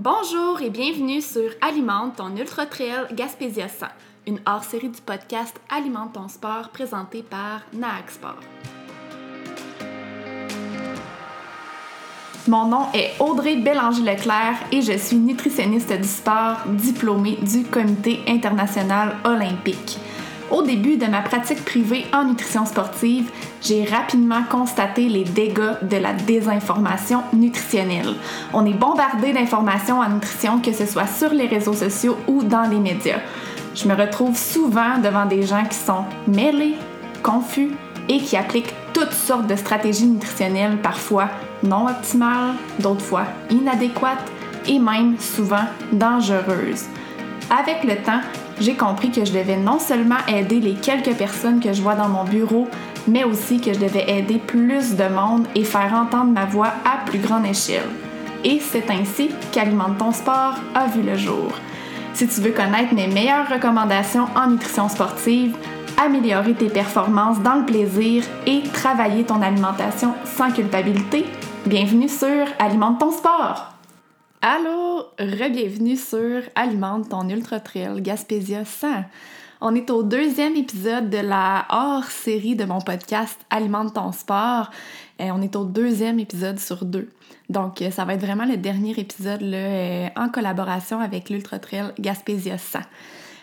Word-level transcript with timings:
Bonjour 0.00 0.62
et 0.62 0.70
bienvenue 0.70 1.20
sur 1.20 1.50
Alimente 1.60 2.18
ton 2.18 2.36
Ultra 2.36 2.66
Trail 2.66 3.12
Gaspésia 3.16 3.66
100, 3.66 3.86
une 4.28 4.38
hors-série 4.46 4.90
du 4.90 5.00
podcast 5.00 5.60
Alimente 5.68 6.12
ton 6.12 6.28
sport 6.28 6.68
présenté 6.68 7.24
par 7.24 7.62
Naag 7.72 8.08
Sport. 8.08 8.38
Mon 12.46 12.66
nom 12.68 12.86
est 12.94 13.10
Audrey 13.18 13.56
Bélanger-Leclerc 13.56 14.68
et 14.70 14.82
je 14.82 14.96
suis 14.96 15.16
nutritionniste 15.16 15.92
du 15.92 16.06
sport 16.06 16.58
diplômée 16.68 17.36
du 17.42 17.64
Comité 17.64 18.20
international 18.28 19.16
olympique. 19.24 19.98
Au 20.50 20.62
début 20.62 20.96
de 20.96 21.04
ma 21.04 21.20
pratique 21.20 21.62
privée 21.62 22.06
en 22.14 22.24
nutrition 22.24 22.64
sportive, 22.64 23.30
j'ai 23.60 23.84
rapidement 23.84 24.42
constaté 24.50 25.08
les 25.08 25.24
dégâts 25.24 25.76
de 25.82 25.96
la 25.98 26.14
désinformation 26.14 27.22
nutritionnelle. 27.34 28.14
On 28.54 28.64
est 28.64 28.72
bombardé 28.72 29.34
d'informations 29.34 30.00
en 30.00 30.08
nutrition, 30.08 30.60
que 30.60 30.72
ce 30.72 30.86
soit 30.86 31.06
sur 31.06 31.34
les 31.34 31.46
réseaux 31.46 31.74
sociaux 31.74 32.16
ou 32.26 32.42
dans 32.42 32.62
les 32.62 32.78
médias. 32.78 33.20
Je 33.74 33.86
me 33.86 33.94
retrouve 33.94 34.38
souvent 34.38 34.98
devant 35.02 35.26
des 35.26 35.42
gens 35.42 35.64
qui 35.64 35.76
sont 35.76 36.04
mêlés, 36.26 36.76
confus 37.22 37.72
et 38.08 38.16
qui 38.16 38.36
appliquent 38.36 38.74
toutes 38.94 39.12
sortes 39.12 39.46
de 39.46 39.56
stratégies 39.56 40.06
nutritionnelles, 40.06 40.78
parfois 40.78 41.28
non 41.62 41.88
optimales, 41.88 42.54
d'autres 42.78 43.04
fois 43.04 43.24
inadéquates 43.50 44.32
et 44.66 44.78
même 44.78 45.18
souvent 45.18 45.66
dangereuses. 45.92 46.86
Avec 47.50 47.84
le 47.84 47.96
temps, 48.02 48.20
j'ai 48.60 48.74
compris 48.74 49.10
que 49.10 49.24
je 49.24 49.32
devais 49.32 49.56
non 49.56 49.78
seulement 49.78 50.18
aider 50.26 50.60
les 50.60 50.74
quelques 50.74 51.14
personnes 51.16 51.60
que 51.60 51.72
je 51.72 51.82
vois 51.82 51.94
dans 51.94 52.08
mon 52.08 52.24
bureau, 52.24 52.68
mais 53.06 53.24
aussi 53.24 53.60
que 53.60 53.72
je 53.72 53.78
devais 53.78 54.10
aider 54.10 54.38
plus 54.38 54.96
de 54.96 55.08
monde 55.08 55.46
et 55.54 55.64
faire 55.64 55.92
entendre 55.94 56.32
ma 56.32 56.44
voix 56.44 56.72
à 56.84 57.04
plus 57.06 57.18
grande 57.18 57.46
échelle. 57.46 57.88
Et 58.44 58.60
c'est 58.60 58.90
ainsi 58.90 59.30
qu'Alimente 59.52 59.98
ton 59.98 60.12
sport 60.12 60.54
a 60.74 60.86
vu 60.86 61.02
le 61.02 61.16
jour. 61.16 61.52
Si 62.14 62.26
tu 62.26 62.40
veux 62.40 62.52
connaître 62.52 62.94
mes 62.94 63.06
meilleures 63.06 63.48
recommandations 63.48 64.26
en 64.36 64.50
nutrition 64.50 64.88
sportive, 64.88 65.56
améliorer 65.96 66.54
tes 66.54 66.68
performances 66.68 67.40
dans 67.40 67.56
le 67.56 67.64
plaisir 67.64 68.24
et 68.46 68.62
travailler 68.72 69.24
ton 69.24 69.42
alimentation 69.42 70.14
sans 70.24 70.50
culpabilité, 70.50 71.24
bienvenue 71.66 72.08
sur 72.08 72.46
Alimente 72.58 73.00
ton 73.00 73.10
sport! 73.10 73.77
Allô, 74.40 75.02
re-bienvenue 75.18 75.96
sur 75.96 76.42
Alimente 76.54 77.08
ton 77.08 77.28
Ultra 77.28 77.58
Trail 77.58 78.00
Gaspésia 78.00 78.64
100. 78.64 78.86
On 79.60 79.74
est 79.74 79.90
au 79.90 80.04
deuxième 80.04 80.54
épisode 80.54 81.10
de 81.10 81.18
la 81.18 81.66
hors-série 81.70 82.54
de 82.54 82.64
mon 82.64 82.80
podcast 82.80 83.36
Alimente 83.50 83.94
ton 83.94 84.12
sport. 84.12 84.70
Et 85.18 85.32
on 85.32 85.42
est 85.42 85.56
au 85.56 85.64
deuxième 85.64 86.20
épisode 86.20 86.60
sur 86.60 86.84
deux. 86.84 87.08
Donc, 87.48 87.82
ça 87.90 88.04
va 88.04 88.14
être 88.14 88.24
vraiment 88.24 88.44
le 88.44 88.56
dernier 88.56 88.92
épisode 88.96 89.40
là, 89.40 89.56
euh, 89.58 90.08
en 90.14 90.28
collaboration 90.28 91.00
avec 91.00 91.30
l'Ultra 91.30 91.58
Trail 91.58 91.92
Gaspésia 91.98 92.58
100. 92.58 92.78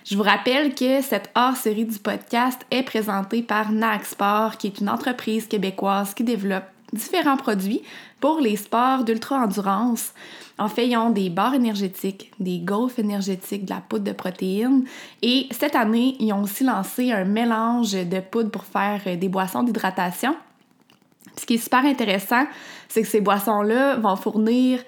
Je 0.05 0.15
vous 0.15 0.23
rappelle 0.23 0.75
que 0.75 1.01
cette 1.01 1.29
hors-série 1.35 1.85
du 1.85 1.99
podcast 1.99 2.61
est 2.71 2.83
présentée 2.83 3.41
par 3.41 3.73
NAC 3.73 4.05
Sport, 4.05 4.55
qui 4.55 4.67
est 4.67 4.79
une 4.79 4.89
entreprise 4.89 5.45
québécoise 5.45 6.13
qui 6.13 6.23
développe 6.23 6.63
différents 6.93 7.37
produits 7.37 7.81
pour 8.19 8.39
les 8.39 8.55
sports 8.55 9.03
d'ultra-endurance. 9.03 10.13
En 10.57 10.69
fait, 10.69 10.87
ils 10.87 10.97
ont 10.97 11.09
des 11.09 11.29
barres 11.29 11.53
énergétiques, 11.53 12.31
des 12.39 12.59
gaufres 12.59 12.99
énergétiques, 12.99 13.65
de 13.65 13.71
la 13.71 13.81
poudre 13.81 14.05
de 14.05 14.13
protéines. 14.13 14.85
Et 15.21 15.47
cette 15.51 15.75
année, 15.75 16.15
ils 16.19 16.31
ont 16.31 16.43
aussi 16.43 16.63
lancé 16.63 17.11
un 17.11 17.25
mélange 17.25 17.91
de 17.91 18.19
poudre 18.21 18.51
pour 18.51 18.63
faire 18.63 19.01
euh, 19.05 19.17
des 19.17 19.27
boissons 19.27 19.63
d'hydratation. 19.63 20.35
Ce 21.37 21.45
qui 21.45 21.55
est 21.55 21.57
super 21.57 21.83
intéressant, 21.83 22.45
c'est 22.87 23.01
que 23.01 23.07
ces 23.07 23.19
boissons-là 23.19 23.97
vont 23.97 24.15
fournir 24.15 24.79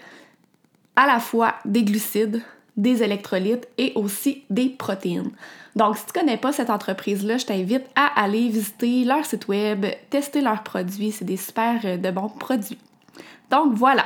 à 0.95 1.05
la 1.05 1.19
fois 1.19 1.55
des 1.65 1.83
glucides, 1.83 2.41
des 2.77 3.03
électrolytes 3.03 3.67
et 3.77 3.91
aussi 3.95 4.43
des 4.49 4.69
protéines. 4.69 5.31
Donc, 5.77 5.95
si 5.95 6.07
tu 6.07 6.19
connais 6.19 6.37
pas 6.37 6.51
cette 6.51 6.71
entreprise-là, 6.71 7.37
je 7.37 7.45
t'invite 7.45 7.83
à 7.95 8.19
aller 8.19 8.49
visiter 8.49 9.03
leur 9.03 9.23
site 9.23 9.47
web, 9.47 9.85
tester 10.09 10.41
leurs 10.41 10.63
produits. 10.63 11.11
C'est 11.11 11.23
des 11.23 11.37
super 11.37 11.79
euh, 11.85 11.97
de 11.97 12.09
bons 12.09 12.29
produits. 12.29 12.79
Donc, 13.51 13.75
voilà. 13.75 14.03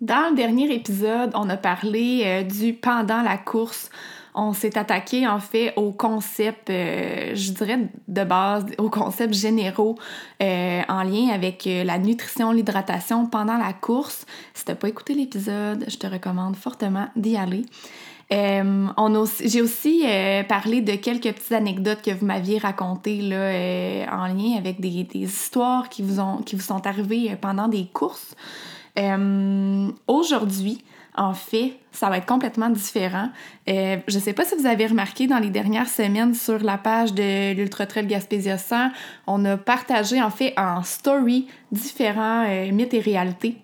Dans 0.00 0.30
le 0.30 0.34
dernier 0.34 0.74
épisode, 0.74 1.30
on 1.34 1.48
a 1.48 1.56
parlé 1.56 2.22
euh, 2.24 2.42
du 2.42 2.72
pendant 2.72 3.22
la 3.22 3.38
course. 3.38 3.88
On 4.34 4.52
s'est 4.52 4.76
attaqué 4.76 5.28
en 5.28 5.38
fait 5.38 5.72
aux 5.76 5.92
concepts, 5.92 6.68
euh, 6.68 7.30
je 7.36 7.52
dirais 7.52 7.78
de 8.08 8.24
base, 8.24 8.66
aux 8.78 8.90
concepts 8.90 9.34
généraux 9.34 9.96
en 10.40 11.02
lien 11.04 11.28
avec 11.32 11.68
la 11.68 11.98
nutrition, 11.98 12.50
l'hydratation 12.50 13.26
pendant 13.26 13.56
la 13.56 13.72
course. 13.72 14.26
Si 14.52 14.64
t'as 14.64 14.74
pas 14.74 14.88
écouté 14.88 15.14
l'épisode, 15.14 15.84
je 15.86 15.96
te 15.96 16.08
recommande 16.08 16.56
fortement 16.56 17.06
d'y 17.14 17.36
aller. 17.36 17.64
J'ai 18.30 19.62
aussi 19.62 20.04
parlé 20.48 20.80
de 20.80 20.96
quelques 20.96 21.32
petites 21.32 21.52
anecdotes 21.52 22.02
que 22.02 22.10
vous 22.10 22.26
m'aviez 22.26 22.58
racontées 22.58 23.22
là, 23.22 24.16
en 24.16 24.26
lien 24.26 24.56
avec 24.58 24.80
des, 24.80 25.04
des, 25.04 25.20
histoires 25.20 25.88
qui 25.88 26.02
vous, 26.02 26.20
ont, 26.20 26.38
qui 26.38 26.56
vous 26.56 26.62
sont 26.62 26.86
arrivées 26.86 27.36
pendant 27.40 27.68
des 27.68 27.86
courses. 27.92 28.34
Euh, 28.98 29.90
aujourd'hui, 30.06 30.84
en 31.16 31.32
fait, 31.32 31.74
ça 31.92 32.08
va 32.08 32.18
être 32.18 32.26
complètement 32.26 32.70
différent. 32.70 33.28
Euh, 33.68 33.96
je 34.08 34.16
ne 34.16 34.20
sais 34.20 34.32
pas 34.32 34.44
si 34.44 34.56
vous 34.56 34.66
avez 34.66 34.86
remarqué 34.86 35.26
dans 35.26 35.38
les 35.38 35.50
dernières 35.50 35.88
semaines 35.88 36.34
sur 36.34 36.58
la 36.58 36.76
page 36.76 37.14
de 37.14 37.54
l'Ultra 37.54 37.86
Trail 37.86 38.06
Gaspésia 38.06 38.58
100, 38.58 38.90
on 39.26 39.44
a 39.44 39.56
partagé 39.56 40.20
en 40.20 40.30
fait 40.30 40.54
en 40.56 40.82
story 40.82 41.46
différents 41.70 42.44
euh, 42.48 42.72
mythes 42.72 42.94
et 42.94 43.00
réalités 43.00 43.56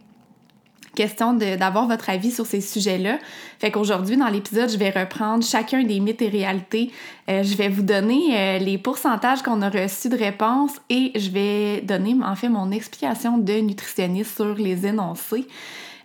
question 0.95 1.35
d'avoir 1.35 1.87
votre 1.87 2.11
avis 2.11 2.31
sur 2.31 2.47
ces 2.47 2.61
sujets-là. 2.61 3.19
Fait 3.59 3.71
qu'aujourd'hui, 3.71 4.17
dans 4.17 4.29
l'épisode, 4.29 4.71
je 4.71 4.77
vais 4.77 4.91
reprendre 4.91 5.45
chacun 5.45 5.83
des 5.83 6.01
mythes 6.01 6.23
et 6.23 6.29
réalités. 6.29 6.91
Euh, 7.29 7.43
je 7.43 7.55
vais 7.57 7.69
vous 7.69 7.83
donner 7.83 8.37
euh, 8.37 8.59
les 8.59 8.79
pourcentages 8.79 9.43
qu'on 9.43 9.63
a 9.63 9.71
reçus 9.71 10.09
de 10.09 10.17
réponses 10.17 10.81
et 10.89 11.13
je 11.15 11.31
vais 11.31 11.81
donner 11.83 12.17
en 12.23 12.35
fait 12.35 12.49
mon 12.49 12.71
explication 12.71 13.39
de 13.39 13.53
nutritionniste 13.55 14.37
sur 14.37 14.55
les 14.55 14.87
énoncés. 14.87 15.47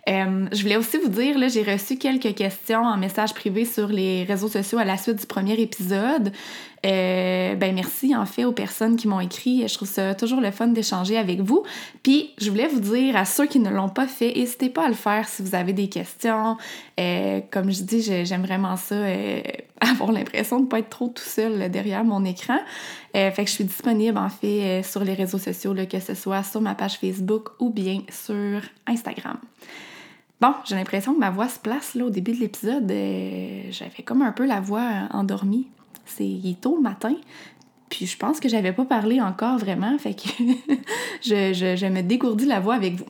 Euh, 0.08 0.46
je 0.52 0.62
voulais 0.62 0.76
aussi 0.76 0.98
vous 0.98 1.08
dire, 1.08 1.36
j'ai 1.48 1.64
reçu 1.64 1.96
quelques 1.96 2.34
questions 2.36 2.82
en 2.82 2.96
message 2.96 3.34
privé 3.34 3.64
sur 3.64 3.88
les 3.88 4.22
réseaux 4.22 4.48
sociaux 4.48 4.78
à 4.78 4.84
la 4.84 4.96
suite 4.96 5.16
du 5.16 5.26
premier 5.26 5.54
épisode. 5.54 6.32
Euh, 6.84 7.56
ben 7.56 7.74
merci 7.74 8.14
en 8.14 8.26
fait 8.26 8.44
aux 8.44 8.52
personnes 8.52 8.94
qui 8.94 9.08
m'ont 9.08 9.18
écrit. 9.18 9.66
Je 9.66 9.74
trouve 9.74 9.88
ça 9.88 10.14
toujours 10.14 10.40
le 10.40 10.52
fun 10.52 10.68
d'échanger 10.68 11.16
avec 11.16 11.40
vous. 11.40 11.64
Puis 12.04 12.30
je 12.38 12.50
voulais 12.50 12.68
vous 12.68 12.78
dire 12.78 13.16
à 13.16 13.24
ceux 13.24 13.46
qui 13.46 13.58
ne 13.58 13.68
l'ont 13.68 13.88
pas 13.88 14.06
fait, 14.06 14.32
n'hésitez 14.36 14.68
pas 14.68 14.84
à 14.84 14.88
le 14.88 14.94
faire 14.94 15.28
si 15.28 15.42
vous 15.42 15.56
avez 15.56 15.72
des 15.72 15.88
questions. 15.88 16.56
Euh, 17.00 17.40
comme 17.50 17.72
je 17.72 17.82
dis, 17.82 18.02
j'aime 18.24 18.42
vraiment 18.42 18.76
ça, 18.76 18.94
avoir 19.80 20.12
l'impression 20.12 20.58
de 20.58 20.64
ne 20.64 20.68
pas 20.68 20.78
être 20.78 20.90
trop 20.90 21.08
tout 21.08 21.24
seul 21.24 21.68
derrière 21.68 22.04
mon 22.04 22.24
écran. 22.24 22.58
fait 23.12 23.32
que 23.34 23.46
je 23.46 23.54
suis 23.54 23.64
disponible 23.64 24.18
en 24.18 24.28
fait 24.28 24.84
sur 24.84 25.02
les 25.02 25.14
réseaux 25.14 25.38
sociaux, 25.38 25.74
que 25.90 25.98
ce 25.98 26.14
soit 26.14 26.44
sur 26.44 26.60
ma 26.60 26.76
page 26.76 26.98
Facebook 26.98 27.48
ou 27.58 27.70
bien 27.70 28.02
sur 28.08 28.60
Instagram. 28.86 29.38
Bon, 30.38 30.52
j'ai 30.66 30.74
l'impression 30.74 31.14
que 31.14 31.18
ma 31.18 31.30
voix 31.30 31.48
se 31.48 31.58
place 31.58 31.94
là 31.94 32.04
au 32.04 32.10
début 32.10 32.32
de 32.32 32.40
l'épisode. 32.40 32.90
Euh, 32.90 33.62
j'avais 33.70 34.02
comme 34.04 34.20
un 34.20 34.32
peu 34.32 34.44
la 34.44 34.60
voix 34.60 34.80
euh, 34.80 35.16
endormie. 35.16 35.66
C'est 36.04 36.26
il 36.26 36.50
est 36.50 36.60
tôt 36.60 36.76
le 36.76 36.82
matin. 36.82 37.14
Puis 37.88 38.06
je 38.06 38.18
pense 38.18 38.38
que 38.38 38.48
j'avais 38.48 38.72
pas 38.72 38.84
parlé 38.84 39.20
encore 39.20 39.56
vraiment, 39.56 39.96
fait 39.98 40.14
que 40.14 40.28
je, 41.22 41.88
me 41.88 42.02
dégourdis 42.02 42.44
la 42.44 42.60
voix 42.60 42.74
avec 42.74 42.96
vous. 42.96 43.06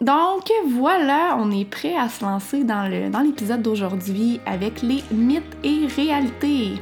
donc 0.00 0.50
voilà, 0.66 1.36
on 1.38 1.52
est 1.52 1.64
prêt 1.64 1.94
à 1.96 2.08
se 2.08 2.24
lancer 2.24 2.64
dans 2.64 3.22
l'épisode 3.22 3.62
d'aujourd'hui 3.62 4.40
avec 4.46 4.82
les 4.82 5.04
mythes 5.12 5.56
et 5.62 5.86
réalités. 5.86 6.80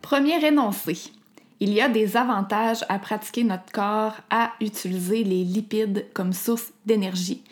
Premier 0.00 0.42
énoncé. 0.42 1.12
Il 1.60 1.72
y 1.72 1.80
a 1.80 1.88
des 1.88 2.16
avantages 2.16 2.84
à 2.88 2.98
pratiquer 2.98 3.44
notre 3.44 3.72
corps 3.72 4.14
à 4.30 4.52
utiliser 4.60 5.24
les 5.24 5.42
lipides 5.44 6.06
comme 6.14 6.32
source 6.32 6.72
d'énergie. 6.86 7.42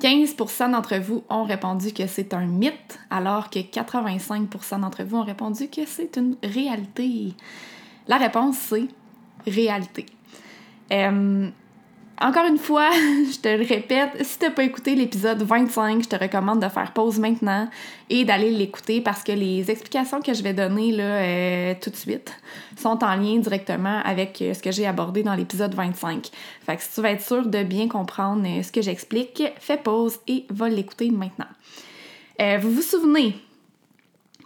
15% 0.00 0.72
d'entre 0.72 0.96
vous 0.96 1.24
ont 1.30 1.44
répondu 1.44 1.92
que 1.92 2.06
c'est 2.06 2.34
un 2.34 2.46
mythe, 2.46 2.98
alors 3.08 3.48
que 3.48 3.60
85% 3.60 4.80
d'entre 4.80 5.04
vous 5.04 5.16
ont 5.18 5.24
répondu 5.24 5.68
que 5.68 5.86
c'est 5.86 6.16
une 6.16 6.36
réalité. 6.42 7.34
La 8.08 8.18
réponse, 8.18 8.56
c'est 8.56 8.88
réalité. 9.46 10.06
Euh, 10.92 11.48
encore 12.20 12.46
une 12.46 12.56
fois, 12.56 12.90
je 12.94 13.38
te 13.38 13.48
le 13.48 13.66
répète, 13.66 14.24
si 14.24 14.38
t'as 14.38 14.50
pas 14.50 14.64
écouté 14.64 14.94
l'épisode 14.94 15.42
25, 15.42 16.02
je 16.02 16.08
te 16.08 16.16
recommande 16.16 16.62
de 16.62 16.68
faire 16.68 16.92
pause 16.92 17.18
maintenant 17.18 17.68
et 18.08 18.24
d'aller 18.24 18.50
l'écouter 18.50 19.02
parce 19.02 19.22
que 19.22 19.32
les 19.32 19.70
explications 19.70 20.22
que 20.22 20.32
je 20.32 20.42
vais 20.42 20.54
donner 20.54 20.96
euh, 20.98 21.74
tout 21.80 21.90
de 21.90 21.96
suite 21.96 22.32
sont 22.76 23.04
en 23.04 23.16
lien 23.16 23.36
directement 23.38 24.00
avec 24.02 24.40
euh, 24.40 24.54
ce 24.54 24.62
que 24.62 24.72
j'ai 24.72 24.86
abordé 24.86 25.22
dans 25.22 25.34
l'épisode 25.34 25.74
25. 25.74 26.30
Fait 26.64 26.76
que 26.76 26.82
si 26.82 26.94
tu 26.94 27.00
veux 27.02 27.06
être 27.06 27.22
sûr 27.22 27.46
de 27.46 27.62
bien 27.62 27.86
comprendre 27.86 28.46
euh, 28.46 28.62
ce 28.62 28.72
que 28.72 28.80
j'explique, 28.80 29.42
fais 29.58 29.76
pause 29.76 30.18
et 30.26 30.46
va 30.48 30.70
l'écouter 30.70 31.10
maintenant. 31.10 31.46
vous 32.60 32.70
vous 32.70 32.82
souvenez, 32.82 33.36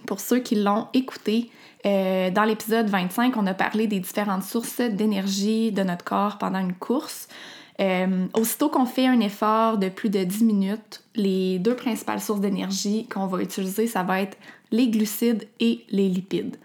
pour 0.06 0.18
ceux 0.18 0.40
qui 0.40 0.56
l'ont 0.56 0.88
écouté, 0.92 1.50
dans 1.84 2.44
l'épisode 2.46 2.88
25, 2.88 3.36
on 3.38 3.46
a 3.46 3.54
parlé 3.54 3.86
des 3.86 4.00
différentes 4.00 4.42
sources 4.42 4.80
d'énergie 4.80 5.72
de 5.72 5.82
notre 5.82 6.04
corps 6.04 6.36
pendant 6.36 6.58
une 6.58 6.74
course. 6.74 7.26
Euh, 7.80 8.26
aussitôt 8.34 8.68
qu'on 8.68 8.84
fait 8.84 9.06
un 9.06 9.20
effort 9.20 9.78
de 9.78 9.88
plus 9.88 10.10
de 10.10 10.22
10 10.22 10.44
minutes, 10.44 11.02
les 11.14 11.58
deux 11.58 11.74
principales 11.74 12.20
sources 12.20 12.40
d'énergie 12.40 13.06
qu'on 13.06 13.26
va 13.26 13.42
utiliser, 13.42 13.86
ça 13.86 14.02
va 14.02 14.20
être 14.20 14.36
les 14.70 14.88
glucides 14.88 15.48
et 15.60 15.84
les 15.90 16.08
lipides. 16.08 16.56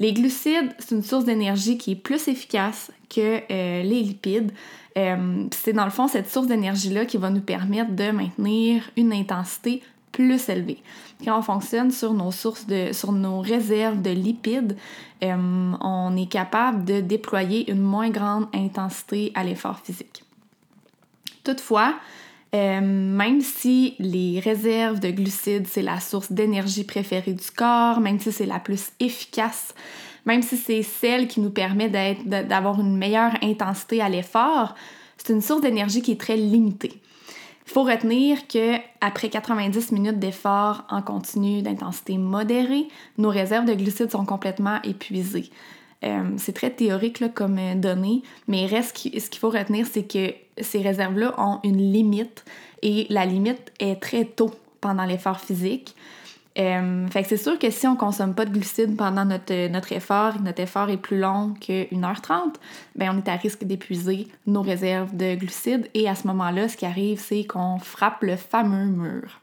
Les 0.00 0.12
glucides, 0.12 0.74
c'est 0.78 0.94
une 0.94 1.02
source 1.02 1.24
d'énergie 1.24 1.76
qui 1.76 1.92
est 1.92 1.96
plus 1.96 2.28
efficace 2.28 2.90
que 3.14 3.40
euh, 3.50 3.82
les 3.82 4.02
lipides. 4.02 4.52
Euh, 4.96 5.44
c'est 5.52 5.72
dans 5.72 5.84
le 5.84 5.90
fond 5.90 6.08
cette 6.08 6.30
source 6.30 6.46
d'énergie-là 6.46 7.04
qui 7.04 7.18
va 7.18 7.30
nous 7.30 7.40
permettre 7.40 7.92
de 7.92 8.10
maintenir 8.10 8.90
une 8.96 9.12
intensité 9.12 9.82
plus 10.12 10.48
élevée. 10.48 10.82
Quand 11.24 11.38
on 11.38 11.42
fonctionne 11.42 11.90
sur 11.90 12.14
nos 12.14 12.30
sources 12.30 12.66
de, 12.66 12.92
sur 12.92 13.12
nos 13.12 13.40
réserves 13.40 14.00
de 14.00 14.10
lipides, 14.10 14.76
on 15.22 16.16
est 16.16 16.30
capable 16.30 16.84
de 16.84 17.00
déployer 17.00 17.70
une 17.70 17.80
moins 17.80 18.10
grande 18.10 18.46
intensité 18.54 19.32
à 19.34 19.42
l'effort 19.42 19.78
physique. 19.78 20.23
Toutefois, 21.44 21.94
même 22.52 23.40
si 23.40 23.94
les 23.98 24.40
réserves 24.40 25.00
de 25.00 25.10
glucides, 25.10 25.66
c'est 25.66 25.82
la 25.82 26.00
source 26.00 26.32
d'énergie 26.32 26.84
préférée 26.84 27.32
du 27.32 27.50
corps, 27.50 28.00
même 28.00 28.18
si 28.18 28.32
c'est 28.32 28.46
la 28.46 28.60
plus 28.60 28.90
efficace, 29.00 29.74
même 30.24 30.42
si 30.42 30.56
c'est 30.56 30.82
celle 30.82 31.28
qui 31.28 31.40
nous 31.40 31.50
permet 31.50 31.88
d'avoir 32.24 32.80
une 32.80 32.96
meilleure 32.96 33.34
intensité 33.42 34.00
à 34.00 34.08
l'effort, 34.08 34.74
c'est 35.16 35.32
une 35.32 35.40
source 35.40 35.60
d'énergie 35.60 36.02
qui 36.02 36.12
est 36.12 36.20
très 36.20 36.36
limitée. 36.36 37.00
Il 37.66 37.72
faut 37.72 37.82
retenir 37.82 38.46
que 38.46 38.76
après 39.00 39.30
90 39.30 39.92
minutes 39.92 40.18
d'effort 40.18 40.84
en 40.90 41.00
continu 41.02 41.62
d'intensité 41.62 42.18
modérée, 42.18 42.88
nos 43.16 43.30
réserves 43.30 43.64
de 43.64 43.74
glucides 43.74 44.10
sont 44.10 44.26
complètement 44.26 44.80
épuisées. 44.82 45.50
Euh, 46.04 46.30
c'est 46.36 46.52
très 46.52 46.70
théorique 46.70 47.22
comme 47.34 47.58
euh, 47.58 47.74
donnée, 47.74 48.22
mais 48.46 48.66
reste 48.66 48.96
ce 48.96 49.30
qu'il 49.30 49.38
faut 49.38 49.50
retenir, 49.50 49.86
c'est 49.86 50.04
que 50.04 50.34
ces 50.60 50.82
réserves-là 50.82 51.34
ont 51.38 51.60
une 51.64 51.92
limite 51.92 52.44
et 52.82 53.06
la 53.08 53.24
limite 53.24 53.72
est 53.80 54.00
très 54.00 54.24
tôt 54.24 54.50
pendant 54.80 55.04
l'effort 55.04 55.40
physique. 55.40 55.94
Euh, 56.56 57.08
fait 57.08 57.22
que 57.22 57.28
c'est 57.28 57.36
sûr 57.36 57.58
que 57.58 57.68
si 57.70 57.86
on 57.88 57.96
consomme 57.96 58.34
pas 58.34 58.44
de 58.44 58.52
glucides 58.52 58.96
pendant 58.96 59.24
notre, 59.24 59.68
notre 59.68 59.92
effort 59.92 60.36
et 60.36 60.38
notre 60.38 60.60
effort 60.60 60.88
est 60.88 60.98
plus 60.98 61.18
long 61.18 61.54
que 61.54 61.92
1h30, 61.92 62.54
ben 62.94 63.10
on 63.12 63.18
est 63.18 63.28
à 63.28 63.34
risque 63.34 63.64
d'épuiser 63.64 64.28
nos 64.46 64.62
réserves 64.62 65.16
de 65.16 65.34
glucides 65.34 65.88
et 65.94 66.08
à 66.08 66.14
ce 66.14 66.28
moment-là, 66.28 66.68
ce 66.68 66.76
qui 66.76 66.86
arrive, 66.86 67.18
c'est 67.18 67.44
qu'on 67.44 67.78
frappe 67.78 68.22
le 68.22 68.36
fameux 68.36 68.84
mur. 68.84 69.40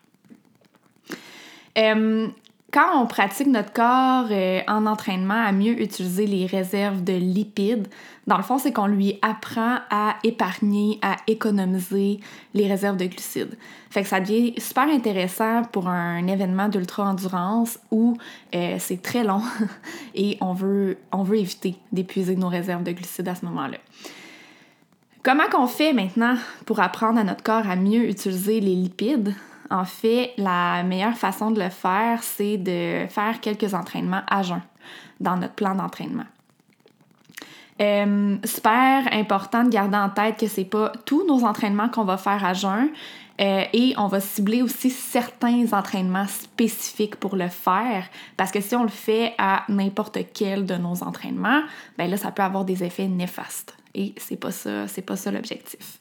Quand 2.72 3.02
on 3.02 3.06
pratique 3.06 3.48
notre 3.48 3.74
corps 3.74 4.28
euh, 4.32 4.62
en 4.68 4.86
entraînement 4.86 5.46
à 5.46 5.52
mieux 5.52 5.82
utiliser 5.82 6.26
les 6.26 6.46
réserves 6.46 7.04
de 7.04 7.14
lipides, 7.14 7.88
dans 8.28 8.38
le 8.38 8.44
fond, 8.44 8.58
c'est 8.58 8.72
qu'on 8.72 8.88
lui 8.88 9.20
apprend 9.22 9.80
à 9.90 10.16
épargner, 10.24 10.98
à 11.02 11.18
économiser 11.28 12.22
les 12.54 12.68
réserves 12.68 12.96
de 12.96 13.06
glucides. 13.06 13.58
Fait 13.90 14.04
que 14.04 14.08
ça 14.08 14.22
devient 14.22 14.54
super 14.58 14.84
intéressant 14.84 15.64
pour 15.64 15.90
un 15.90 16.26
événement 16.28 16.70
d'ultra-endurance 16.70 17.78
où 17.92 18.16
euh, 18.56 18.78
c'est 18.80 19.02
très 19.02 19.26
long 19.26 19.42
et 20.16 20.38
on 20.40 20.54
veut, 20.54 20.98
éviter 21.34 21.76
d'épuiser 21.92 22.38
nos 22.38 22.48
réserves 22.48 22.84
de 22.84 22.94
glucides 22.94 23.28
à 23.28 23.36
ce 23.36 23.46
moment-là. 23.46 23.78
Comment 25.24 25.50
qu'on 25.52 25.68
fait 25.68 25.94
maintenant 25.94 26.36
pour 26.66 26.80
apprendre 26.80 27.20
à 27.20 27.24
notre 27.24 27.44
corps 27.44 27.68
à 27.70 27.76
mieux 27.76 28.10
utiliser 28.10 28.62
les 28.62 28.76
lipides? 28.76 29.36
En 29.72 29.86
fait, 29.86 30.34
la 30.38 30.84
meilleure 30.84 31.18
façon 31.18 31.50
de 31.50 31.60
le 31.62 31.70
faire, 31.70 32.22
c'est 32.24 32.58
de 32.58 33.08
faire 33.10 33.40
quelques 33.42 33.74
entraînements 33.74 34.22
à 34.28 34.44
jeun 34.44 34.62
dans 35.22 35.38
notre 35.38 35.54
plan 35.54 35.76
d'entraînement. 35.76 36.26
Euh, 37.82 38.38
super 38.44 39.08
important 39.12 39.64
de 39.64 39.70
garder 39.70 39.98
en 39.98 40.10
tête 40.10 40.38
que 40.38 40.48
c'est 40.48 40.66
pas 40.66 40.92
tous 41.06 41.26
nos 41.26 41.46
entraînements 41.46 41.90
qu'on 41.90 42.04
va 42.04 42.18
faire 42.18 42.44
à 42.46 42.54
jeun 42.54 42.90
euh, 43.40 43.64
et 43.74 43.96
on 43.98 44.08
va 44.08 44.20
cibler 44.20 44.62
aussi 44.62 44.92
certains 44.92 45.66
entraînements 45.72 46.28
spécifiques 46.28 47.16
pour 47.16 47.36
le 47.36 47.48
faire 47.48 48.06
parce 48.38 48.52
que 48.52 48.62
si 48.62 48.76
on 48.76 48.84
le 48.84 48.90
fait 48.90 49.34
à 49.40 49.64
n'importe 49.68 50.20
quel 50.34 50.68
de 50.68 50.76
nos 50.76 51.02
entraînements, 51.02 51.62
ben 51.98 52.08
là 52.12 52.18
ça 52.18 52.32
peut 52.32 52.44
avoir 52.44 52.66
des 52.66 52.84
effets 52.84 53.08
néfastes 53.08 53.76
et 53.96 54.14
c'est 54.18 54.36
pas 54.36 54.52
ça, 54.52 54.88
c'est 54.88 55.02
pas 55.02 55.16
ça 55.16 55.32
l'objectif. 55.32 55.98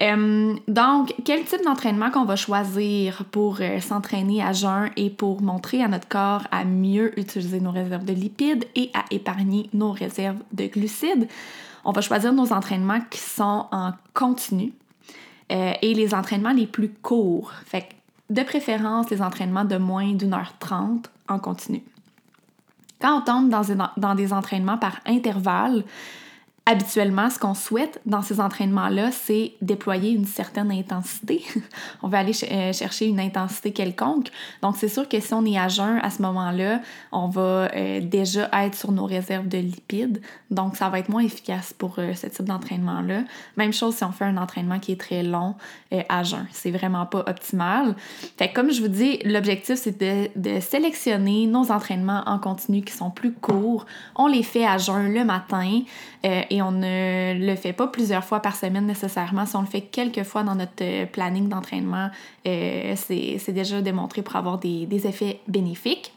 Donc, 0.00 1.14
quel 1.26 1.44
type 1.44 1.62
d'entraînement 1.62 2.10
qu'on 2.10 2.24
va 2.24 2.36
choisir 2.36 3.24
pour 3.30 3.58
euh, 3.60 3.80
s'entraîner 3.80 4.42
à 4.42 4.52
jeun 4.52 4.90
et 4.96 5.10
pour 5.10 5.42
montrer 5.42 5.82
à 5.82 5.88
notre 5.88 6.08
corps 6.08 6.46
à 6.50 6.64
mieux 6.64 7.18
utiliser 7.20 7.60
nos 7.60 7.70
réserves 7.70 8.06
de 8.06 8.14
lipides 8.14 8.64
et 8.74 8.90
à 8.94 9.04
épargner 9.10 9.68
nos 9.74 9.92
réserves 9.92 10.38
de 10.52 10.66
glucides? 10.66 11.28
On 11.84 11.92
va 11.92 12.00
choisir 12.00 12.32
nos 12.32 12.50
entraînements 12.50 13.00
qui 13.10 13.20
sont 13.20 13.66
en 13.72 13.92
continu 14.14 14.72
euh, 15.52 15.72
et 15.82 15.92
les 15.92 16.14
entraînements 16.14 16.52
les 16.52 16.66
plus 16.66 16.88
courts. 16.88 17.52
Fait 17.66 17.86
de 18.30 18.42
préférence, 18.42 19.10
les 19.10 19.20
entraînements 19.20 19.64
de 19.64 19.76
moins 19.76 20.14
d'une 20.14 20.32
heure 20.32 20.54
trente 20.58 21.10
en 21.28 21.38
continu. 21.38 21.82
Quand 23.02 23.18
on 23.18 23.20
tombe 23.22 23.48
dans, 23.50 23.64
dans 23.98 24.14
des 24.14 24.32
entraînements 24.32 24.78
par 24.78 25.00
intervalle, 25.04 25.84
habituellement, 26.70 27.28
ce 27.30 27.38
qu'on 27.38 27.54
souhaite 27.54 28.00
dans 28.06 28.22
ces 28.22 28.40
entraînements-là, 28.40 29.10
c'est 29.10 29.54
déployer 29.60 30.12
une 30.12 30.24
certaine 30.24 30.70
intensité. 30.70 31.42
on 32.02 32.08
va 32.08 32.18
aller 32.18 32.32
euh, 32.50 32.72
chercher 32.72 33.06
une 33.06 33.18
intensité 33.18 33.72
quelconque. 33.72 34.28
Donc, 34.62 34.76
c'est 34.76 34.88
sûr 34.88 35.08
que 35.08 35.18
si 35.18 35.34
on 35.34 35.44
est 35.44 35.58
à 35.58 35.66
jeun 35.66 35.98
à 36.00 36.10
ce 36.10 36.22
moment-là, 36.22 36.80
on 37.10 37.28
va 37.28 37.70
euh, 37.74 38.00
déjà 38.00 38.48
être 38.52 38.76
sur 38.76 38.92
nos 38.92 39.04
réserves 39.04 39.48
de 39.48 39.58
lipides. 39.58 40.22
Donc, 40.52 40.76
ça 40.76 40.88
va 40.88 41.00
être 41.00 41.08
moins 41.08 41.22
efficace 41.22 41.74
pour 41.76 41.96
euh, 41.98 42.14
ce 42.14 42.28
type 42.28 42.44
d'entraînement-là. 42.44 43.24
Même 43.56 43.72
chose 43.72 43.96
si 43.96 44.04
on 44.04 44.12
fait 44.12 44.26
un 44.26 44.36
entraînement 44.36 44.78
qui 44.78 44.92
est 44.92 45.00
très 45.00 45.24
long 45.24 45.56
à 46.08 46.22
jeun. 46.22 46.46
C'est 46.52 46.70
vraiment 46.70 47.04
pas 47.04 47.24
optimal. 47.26 47.96
Fait 48.38 48.52
comme 48.52 48.70
je 48.70 48.80
vous 48.80 48.88
dis, 48.88 49.18
l'objectif, 49.24 49.74
c'est 49.74 49.98
de, 50.00 50.28
de 50.36 50.60
sélectionner 50.60 51.46
nos 51.46 51.72
entraînements 51.72 52.22
en 52.26 52.38
continu 52.38 52.82
qui 52.82 52.92
sont 52.92 53.10
plus 53.10 53.32
courts. 53.32 53.86
On 54.14 54.28
les 54.28 54.44
fait 54.44 54.64
à 54.64 54.78
jeun 54.78 55.12
le 55.12 55.24
matin 55.24 55.80
et 56.22 56.59
on 56.62 56.72
ne 56.72 57.34
le 57.34 57.56
fait 57.56 57.72
pas 57.72 57.86
plusieurs 57.86 58.24
fois 58.24 58.40
par 58.40 58.56
semaine 58.56 58.86
nécessairement. 58.86 59.46
Si 59.46 59.56
on 59.56 59.60
le 59.60 59.66
fait 59.66 59.82
quelques 59.82 60.24
fois 60.24 60.42
dans 60.42 60.54
notre 60.54 60.82
euh, 60.82 61.06
planning 61.06 61.48
d'entraînement, 61.48 62.10
euh, 62.46 62.94
c'est 62.96 63.52
déjà 63.52 63.80
démontré 63.80 64.22
pour 64.22 64.36
avoir 64.36 64.58
des, 64.58 65.06
effets 65.06 65.40
bénéfiques. 65.48 66.12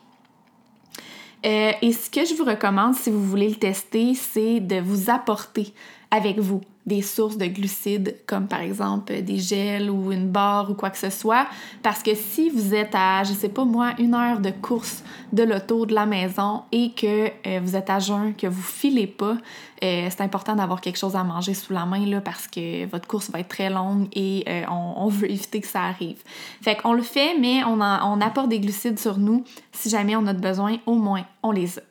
Euh, 1.45 1.71
et 1.81 1.91
ce 1.91 2.09
que 2.09 2.25
je 2.25 2.35
vous 2.35 2.45
recommande, 2.45 2.95
si 2.95 3.11
vous 3.11 3.23
voulez 3.23 3.49
le 3.49 3.55
tester, 3.55 4.13
c'est 4.15 4.59
de 4.59 4.79
vous 4.79 5.09
apporter 5.09 5.73
avec 6.09 6.39
vous 6.39 6.61
des 6.85 7.01
sources 7.01 7.37
de 7.37 7.45
glucides 7.45 8.17
comme 8.27 8.47
par 8.47 8.61
exemple 8.61 9.21
des 9.21 9.39
gels 9.39 9.89
ou 9.89 10.11
une 10.11 10.29
barre 10.29 10.69
ou 10.69 10.73
quoi 10.73 10.89
que 10.89 10.97
ce 10.97 11.09
soit. 11.09 11.47
Parce 11.81 12.03
que 12.03 12.13
si 12.13 12.49
vous 12.49 12.73
êtes 12.73 12.93
à 12.93 13.23
je 13.23 13.33
sais 13.33 13.49
pas 13.49 13.63
moi 13.65 13.93
une 13.99 14.13
heure 14.13 14.39
de 14.39 14.51
course 14.51 15.03
de 15.31 15.43
l'auto 15.43 15.85
de 15.85 15.93
la 15.93 16.05
maison 16.05 16.63
et 16.71 16.91
que 16.91 17.27
euh, 17.47 17.59
vous 17.63 17.75
êtes 17.75 17.89
à 17.89 17.99
jeun 17.99 18.35
que 18.35 18.47
vous 18.47 18.61
filez 18.61 19.07
pas 19.07 19.37
euh, 19.83 20.07
c'est 20.09 20.21
important 20.21 20.55
d'avoir 20.55 20.81
quelque 20.81 20.97
chose 20.97 21.15
à 21.15 21.23
manger 21.23 21.53
sous 21.53 21.73
la 21.73 21.85
main 21.85 22.05
là 22.05 22.21
parce 22.21 22.47
que 22.47 22.85
votre 22.85 23.07
course 23.07 23.29
va 23.31 23.39
être 23.39 23.49
très 23.49 23.69
longue 23.69 24.07
et 24.13 24.43
euh, 24.47 24.63
on, 24.69 25.07
veut 25.07 25.29
éviter 25.31 25.61
que 25.61 25.67
ça 25.67 25.83
arrive. 25.83 26.21
Fait 26.61 26.75
qu'on 26.75 26.93
le 26.93 27.01
fait 27.01 27.37
mais 27.39 27.63
on, 27.63 27.79
on 27.79 28.21
apporte 28.21 28.49
des 28.49 28.59
glucides 28.59 28.99
sur 28.99 29.17
nous. 29.17 29.43
Si 29.71 29.89
jamais 29.89 30.15
on 30.15 30.27
a 30.27 30.33
besoin 30.33 30.77
au 30.85 30.95
moins 30.95 31.25
on 31.43 31.51
les 31.51 31.79
a. 31.79 31.81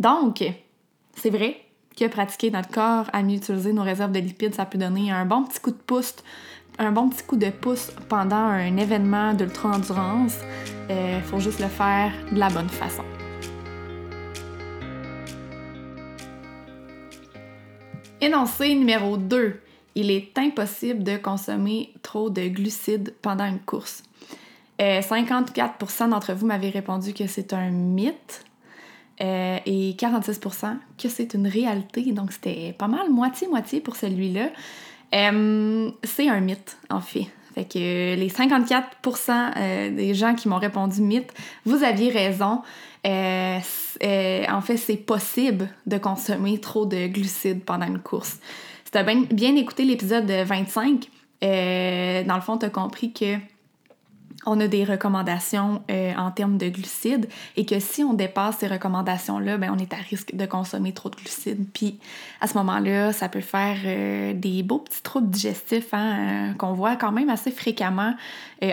Donc 0.00 0.42
c'est 1.14 1.30
vrai 1.30 1.61
que 1.96 2.06
pratiquer 2.08 2.50
notre 2.50 2.70
corps 2.70 3.06
à 3.12 3.22
mieux 3.22 3.36
utiliser 3.36 3.72
nos 3.72 3.82
réserves 3.82 4.12
de 4.12 4.20
lipides, 4.20 4.54
ça 4.54 4.66
peut 4.66 4.78
donner 4.78 5.10
un 5.10 5.24
bon 5.24 5.44
petit 5.44 5.60
coup 5.60 5.70
de 5.70 5.76
pouce, 5.76 6.16
un 6.78 6.92
bon 6.92 7.08
petit 7.08 7.22
coup 7.24 7.36
de 7.36 7.50
pouce 7.50 7.92
pendant 8.08 8.36
un 8.36 8.76
événement 8.76 9.34
d'ultra-endurance. 9.34 10.38
Il 10.88 10.94
euh, 10.94 11.20
faut 11.22 11.40
juste 11.40 11.60
le 11.60 11.68
faire 11.68 12.12
de 12.30 12.38
la 12.38 12.48
bonne 12.48 12.68
façon. 12.68 13.04
Énoncé 18.20 18.74
numéro 18.74 19.16
2. 19.16 19.60
Il 19.94 20.10
est 20.10 20.38
impossible 20.38 21.02
de 21.02 21.16
consommer 21.16 21.92
trop 22.02 22.30
de 22.30 22.46
glucides 22.48 23.14
pendant 23.20 23.44
une 23.44 23.58
course. 23.58 24.04
54% 24.78 26.04
euh, 26.04 26.08
d'entre 26.08 26.32
vous 26.32 26.46
m'avaient 26.46 26.70
répondu 26.70 27.12
que 27.12 27.26
c'est 27.26 27.52
un 27.52 27.70
mythe. 27.70 28.44
Euh, 29.20 29.58
et 29.66 29.92
46% 29.92 30.76
que 30.98 31.08
c'est 31.08 31.34
une 31.34 31.46
réalité. 31.46 32.02
Donc, 32.12 32.32
c'était 32.32 32.74
pas 32.76 32.88
mal 32.88 33.10
moitié-moitié 33.10 33.80
pour 33.80 33.96
celui-là. 33.96 34.48
Euh, 35.14 35.90
c'est 36.02 36.28
un 36.28 36.40
mythe, 36.40 36.78
en 36.90 37.00
fait. 37.00 37.26
Fait 37.54 37.64
que 37.64 38.14
les 38.16 38.28
54% 38.30 39.52
euh, 39.56 39.90
des 39.94 40.14
gens 40.14 40.34
qui 40.34 40.48
m'ont 40.48 40.58
répondu 40.58 41.02
mythe, 41.02 41.32
vous 41.66 41.84
aviez 41.84 42.10
raison. 42.10 42.62
en 43.04 44.60
fait, 44.62 44.76
c'est 44.78 44.96
possible 44.96 45.68
de 45.86 45.98
consommer 45.98 46.58
trop 46.58 46.86
de 46.86 47.06
glucides 47.08 47.62
pendant 47.64 47.86
une 47.86 47.98
course. 47.98 48.38
Si 48.84 48.90
tu 48.90 48.98
as 48.98 49.02
bien, 49.02 49.24
bien 49.30 49.54
écouté 49.56 49.84
l'épisode 49.84 50.30
25, 50.30 51.08
dans 51.42 52.34
le 52.34 52.40
fond, 52.40 52.56
tu 52.56 52.64
as 52.64 52.70
compris 52.70 53.12
que 53.12 53.36
on 54.44 54.58
a 54.60 54.66
des 54.66 54.84
recommandations 54.84 55.82
euh, 55.90 56.12
en 56.16 56.30
termes 56.30 56.58
de 56.58 56.68
glucides 56.68 57.28
et 57.56 57.64
que 57.64 57.78
si 57.78 58.02
on 58.02 58.12
dépasse 58.12 58.58
ces 58.58 58.66
recommandations-là, 58.66 59.56
ben, 59.56 59.72
on 59.74 59.78
est 59.78 59.92
à 59.92 59.96
risque 59.96 60.34
de 60.34 60.46
consommer 60.46 60.92
trop 60.92 61.08
de 61.08 61.16
glucides. 61.16 61.66
Puis 61.72 61.98
à 62.40 62.48
ce 62.48 62.58
moment-là, 62.58 63.12
ça 63.12 63.28
peut 63.28 63.40
faire 63.40 63.76
euh, 63.84 64.32
des 64.34 64.62
beaux 64.62 64.78
petits 64.78 65.02
troubles 65.02 65.30
digestifs 65.30 65.94
hein, 65.94 66.50
euh, 66.50 66.54
qu'on 66.54 66.72
voit 66.72 66.96
quand 66.96 67.12
même 67.12 67.28
assez 67.28 67.50
fréquemment 67.50 68.14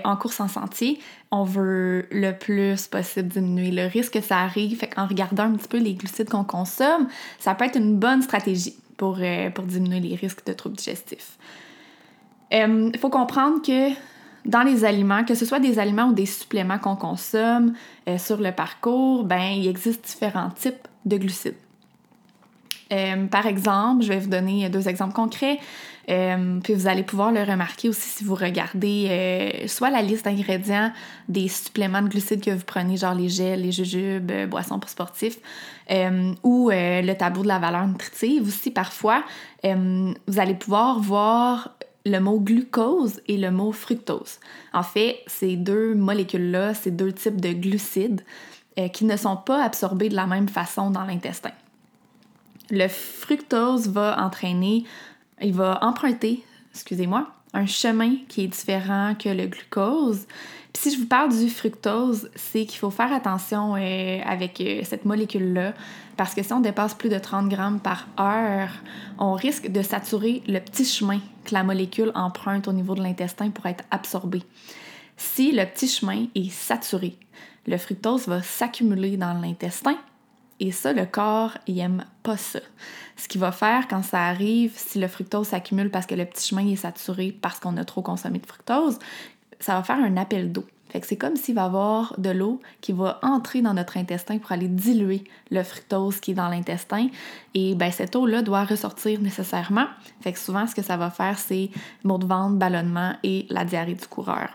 en 0.04 0.16
course 0.18 0.40
en 0.40 0.48
sentier. 0.48 1.00
On 1.32 1.44
veut 1.44 2.08
le 2.12 2.32
plus 2.32 2.86
possible 2.86 3.28
diminuer 3.28 3.72
le 3.72 3.88
risque 3.88 4.14
que 4.14 4.22
ça 4.22 4.38
arrive. 4.38 4.78
Fait 4.78 4.88
qu'en 4.88 5.08
regardant 5.08 5.46
un 5.46 5.54
petit 5.54 5.68
peu 5.68 5.80
les 5.80 5.96
glucides 5.96 6.30
qu'on 6.30 6.44
consomme, 6.44 7.08
ça 7.40 7.56
peut 7.56 7.66
être 7.66 7.76
une 7.76 7.98
bonne 7.98 8.22
stratégie 8.22 8.78
pour, 8.98 9.18
pour 9.56 9.64
diminuer 9.64 10.00
les 10.00 10.16
risques 10.16 10.46
de 10.46 10.54
troubles 10.54 10.76
digestifs. 10.76 11.40
Il 12.52 12.92
faut 13.00 13.10
comprendre 13.10 13.64
que 13.64 13.96
dans 14.46 14.64
les 14.64 14.86
aliments, 14.86 15.24
que 15.24 15.36
ce 15.36 15.46
soit 15.46 15.60
des 15.60 15.80
aliments 15.80 16.08
ou 16.08 16.14
des 16.14 16.26
suppléments 16.26 16.80
qu'on 16.80 16.96
consomme 16.96 17.74
euh, 18.08 18.18
sur 18.18 18.38
le 18.38 18.52
parcours, 18.52 19.24
ben, 19.24 19.52
il 19.56 19.68
existe 19.68 20.06
différents 20.06 20.50
types 20.50 20.88
de 21.06 21.18
glucides. 21.18 21.56
Euh, 22.92 23.28
par 23.28 23.46
exemple, 23.46 24.04
je 24.04 24.10
vais 24.10 24.20
vous 24.20 24.30
donner 24.30 24.68
deux 24.70 24.90
exemples 24.90 25.14
concrets, 25.14 25.60
euh, 26.10 26.60
puis 26.64 26.74
vous 26.74 26.88
allez 26.88 27.04
pouvoir 27.04 27.32
le 27.32 27.44
remarquer 27.44 27.88
aussi 27.88 28.10
si 28.10 28.24
vous 28.24 28.34
regardez 28.34 29.64
soit 29.68 29.92
la 29.92 30.02
liste 30.02 30.26
d'ingrédients 30.26 30.92
des 31.28 31.48
suppléments 31.48 32.02
de 32.02 32.08
glucides 32.08 32.44
que 32.44 32.50
vous 32.50 32.64
prenez, 32.66 32.98
genre 32.98 33.14
les 33.14 33.30
gels, 33.30 33.62
les 33.62 33.72
jujubes, 33.72 34.32
boissons 34.50 34.80
pour 34.80 34.90
sportifs, 34.90 35.38
ou 36.42 36.72
le 36.72 37.14
tableau 37.14 37.44
de 37.44 37.48
la 37.48 37.60
valeur 37.60 37.86
nutritive. 37.86 38.48
Aussi, 38.48 38.72
parfois, 38.72 39.24
vous 39.64 40.40
allez 40.40 40.56
pouvoir 40.56 41.00
voir 41.00 41.76
le 42.06 42.20
mot 42.20 42.40
glucose 42.40 43.22
et 43.28 43.38
le 43.38 43.52
mot 43.52 43.72
fructose. 43.72 44.40
En 44.74 44.84
fait, 44.84 45.20
ces 45.28 45.56
deux 45.56 45.96
molécules-là, 45.96 46.74
ces 46.74 46.92
deux 46.92 47.12
types 47.12 47.42
de 47.42 47.52
glucides 47.52 48.22
euh, 48.78 48.88
qui 48.88 49.06
ne 49.06 49.18
sont 49.18 49.38
pas 49.38 49.64
absorbés 49.64 50.10
de 50.10 50.16
la 50.16 50.28
même 50.28 50.48
façon 50.48 50.90
dans 50.90 51.04
l'intestin. 51.04 51.52
Le 52.70 52.88
fructose 52.88 53.90
va 53.90 54.24
entraîner, 54.24 54.86
il 55.42 55.54
va 55.54 55.80
emprunter, 55.84 56.44
excusez-moi, 56.74 57.28
un 57.54 57.66
chemin 57.66 58.16
qui 58.28 58.44
est 58.44 58.48
différent 58.48 59.16
que 59.16 59.30
le 59.30 59.48
glucose. 59.48 60.28
Si 60.82 60.92
je 60.92 60.98
vous 60.98 61.08
parle 61.08 61.38
du 61.38 61.50
fructose, 61.50 62.30
c'est 62.36 62.66
qu'il 62.66 62.80
faut 62.80 62.90
faire 62.90 63.12
attention 63.12 63.76
euh, 63.76 64.22
avec 64.24 64.62
euh, 64.62 64.80
cette 64.86 65.04
molécule-là 65.04 65.74
parce 66.16 66.34
que 66.34 66.42
si 66.42 66.54
on 66.54 66.62
dépasse 66.62 66.94
plus 66.94 67.10
de 67.10 67.20
30 67.20 67.50
grammes 67.50 67.82
par 67.82 68.08
heure, 68.18 68.70
on 69.18 69.34
risque 69.34 69.70
de 69.70 69.82
saturer 69.82 70.42
le 70.48 70.60
petit 70.60 70.86
chemin 70.86 71.20
que 71.44 71.54
la 71.54 71.64
molécule 71.64 72.14
emprunte 72.16 72.70
au 72.70 72.72
niveau 72.72 72.96
de 72.96 73.04
l'intestin 73.04 73.50
pour 73.50 73.66
être 73.66 73.84
absorbée. 73.92 74.44
Si 75.18 75.52
le 75.52 75.66
petit 75.66 75.90
chemin 75.90 76.28
est 76.34 76.50
saturé, 76.50 77.18
le 77.68 77.78
fructose 77.78 78.30
va 78.30 78.42
s'accumuler 78.42 79.18
dans 79.18 79.34
l'intestin 79.34 79.98
et 80.62 80.72
ça, 80.72 80.94
le 80.94 81.06
corps, 81.06 81.58
il 81.68 81.80
aime 81.80 82.06
pas 82.24 82.38
ça. 82.38 82.60
Ce 83.18 83.28
qu'il 83.28 83.42
va 83.42 83.52
faire 83.52 83.90
quand 83.90 84.04
ça 84.04 84.28
arrive, 84.28 84.74
si 84.76 85.00
le 85.00 85.10
fructose 85.10 85.48
s'accumule 85.48 85.90
parce 85.90 86.06
que 86.06 86.16
le 86.16 86.26
petit 86.26 86.50
chemin 86.50 86.66
est 86.68 86.78
saturé 86.78 87.38
parce 87.42 87.60
qu'on 87.60 87.76
a 87.76 87.84
trop 87.84 88.02
consommé 88.02 88.40
de 88.40 88.46
fructose, 88.46 88.98
ça 89.60 89.76
va 89.76 89.84
faire 89.84 89.98
un 89.98 90.18
appel 90.18 90.52
d'eau. 90.52 90.66
Fait 90.90 91.06
c'est 91.06 91.18
comme 91.18 91.36
s'il 91.36 91.54
va 91.54 91.64
y 91.64 91.66
avoir 91.66 92.16
de 92.18 92.32
l'eau 92.32 92.60
qui 92.82 92.94
va 92.94 93.20
entrer 93.22 93.62
dans 93.62 93.76
notre 93.76 93.98
intestin 93.98 94.40
pour 94.40 94.52
aller 94.52 94.68
diluer 94.68 95.24
le 95.52 95.62
fructose 95.64 96.20
qui 96.20 96.32
est 96.32 96.36
dans 96.36 96.50
l'intestin. 96.50 97.10
Et 97.54 97.76
ben 97.76 97.92
cette 97.92 98.16
eau-là 98.16 98.42
doit 98.42 98.64
ressortir 98.64 99.22
nécessairement. 99.22 99.86
Fait 100.22 100.34
que 100.34 100.40
souvent, 100.40 100.66
ce 100.66 100.74
que 100.74 100.82
ça 100.82 100.98
va 100.98 101.12
faire, 101.12 101.38
c'est 101.38 101.70
maux 102.04 102.18
de 102.18 102.26
ventre, 102.26 102.56
ballonnement 102.56 103.14
et 103.24 103.46
la 103.50 103.66
diarrhée 103.66 103.94
du 103.94 104.08
coureur. 104.08 104.50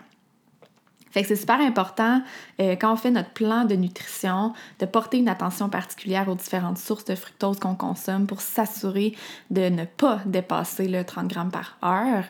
Fait 1.11 1.21
que 1.21 1.29
c'est 1.29 1.37
super 1.37 1.61
important 1.61 2.21
euh, 2.59 2.75
quand 2.75 2.91
on 2.91 2.97
fait 2.97 3.11
notre 3.11 3.29
plan 3.29 3.63
de 3.63 3.75
nutrition 3.75 4.51
de 4.79 4.85
porter 4.85 5.19
une 5.19 5.29
attention 5.29 5.69
particulière 5.69 6.27
aux 6.27 6.35
différentes 6.35 6.77
sources 6.77 7.05
de 7.05 7.15
fructose 7.15 7.57
qu'on 7.57 7.75
consomme 7.75 8.27
pour 8.27 8.41
s'assurer 8.41 9.15
de 9.49 9.69
ne 9.69 9.85
pas 9.85 10.19
dépasser 10.25 10.89
le 10.89 11.05
30 11.05 11.29
grammes 11.29 11.51
par 11.51 11.77
heure. 11.85 12.25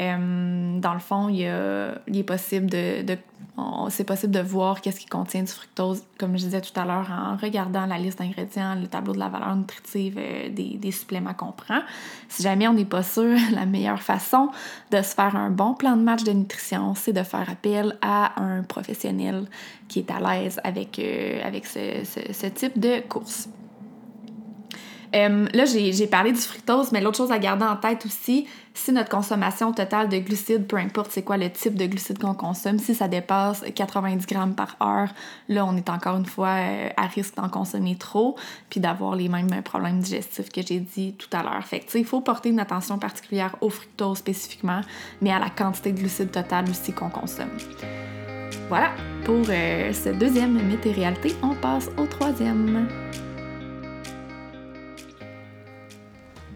Euh, 0.00 0.78
dans 0.78 0.94
le 0.94 1.00
fond, 1.00 1.28
il, 1.28 1.42
est 1.42 2.22
possible 2.24 2.70
de, 2.70 3.16
c'est 3.88 4.04
possible 4.04 4.32
de 4.32 4.40
voir 4.40 4.80
qu'est-ce 4.80 5.00
qui 5.00 5.06
contient 5.06 5.42
du 5.42 5.50
fructose, 5.50 6.02
comme 6.18 6.32
je 6.38 6.44
disais 6.44 6.60
tout 6.60 6.78
à 6.78 6.84
l'heure, 6.84 7.10
en 7.10 7.36
regardant 7.36 7.86
la 7.86 7.98
liste 7.98 8.18
d'ingrédients, 8.18 8.74
le 8.74 8.86
tableau 8.86 9.12
de 9.12 9.18
la 9.18 9.28
valeur 9.28 9.56
nutritive 9.56 10.16
euh, 10.18 10.48
des, 10.50 10.92
suppléments 10.92 11.34
qu'on 11.34 11.52
prend. 11.52 11.80
Si 12.28 12.42
jamais 12.42 12.68
on 12.68 12.74
n'est 12.74 12.84
pas 12.84 13.02
sûr, 13.02 13.36
la 13.52 13.66
meilleure 13.66 14.02
façon 14.02 14.50
de 14.90 15.02
se 15.02 15.14
faire 15.14 15.34
un 15.36 15.50
bon 15.50 15.74
plan 15.74 15.96
de 15.96 16.02
match 16.02 16.22
de 16.22 16.32
nutrition, 16.32 16.94
c'est 16.94 17.12
de 17.12 17.22
faire 17.22 17.48
appel 17.50 17.96
à 18.02 18.40
un 18.40 18.62
professionnel 18.62 19.46
qui 19.88 20.00
est 20.00 20.10
à 20.10 20.20
l'aise 20.20 20.60
avec, 20.64 20.98
euh, 20.98 21.40
avec 21.44 21.66
ce 21.66 22.46
type 22.46 22.78
de 22.78 23.00
course. 23.08 23.48
Euh, 25.14 25.46
là, 25.52 25.64
j'ai 25.64 26.06
parlé 26.06 26.32
du 26.32 26.40
fructose, 26.40 26.92
mais 26.92 27.00
l'autre 27.00 27.16
chose 27.16 27.32
à 27.32 27.38
garder 27.38 27.64
en 27.64 27.76
tête 27.76 28.04
aussi, 28.04 28.46
si 28.74 28.92
notre 28.92 29.08
consommation 29.08 29.72
totale 29.72 30.08
de 30.08 30.18
glucides, 30.18 30.66
peu 30.66 30.76
importe 30.76 31.10
c'est 31.10 31.22
quoi 31.22 31.36
le 31.36 31.50
type 31.50 31.74
de 31.74 31.86
glucides 31.86 32.18
qu'on 32.18 32.34
consomme, 32.34 32.78
si 32.78 32.94
ça 32.94 33.08
dépasse 33.08 33.64
90 33.74 34.26
grammes 34.26 34.54
par 34.54 34.76
heure, 34.82 35.08
là, 35.48 35.64
on 35.64 35.76
est 35.76 35.88
encore 35.88 36.16
une 36.16 36.26
fois 36.26 36.56
euh, 36.58 36.88
à 36.96 37.06
risque 37.06 37.36
d'en 37.36 37.48
consommer 37.48 37.96
trop, 37.96 38.36
puis 38.70 38.80
d'avoir 38.80 39.16
les 39.16 39.28
mêmes 39.28 39.62
problèmes 39.62 40.00
digestifs 40.00 40.50
que 40.50 40.60
j'ai 40.62 40.80
dit 40.80 41.14
tout 41.14 41.34
à 41.36 41.42
l'heure. 41.42 41.64
Fait 41.64 41.80
que, 41.80 41.98
il 41.98 42.04
faut 42.04 42.20
porter 42.20 42.50
une 42.50 42.60
attention 42.60 42.98
particulière 42.98 43.56
au 43.60 43.70
fructose 43.70 44.18
spécifiquement, 44.18 44.82
mais 45.20 45.32
à 45.32 45.38
la 45.38 45.50
quantité 45.50 45.92
de 45.92 45.98
glucides 45.98 46.30
totale 46.30 46.68
aussi 46.70 46.92
qu'on 46.92 47.10
consomme. 47.10 47.56
Voilà, 48.68 48.90
pour 49.24 49.44
euh, 49.48 49.92
ce 49.92 50.10
deuxième 50.10 50.62
mythe 50.62 50.84
et 50.86 50.92
réalité, 50.92 51.34
on 51.42 51.54
passe 51.54 51.88
au 51.96 52.06
troisième. 52.06 52.86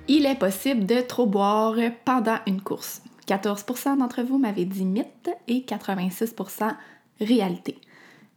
Il 0.09 0.26
est 0.26 0.38
possible 0.38 0.85
de 0.85 1.00
trop 1.00 1.26
boire 1.26 1.76
pendant 2.04 2.38
une 2.47 2.61
course. 2.61 3.02
14% 3.28 3.99
d'entre 3.99 4.23
vous 4.23 4.37
m'avaient 4.37 4.64
dit 4.64 4.85
mythe 4.85 5.30
et 5.47 5.61
86% 5.61 6.75
réalité. 7.21 7.78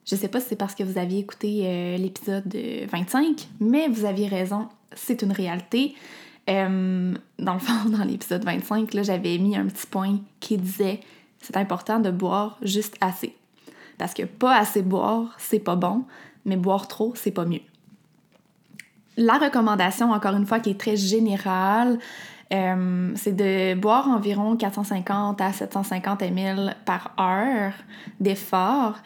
Je 0.05 0.15
sais 0.15 0.27
pas 0.27 0.39
si 0.39 0.49
c'est 0.49 0.55
parce 0.55 0.75
que 0.75 0.83
vous 0.83 0.99
aviez 0.99 1.19
écouté 1.19 1.63
euh, 1.63 1.97
l'épisode 1.97 2.55
25, 2.91 3.47
mais 3.59 3.87
vous 3.87 4.05
aviez 4.05 4.27
raison, 4.27 4.69
c'est 4.93 5.23
une 5.23 5.31
réalité. 5.31 5.95
Euh, 6.47 7.15
dans 7.39 7.53
le 7.53 7.59
fond, 7.59 7.89
dans 7.89 8.03
l'épisode 8.03 8.45
25, 8.45 8.95
j'avais 9.01 9.39
mis 9.39 9.57
un 9.57 9.65
petit 9.65 9.87
point 9.87 10.19
qui 10.39 10.57
disait 10.57 10.99
c'est 11.41 11.57
important 11.57 11.99
de 11.99 12.11
boire 12.11 12.59
juste 12.61 12.95
assez. 13.01 13.35
Parce 13.97 14.13
que 14.13 14.23
pas 14.23 14.55
assez 14.57 14.83
boire, 14.83 15.35
c'est 15.39 15.59
pas 15.59 15.75
bon, 15.75 16.03
mais 16.45 16.57
boire 16.57 16.87
trop, 16.87 17.13
c'est 17.15 17.31
pas 17.31 17.45
mieux. 17.45 17.61
La 19.17 19.37
recommandation, 19.37 20.11
encore 20.11 20.35
une 20.35 20.45
fois, 20.45 20.59
qui 20.59 20.71
est 20.71 20.79
très 20.79 20.97
générale, 20.97 21.99
euh, 22.53 23.11
c'est 23.15 23.35
de 23.35 23.73
boire 23.79 24.09
environ 24.09 24.55
450 24.55 25.41
à 25.41 25.51
750 25.51 26.21
ml 26.21 26.75
par 26.85 27.11
heure 27.19 27.73
d'effort. 28.19 28.97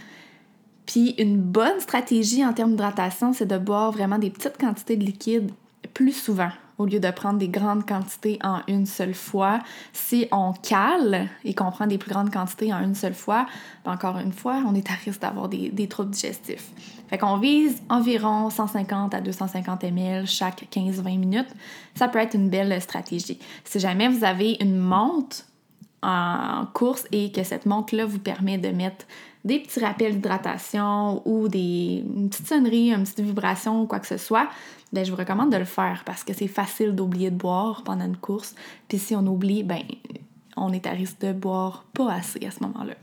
Puis 0.86 1.16
une 1.20 1.38
bonne 1.38 1.80
stratégie 1.80 2.46
en 2.46 2.54
termes 2.54 2.72
d'hydratation, 2.72 3.34
c'est 3.34 3.46
de 3.46 3.58
boire 3.58 3.92
vraiment 3.92 4.18
des 4.18 4.30
petites 4.30 4.58
quantités 4.58 4.98
de 4.98 5.06
liquide 5.06 5.52
plus 5.94 6.12
souvent 6.12 6.52
au 6.80 6.86
lieu 6.86 7.00
de 7.00 7.12
prendre 7.12 7.38
des 7.38 7.50
grandes 7.50 7.86
quantités 7.86 8.40
en 8.42 8.62
une 8.68 8.86
seule 8.86 9.14
fois. 9.14 9.60
Si 9.94 10.28
on 10.32 10.54
cale 10.54 11.28
et 11.44 11.54
qu'on 11.54 11.70
prend 11.70 11.86
des 11.86 11.98
plus 11.98 12.10
grandes 12.10 12.32
quantités 12.32 12.74
en 12.74 12.82
une 12.82 12.96
seule 12.96 13.14
fois, 13.14 13.46
ben 13.86 13.94
encore 13.94 14.18
une 14.18 14.32
fois, 14.32 14.64
on 14.66 14.74
est 14.74 14.90
à 14.90 14.94
risque 14.94 15.22
d'avoir 15.22 15.50
des, 15.50 15.70
des, 15.70 15.88
troubles 15.88 16.12
digestifs. 16.12 16.72
Fait 17.10 17.18
qu'on 17.18 17.38
vise 17.38 17.84
environ 17.90 18.50
150 18.50 19.14
à 19.14 19.22
250 19.22 19.84
ml 19.84 20.26
chaque 20.26 20.68
15-20 20.72 21.20
minutes. 21.20 21.50
Ça 21.96 22.08
peut 22.08 22.20
être 22.20 22.34
une 22.34 22.50
belle 22.50 22.82
stratégie. 22.82 23.40
Si 23.66 23.80
jamais 23.80 24.08
vous 24.08 24.24
avez 24.24 24.58
une 24.62 24.78
montre 24.78 25.44
en 26.02 26.66
course 26.74 27.06
et 27.12 27.32
que 27.32 27.44
cette 27.44 27.66
montre-là 27.66 28.06
vous 28.06 28.20
permet 28.20 28.58
de 28.58 28.70
mettre 28.70 29.06
des 29.46 29.60
petits 29.60 29.80
rappels 29.80 30.14
d'hydratation 30.14 31.22
ou 31.26 31.48
des, 31.48 32.04
une 32.16 32.30
petite 32.30 32.48
sonnerie, 32.48 32.92
une 32.92 33.04
petite 33.04 33.22
vibration 33.22 33.82
ou 33.82 33.86
quoi 33.86 34.00
que 34.00 34.08
ce 34.08 34.18
soit, 34.18 34.50
ben, 34.92 35.06
je 35.06 35.12
vous 35.12 35.18
recommande 35.18 35.52
de 35.52 35.58
le 35.58 35.66
faire 35.66 36.04
parce 36.06 36.24
que 36.24 36.34
c'est 36.34 36.48
facile 36.48 36.96
d'oublier 36.96 37.32
de 37.32 37.36
boire 37.36 37.84
pendant 37.84 38.06
une 38.06 38.18
course. 38.18 38.56
Puis 38.88 38.98
si 38.98 39.16
on 39.16 39.26
oublie, 39.28 39.64
ben, 39.64 39.82
on 40.58 40.74
est 40.74 40.88
à 40.88 40.92
risque 40.92 41.20
de 41.22 41.32
boire 41.32 41.86
pas 41.94 42.12
assez 42.12 42.46
à 42.46 42.52
ce 42.52 42.64
moment-là. 42.64 42.96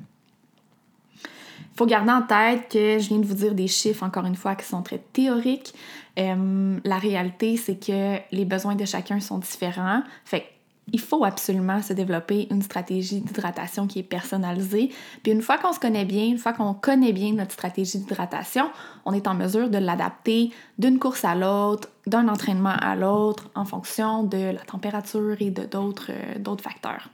Il 1.23 1.79
faut 1.79 1.87
garder 1.87 2.11
en 2.11 2.23
tête 2.23 2.71
que 2.71 2.99
je 2.99 3.09
viens 3.09 3.19
de 3.19 3.27
vous 3.27 3.35
dire 3.35 3.55
des 3.55 3.69
chiffres, 3.69 4.03
encore 4.03 4.25
une 4.25 4.35
fois, 4.35 4.55
qui 4.57 4.65
sont 4.65 4.83
très 4.83 4.99
théoriques. 4.99 5.75
Euh, 6.19 6.79
la 6.85 6.99
réalité, 6.99 7.59
c'est 7.59 7.77
que 7.77 8.17
les 8.33 8.47
besoins 8.47 8.75
de 8.75 8.87
chacun 8.87 9.21
sont 9.21 9.39
différents. 9.39 10.03
Fait 10.25 10.47
il 10.93 11.01
faut 11.01 11.25
absolument 11.25 11.83
se 11.83 11.93
développer 11.93 12.47
une 12.51 12.63
stratégie 12.63 13.21
d'hydratation 13.21 13.87
qui 13.87 13.99
est 13.99 14.05
personnalisée. 14.05 14.91
Puis 15.23 15.33
une 15.33 15.43
fois 15.43 15.59
qu'on 15.59 15.73
se 15.73 15.81
connaît 15.81 16.05
bien, 16.05 16.25
une 16.25 16.39
fois 16.39 16.53
qu'on 16.53 16.75
connaît 16.75 17.13
bien 17.13 17.33
notre 17.33 17.53
stratégie 17.53 17.99
d'hydratation, 17.99 18.71
on 19.05 19.13
est 19.13 19.27
en 19.27 19.35
mesure 19.35 19.69
de 19.69 19.79
l'adapter 19.79 20.51
d'une 20.79 20.99
course 20.99 21.25
à 21.25 21.35
l'autre, 21.35 21.89
d'un 22.07 22.29
entraînement 22.29 22.77
à 22.81 22.95
l'autre, 22.95 23.51
en 23.57 23.65
fonction 23.65 24.23
de 24.23 24.53
la 24.53 24.61
température 24.61 25.37
et 25.41 25.51
de 25.51 25.65
d'autres, 25.65 26.13
euh, 26.13 26.57
facteurs. 26.63 27.11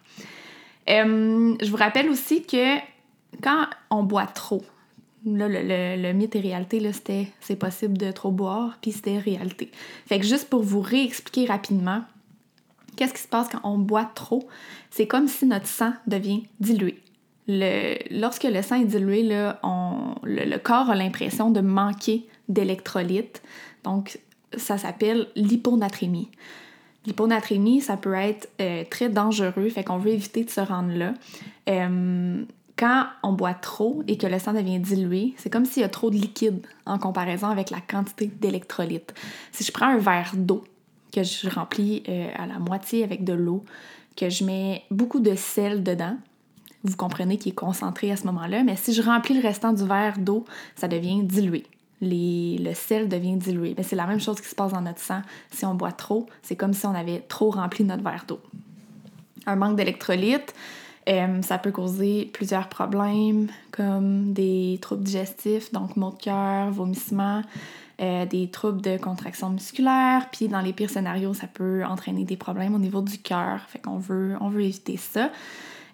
Euh, 0.91 1.55
je 1.61 1.71
vous 1.71 1.77
rappelle 1.77 2.11
aussi 2.11 2.43
que 2.43 2.77
quand 3.43 3.67
on 3.91 4.03
boit 4.03 4.27
trop, 4.27 4.63
Là, 5.25 5.47
le, 5.49 6.13
mythe 6.15 6.35
et 6.35 6.41
réalité, 6.41 6.93
c'était 6.93 7.29
c'est 7.39 7.55
possible 7.55 7.97
de 7.97 8.11
trop 8.11 8.33
boire, 8.33 8.79
puis 8.83 8.91
c'était 8.91 9.19
réalité. 9.19 9.71
Fait 10.07 10.19
que 10.19 10.27
juste 10.27 10.51
pour 10.51 10.63
vous 10.65 10.81
réexpliquer 10.81 11.47
rapidement, 11.47 12.03
qu'est-ce 12.97 13.15
qui 13.15 13.23
se 13.23 13.29
passe 13.29 13.49
quand 13.49 13.61
on 13.65 13.79
boit 13.79 14.11
trop? 14.15 14.49
C'est 14.91 15.07
comme 15.07 15.29
si 15.29 15.47
notre 15.47 15.67
sang 15.67 15.93
devient 16.07 16.45
dilué. 16.61 17.01
Lorsque 17.49 18.45
le 18.45 18.63
sang 18.63 18.81
est 18.81 18.85
dilué, 18.85 19.23
le, 19.25 20.57
corps 20.59 20.91
a 20.91 20.95
l'impression 20.95 21.51
de 21.51 21.61
manquer 21.61 22.27
d'électrolytes. 22.49 23.43
Donc, 23.85 24.19
ça 24.57 24.79
s'appelle 24.79 25.29
l'hyponatrémie. 25.35 26.31
L'hyponatrémie, 27.07 27.81
ça 27.81 27.97
peut 27.97 28.15
être 28.15 28.49
euh, 28.61 28.85
très 28.89 29.09
dangereux, 29.09 29.69
fait 29.71 29.83
qu'on 29.83 29.99
veut 29.99 30.13
éviter 30.13 30.45
de 30.45 30.51
se 30.51 30.61
rendre 30.61 30.93
là. 30.95 31.15
Euh, 31.69 32.45
quand 32.77 33.07
on 33.23 33.33
boit 33.33 33.55
trop 33.55 34.03
et 34.07 34.17
que 34.17 34.27
le 34.27 34.39
sang 34.39 34.53
devient 34.53 34.79
dilué, 34.79 35.35
c'est 35.37 35.51
comme 35.51 35.65
s'il 35.65 35.83
y 35.83 35.85
a 35.85 35.89
trop 35.89 36.11
de 36.11 36.17
liquide 36.17 36.65
en 36.87 36.99
comparaison 36.99 37.49
avec 37.49 37.71
la 37.71 37.81
quantité 37.81 38.27
d'électrolytes. 38.27 39.15
Si 39.51 39.65
je 39.65 39.73
prends 39.73 39.87
un 39.87 39.99
verre 39.99 40.33
d'eau 40.37 40.65
que 41.13 41.23
je 41.23 41.49
remplis 41.49 42.03
euh, 42.09 42.29
à 42.37 42.47
la 42.47 42.59
moitié 42.59 43.05
avec 43.05 43.25
de 43.25 43.33
l'eau, 43.33 43.65
que 44.17 44.29
je 44.29 44.45
mets 44.45 44.83
beaucoup 44.91 45.21
de 45.21 45.35
sel 45.35 45.83
dedans, 45.83 46.17
vous 46.85 46.97
comprenez 46.97 47.39
qu'il 47.39 47.53
est 47.53 47.57
concentré 47.57 48.11
à 48.11 48.17
ce 48.17 48.25
moment-là, 48.27 48.65
mais 48.65 48.77
si 48.77 48.93
je 48.93 49.03
remplis 49.03 49.35
le 49.35 49.43
restant 49.43 49.73
du 49.73 49.85
verre 49.85 50.19
d'eau, 50.19 50.45
ça 50.75 50.89
devient 50.89 51.23
dilué. 51.23 51.65
le 52.01 52.75
sel 52.75 53.09
devient 53.09 53.37
dilué. 53.37 53.77
c'est 53.83 53.97
la 53.97 54.07
même 54.07 54.21
chose 54.21 54.41
qui 54.41 54.49
se 54.49 54.55
passe 54.55 54.73
dans 54.73 54.81
notre 54.81 54.99
sang. 54.99 55.23
Si 55.53 55.65
on 55.65 55.75
boit 55.75 55.93
trop, 55.93 56.27
c'est 56.43 56.57
comme 56.57 56.73
si 56.73 56.85
on 56.87 56.95
avait 56.95 57.21
trop 57.21 57.51
rempli 57.51 57.85
notre 57.85 58.03
verre 58.03 58.25
d'eau. 58.27 58.41
Un 59.47 59.57
manque 59.57 59.77
d'électrolytes, 59.77 60.55
euh, 61.09 61.43
ça 61.43 61.59
peut 61.59 61.73
causer 61.73 62.31
plusieurs 62.33 62.69
problèmes 62.69 63.49
comme 63.71 64.33
des 64.33 64.79
troubles 64.81 65.03
digestifs, 65.03 65.73
donc 65.73 65.97
maux 65.97 66.11
de 66.11 66.23
cœur, 66.23 66.71
vomissements, 66.71 67.43
euh, 68.03 68.27
des 68.27 68.49
troubles 68.49 68.81
de 68.81 68.97
contraction 68.97 69.51
musculaire, 69.51 70.29
puis 70.33 70.49
dans 70.49 70.61
les 70.61 70.73
pires 70.73 70.91
scénarios, 70.91 71.35
ça 71.35 71.47
peut 71.47 71.85
entraîner 71.85 72.25
des 72.25 72.37
problèmes 72.37 72.75
au 72.75 72.79
niveau 72.79 73.01
du 73.01 73.19
cœur. 73.19 73.61
Fait 73.69 73.79
qu'on 73.79 73.99
veut, 73.99 74.37
on 74.41 74.49
veut 74.49 74.63
éviter 74.63 74.97
ça. 74.97 75.31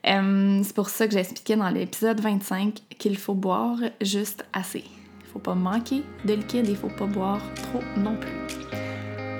Euh, 0.07 0.61
c'est 0.65 0.75
pour 0.75 0.89
ça 0.89 1.07
que 1.07 1.13
j'expliquais 1.13 1.57
dans 1.57 1.69
l'épisode 1.69 2.21
25 2.21 2.81
qu'il 2.99 3.17
faut 3.19 3.35
boire 3.35 3.79
juste 4.01 4.45
assez. 4.53 4.85
Il 5.21 5.27
faut 5.33 5.39
pas 5.39 5.55
manquer 5.55 6.03
de 6.25 6.35
liquide 6.35 6.67
il 6.69 6.77
faut 6.77 6.89
pas 6.89 7.07
boire 7.07 7.43
trop 7.55 7.83
non 7.97 8.17
plus. 8.17 8.63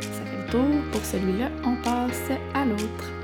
Ça 0.01 0.25
fait 0.27 0.45
le 0.45 0.51
tour 0.51 0.91
pour 0.93 1.05
celui-là. 1.05 1.49
On 1.65 1.77
passe 1.77 2.31
à 2.55 2.65
l'autre. 2.65 3.18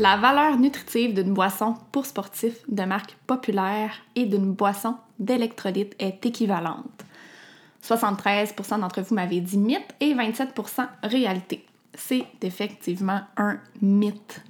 La 0.00 0.16
valeur 0.16 0.56
nutritive 0.56 1.12
d'une 1.12 1.34
boisson 1.34 1.74
pour 1.90 2.06
sportifs 2.06 2.60
de 2.68 2.84
marque 2.84 3.16
populaire 3.26 3.90
et 4.14 4.26
d'une 4.26 4.52
boisson 4.52 4.94
d'électrolyte 5.18 5.96
est 5.98 6.24
équivalente. 6.24 7.02
73% 7.82 8.78
d'entre 8.78 9.00
vous 9.00 9.16
m'avez 9.16 9.40
dit 9.40 9.58
mythe 9.58 9.92
et 9.98 10.14
27% 10.14 10.86
réalité. 11.02 11.66
C'est 11.94 12.26
effectivement 12.42 13.22
un 13.36 13.58
mythe. 13.82 14.40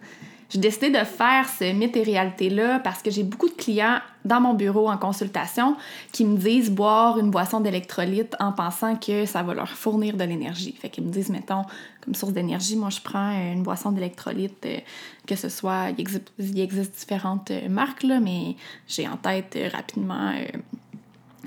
J'ai 0.51 0.61
décidé 0.61 0.89
de 0.89 1.05
faire 1.05 1.47
ce 1.47 1.73
mythe 1.75 1.95
et 1.97 2.03
réalité-là 2.03 2.81
parce 2.81 3.03
que 3.03 3.11
j'ai 3.11 3.23
beaucoup 3.23 3.49
de 3.49 3.55
clients 3.55 3.99
dans 4.25 4.41
mon 4.41 4.55
bureau 4.55 4.89
en 4.89 4.97
consultation 4.97 5.77
qui 6.11 6.25
me 6.25 6.39
disent 6.39 6.71
boire 6.71 7.19
une 7.19 7.31
boisson 7.31 7.61
d'électrolyte 7.61 8.35
en 8.41 8.53
pensant 8.53 8.97
que 8.97 9.27
ça 9.27 9.43
va 9.43 9.53
leur 9.53 9.69
fournir 9.69 10.17
de 10.17 10.25
l'énergie. 10.25 10.75
Fait 10.81 10.89
qu'ils 10.89 11.05
me 11.05 11.11
disent, 11.11 11.29
mettons, 11.29 11.65
comme 12.01 12.15
source 12.15 12.33
d'énergie, 12.33 12.77
moi 12.77 12.89
je 12.89 13.01
prends 13.01 13.31
une 13.31 13.63
boisson 13.63 13.93
d'électrolyte, 13.93 14.65
euh, 14.65 14.79
que 15.27 15.37
ce 15.37 15.51
soit, 15.51 15.91
il 15.91 16.01
existe, 16.01 16.99
différentes 16.99 17.51
euh, 17.51 17.69
marques, 17.69 18.03
là, 18.03 18.19
mais 18.19 18.57
j'ai 18.87 19.07
en 19.07 19.19
tête 19.19 19.55
euh, 19.57 19.69
rapidement 19.71 20.33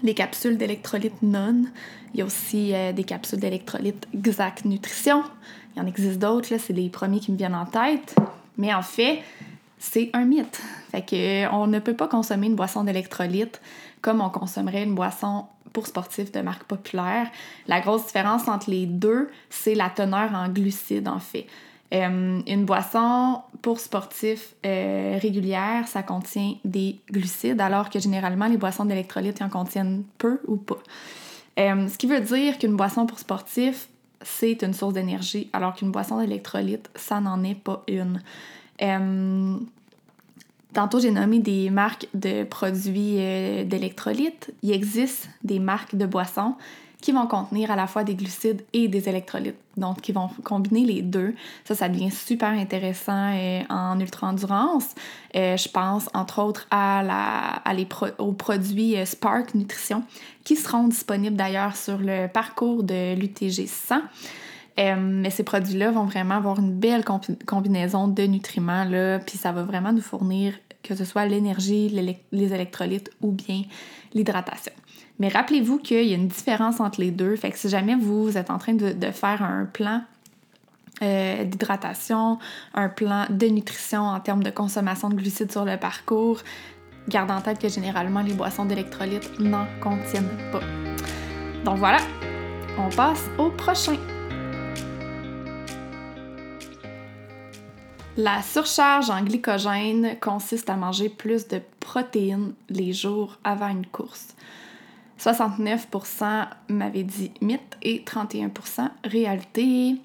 les 0.03 0.13
capsules 0.13 0.57
d'électrolyte 0.57 1.23
non. 1.23 1.63
Il 2.13 2.19
y 2.19 2.21
a 2.23 2.25
aussi 2.25 2.73
des 2.93 3.03
capsules 3.03 3.39
d'électrolyte 3.39 4.07
Exact 4.13 4.65
Nutrition. 4.65 5.23
Il 5.75 5.79
y 5.79 5.81
en 5.81 5.87
existe 5.87 6.19
d'autres, 6.19 6.49
c'est 6.57 6.73
les 6.73 6.89
premiers 6.89 7.19
qui 7.19 7.31
me 7.31 7.37
viennent 7.37 7.55
en 7.55 7.65
tête. 7.65 8.15
Mais 8.57 8.73
en 8.73 8.81
fait, 8.81 9.21
c'est 9.79 10.09
un 10.13 10.25
mythe. 10.25 10.61
Fait 10.91 11.01
que 11.01 11.51
on 11.53 11.67
ne 11.67 11.79
peut 11.79 11.95
pas 11.95 12.07
consommer 12.07 12.47
une 12.47 12.55
boisson 12.55 12.83
d'électrolyte 12.83 13.61
comme 14.01 14.21
on 14.21 14.29
consommerait 14.29 14.83
une 14.83 14.95
boisson 14.95 15.45
pour 15.73 15.87
sportifs 15.87 16.31
de 16.31 16.41
marque 16.41 16.63
populaire. 16.63 17.27
La 17.67 17.79
grosse 17.79 18.07
différence 18.07 18.47
entre 18.47 18.69
les 18.69 18.85
deux, 18.85 19.29
c'est 19.49 19.75
la 19.75 19.89
teneur 19.89 20.33
en 20.33 20.49
glucides 20.49 21.07
en 21.07 21.19
fait. 21.19 21.47
Euh, 21.93 22.41
une 22.47 22.65
boisson 22.65 23.41
pour 23.61 23.79
sportifs 23.79 24.55
euh, 24.65 25.19
régulière, 25.21 25.87
ça 25.87 26.03
contient 26.03 26.55
des 26.63 26.99
glucides, 27.11 27.59
alors 27.59 27.89
que 27.89 27.99
généralement 27.99 28.47
les 28.47 28.57
boissons 28.57 28.85
d'électrolyte 28.85 29.41
en 29.41 29.49
contiennent 29.49 30.03
peu 30.17 30.39
ou 30.47 30.55
pas. 30.55 30.77
Euh, 31.59 31.89
ce 31.89 31.97
qui 31.97 32.07
veut 32.07 32.21
dire 32.21 32.57
qu'une 32.57 32.77
boisson 32.77 33.05
pour 33.05 33.19
sportifs, 33.19 33.89
c'est 34.23 34.61
une 34.63 34.73
source 34.73 34.93
d'énergie, 34.93 35.49
alors 35.53 35.73
qu'une 35.73 35.91
boisson 35.91 36.19
d'électrolyte, 36.19 36.89
ça 36.95 37.19
n'en 37.19 37.43
est 37.43 37.55
pas 37.55 37.83
une. 37.87 38.21
Tantôt, 40.73 41.01
j'ai 41.01 41.11
nommé 41.11 41.39
des 41.39 41.69
marques 41.69 42.07
de 42.13 42.43
produits 42.43 43.15
euh, 43.17 43.65
d'électrolytes. 43.65 44.53
Il 44.63 44.71
existe 44.71 45.29
des 45.43 45.59
marques 45.59 45.95
de 45.95 46.05
boissons 46.05 46.55
qui 47.01 47.11
vont 47.11 47.27
contenir 47.27 47.71
à 47.71 47.75
la 47.75 47.87
fois 47.87 48.03
des 48.03 48.15
glucides 48.15 48.63
et 48.73 48.87
des 48.87 49.09
électrolytes. 49.09 49.57
Donc, 49.75 50.01
qui 50.01 50.11
vont 50.11 50.29
combiner 50.43 50.85
les 50.85 51.01
deux. 51.01 51.33
Ça, 51.65 51.75
ça 51.75 51.89
devient 51.89 52.11
super 52.11 52.49
intéressant 52.49 53.33
euh, 53.33 53.61
en 53.69 53.99
ultra-endurance. 53.99 54.93
Euh, 55.35 55.57
je 55.57 55.69
pense, 55.69 56.09
entre 56.13 56.41
autres, 56.41 56.67
à 56.69 57.01
la, 57.03 57.73
les 57.73 57.87
aux 58.19 58.33
produits 58.33 58.97
euh, 58.97 59.05
Spark 59.05 59.55
Nutrition, 59.55 60.03
qui 60.43 60.55
seront 60.55 60.87
disponibles 60.87 61.35
d'ailleurs 61.35 61.75
sur 61.75 61.97
le 61.97 62.27
parcours 62.27 62.83
de 62.83 63.15
l'UTG 63.15 63.65
100. 63.65 64.01
mais 64.77 65.29
ces 65.29 65.43
produits-là 65.43 65.91
vont 65.91 66.05
vraiment 66.05 66.35
avoir 66.35 66.59
une 66.59 66.73
belle 66.73 67.03
combinaison 67.45 68.07
de 68.07 68.23
nutriments, 68.23 68.85
puis 69.25 69.37
ça 69.37 69.51
va 69.51 69.63
vraiment 69.63 69.93
nous 69.93 70.01
fournir 70.01 70.53
que 70.83 70.95
ce 70.95 71.05
soit 71.05 71.25
l'énergie, 71.25 71.89
les 72.31 72.53
électrolytes 72.53 73.11
ou 73.21 73.31
bien 73.31 73.63
l'hydratation. 74.13 74.73
Mais 75.21 75.27
rappelez-vous 75.27 75.77
qu'il 75.77 76.03
y 76.03 76.13
a 76.13 76.15
une 76.15 76.27
différence 76.27 76.79
entre 76.79 76.99
les 76.99 77.11
deux. 77.11 77.35
Fait 77.35 77.51
que 77.51 77.57
si 77.59 77.69
jamais 77.69 77.95
vous 77.95 78.39
êtes 78.39 78.49
en 78.49 78.57
train 78.57 78.73
de, 78.73 79.11
faire 79.11 79.43
un 79.43 79.65
plan 79.65 80.01
euh, 81.03 81.43
d'hydratation, 81.43 82.39
un 82.73 82.89
plan 82.89 83.27
de 83.29 83.45
nutrition 83.45 84.01
en 84.01 84.19
termes 84.19 84.41
de 84.41 84.49
consommation 84.49 85.09
de 85.09 85.15
glucides 85.15 85.51
sur 85.51 85.63
le 85.63 85.77
parcours, 85.77 86.39
gardez 87.07 87.33
en 87.33 87.41
tête 87.41 87.59
que 87.59 87.69
généralement 87.69 88.21
les 88.23 88.33
boissons 88.33 88.65
d'électrolytes 88.65 89.39
n'en 89.39 89.67
contiennent 89.79 90.37
pas. 90.51 90.61
Donc 91.65 91.77
voilà, 91.77 91.99
on 92.79 92.89
passe 92.89 93.29
au 93.37 93.51
prochain. 93.51 93.97
La 98.17 98.41
surcharge 98.41 99.09
en 99.09 99.23
glycogène 99.23 100.17
consiste 100.19 100.69
à 100.69 100.75
manger 100.75 101.07
plus 101.07 101.47
de 101.47 101.61
protéines 101.79 102.53
les 102.69 102.91
jours 102.91 103.37
avant 103.45 103.69
une 103.69 103.85
course. 103.85 104.35
69% 105.17 106.47
m'avaient 106.67 107.03
dit 107.03 107.31
mythe 107.39 107.77
et 107.81 108.03
31% 108.05 108.89
réalité. 109.05 109.95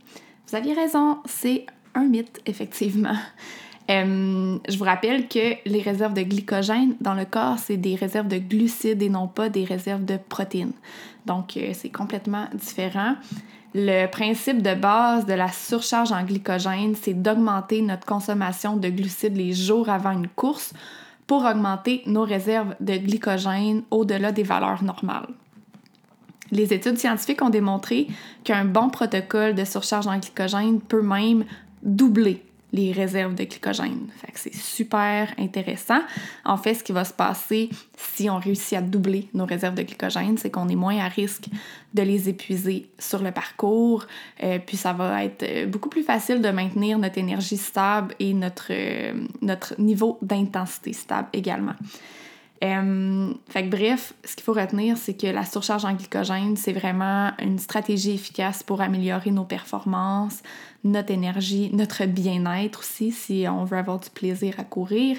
Vous 0.47 0.55
aviez 0.55 0.75
raison, 0.75 1.19
c'est 1.25 1.67
un 1.95 2.05
mythe, 2.05 2.41
effectivement. 2.47 3.17
Euh, 3.89 4.59
je 4.69 4.77
vous 4.79 4.85
rappelle 4.85 5.29
que 5.29 5.55
les 5.65 5.81
réserves 5.81 6.13
de 6.13 6.23
glycogène 6.23 6.97
dans 7.01 7.15
le 7.15 7.25
corps, 7.25 7.61
c'est 7.61 7.77
des 7.77 7.95
réserves 7.95 8.27
de 8.27 8.39
glucides 8.39 9.01
et 9.01 9.09
non 9.09 9.29
pas 9.29 9.49
des 9.49 9.65
réserves 9.65 10.05
de 10.05 10.17
protéines. 10.17 10.73
Donc, 11.25 11.57
euh, 11.57 11.71
c'est 11.73 11.91
complètement 11.91 12.49
différent. 12.53 13.15
Le 13.79 14.07
principe 14.07 14.63
de 14.63 14.75
base 14.75 15.27
de 15.27 15.35
la 15.35 15.53
surcharge 15.53 16.11
en 16.11 16.25
glycogène, 16.25 16.95
c'est 16.95 17.13
d'augmenter 17.13 17.83
notre 17.83 18.07
consommation 18.07 18.75
de 18.79 18.89
glucides 18.89 19.37
les 19.37 19.53
jours 19.53 19.91
avant 19.91 20.13
une 20.13 20.29
course 20.29 20.73
pour 21.27 21.45
augmenter 21.45 22.01
nos 22.07 22.23
réserves 22.23 22.75
de 22.81 22.97
glycogène 22.97 23.83
au-delà 23.91 24.33
des 24.33 24.45
valeurs 24.45 24.83
normales. 24.83 25.29
Les 26.51 26.73
études 26.73 26.97
scientifiques 26.97 27.43
ont 27.43 27.51
démontré 27.51 28.07
qu'un 28.45 28.65
bon 28.65 28.89
protocole 28.89 29.55
de 29.55 29.67
surcharge 29.67 30.07
en 30.07 30.21
glycogène 30.21 30.81
peut 30.81 31.03
même 31.03 31.45
doubler 31.83 32.43
les 32.77 32.93
réserves 32.93 33.35
de 33.35 33.45
glycogène. 33.45 34.09
C'est 34.35 34.55
super 34.55 35.33
intéressant. 35.39 36.01
En 36.45 36.57
fait, 36.59 36.75
ce 36.75 36.85
qui 36.85 36.93
va 36.93 37.05
se 37.05 37.13
passer 37.13 37.71
si 37.97 38.29
on 38.29 38.39
réussit 38.39 38.75
à 38.75 38.83
doubler 38.83 39.29
nos 39.33 39.47
réserves 39.47 39.75
de 39.75 39.83
glycogène, 39.83 40.37
c'est 40.37 40.51
qu'on 40.51 40.69
est 40.69 40.77
moins 40.77 40.99
à 40.99 41.09
risque 41.09 41.47
de 41.95 42.03
les 42.03 42.29
épuiser 42.29 42.89
sur 42.99 43.23
le 43.23 43.33
parcours. 43.33 44.05
Euh, 44.43 44.59
puis 44.65 44.77
ça 44.77 44.93
va 44.93 45.25
être 45.25 45.43
euh, 45.43 45.67
beaucoup 45.67 45.89
plus 45.89 46.03
facile 46.03 46.43
de 46.43 46.51
maintenir 46.51 46.99
notre 46.99 47.19
énergie 47.19 47.57
stable 47.57 48.15
et 48.21 48.35
notre, 48.35 48.67
euh, 48.71 49.15
notre 49.41 49.81
niveau 49.81 50.19
d'intensité 50.21 50.93
stable 50.93 51.29
également. 51.33 51.75
Euh, 52.65 53.35
fait 53.49 53.65
que 53.65 53.77
bref, 53.77 54.15
ce 54.25 54.35
qu'il 54.35 54.45
faut 54.45 54.55
retenir, 54.55 54.97
c'est 54.97 55.15
que 55.15 55.27
la 55.27 55.45
surcharge 55.45 55.85
en 55.85 55.93
glycogène, 55.93 56.57
c'est 56.57 56.73
vraiment 56.73 57.33
une 57.39 57.59
stratégie 57.59 58.13
efficace 58.13 58.63
pour 58.63 58.81
améliorer 58.81 59.31
nos 59.31 59.45
performances, 59.45 60.43
notre 60.85 61.11
énergie, 61.13 61.71
notre 61.73 62.07
bien-être 62.07 62.81
aussi, 62.81 63.13
si 63.13 63.45
on 63.49 63.65
veut 63.65 63.77
avoir 63.77 64.01
du 64.01 64.09
plaisir 64.09 64.55
à 64.59 64.65
courir, 64.65 65.19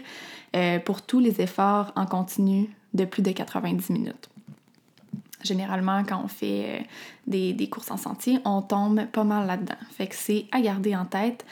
euh, 0.56 0.80
pour 0.80 1.04
tous 1.04 1.20
les 1.20 1.40
efforts 1.42 1.92
en 1.96 2.06
continu 2.06 2.70
de 2.94 3.06
plus 3.06 3.22
de 3.22 3.32
90 3.32 3.92
minutes. 3.92 4.30
Généralement, 5.44 6.04
quand 6.04 6.20
on 6.24 6.28
fait 6.28 6.66
euh, 6.66 6.84
des, 7.28 7.54
des, 7.54 7.70
courses 7.70 7.92
en 7.92 7.98
sentier, 7.98 8.40
on 8.46 8.64
tombe 8.64 9.06
pas 9.06 9.24
mal 9.24 9.46
là-dedans. 9.46 9.76
Fait 9.92 10.08
que 10.08 10.16
c'est 10.16 10.46
à 10.52 10.60
garder 10.62 10.96
en 10.96 11.06
tête. 11.06 11.46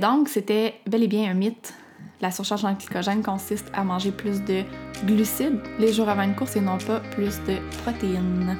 donc, 0.00 0.28
c'était 0.28 0.80
bel 0.86 1.02
et 1.02 1.08
bien 1.08 1.30
un 1.30 1.34
mythe 1.34 1.74
la 2.20 2.30
surcharge 2.30 2.64
en 2.64 2.72
glycogène 2.72 3.22
consiste 3.22 3.70
à 3.72 3.84
manger 3.84 4.10
plus 4.10 4.42
de 4.42 4.64
glucides 5.04 5.60
les 5.78 5.92
jours 5.92 6.08
avant 6.08 6.22
une 6.22 6.34
course 6.34 6.56
et 6.56 6.60
non 6.60 6.78
pas 6.78 7.00
plus 7.00 7.40
de 7.44 7.58
protéines. 7.82 8.56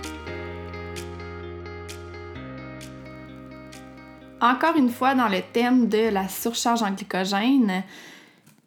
Encore 4.40 4.76
une 4.76 4.90
fois, 4.90 5.14
dans 5.14 5.28
le 5.28 5.40
thème 5.40 5.88
de 5.88 6.10
la 6.10 6.28
surcharge 6.28 6.82
en 6.82 6.90
glycogène, 6.90 7.82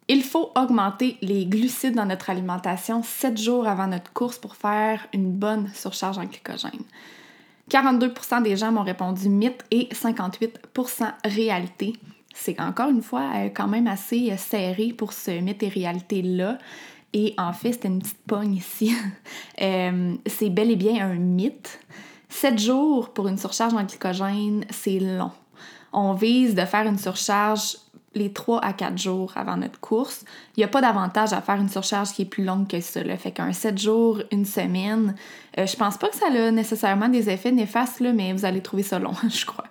il 0.08 0.24
faut 0.24 0.50
augmenter 0.56 1.16
les 1.22 1.46
glucides 1.46 1.94
dans 1.94 2.06
notre 2.06 2.30
alimentation 2.30 3.04
7 3.04 3.38
jours 3.38 3.68
avant 3.68 3.86
notre 3.86 4.12
course 4.12 4.38
pour 4.38 4.56
faire 4.56 5.06
une 5.12 5.30
bonne 5.30 5.70
surcharge 5.72 6.18
en 6.18 6.24
glycogène. 6.24 6.82
42% 7.70 8.42
des 8.42 8.56
gens 8.56 8.72
m'ont 8.72 8.82
répondu 8.82 9.28
mythe 9.28 9.64
et 9.70 9.88
58% 9.92 11.12
réalité 11.24 11.92
c'est 12.34 12.60
encore 12.60 12.90
une 12.90 13.02
fois 13.02 13.30
quand 13.54 13.68
même 13.68 13.86
assez 13.86 14.30
euh, 14.30 14.36
serré 14.36 14.92
pour 14.96 15.12
ce 15.12 15.30
mythe 15.30 15.62
et 15.62 15.68
réalité-là. 15.68 16.58
Et 17.12 17.34
en 17.38 17.52
fait, 17.52 17.72
c'était 17.72 17.88
une 17.88 18.00
petite 18.00 18.24
pogne 18.26 18.54
ici. 18.54 18.94
Euh, 19.62 20.14
c'est 20.24 20.48
bel 20.48 20.70
et 20.70 20.76
bien 20.76 21.06
un 21.06 21.16
mythe. 21.16 21.80
Sept 22.30 22.58
jours 22.58 23.12
pour 23.12 23.28
une 23.28 23.36
surcharge 23.36 23.74
en 23.74 23.84
glycogène, 23.84 24.64
c'est 24.70 24.98
long. 24.98 25.32
On 25.92 26.14
vise 26.14 26.54
de 26.54 26.64
faire 26.64 26.86
une 26.86 26.96
surcharge 26.96 27.76
les 28.14 28.32
3 28.32 28.60
à 28.64 28.72
4 28.72 28.98
jours 28.98 29.32
avant 29.36 29.56
notre 29.56 29.78
course. 29.78 30.24
Il 30.56 30.60
n'y 30.60 30.64
a 30.64 30.68
pas 30.68 30.80
d'avantage 30.80 31.32
à 31.32 31.40
faire 31.40 31.56
une 31.56 31.68
surcharge 31.68 32.10
qui 32.10 32.22
est 32.22 32.26
plus 32.26 32.44
longue 32.44 32.66
que 32.66 32.80
ça. 32.80 33.04
Là. 33.04 33.16
Fait 33.16 33.30
qu'un 33.30 33.52
7 33.52 33.78
jours, 33.78 34.20
une 34.32 34.44
semaine, 34.44 35.14
euh, 35.58 35.66
je 35.66 35.76
pense 35.76 35.96
pas 35.96 36.08
que 36.08 36.16
ça 36.16 36.26
a 36.26 36.50
nécessairement 36.50 37.08
des 37.08 37.30
effets 37.30 37.52
néfastes, 37.52 38.00
là, 38.00 38.12
mais 38.12 38.32
vous 38.32 38.44
allez 38.44 38.60
trouver 38.62 38.82
ça 38.82 38.98
long, 38.98 39.14
je 39.28 39.46
crois. 39.46 39.66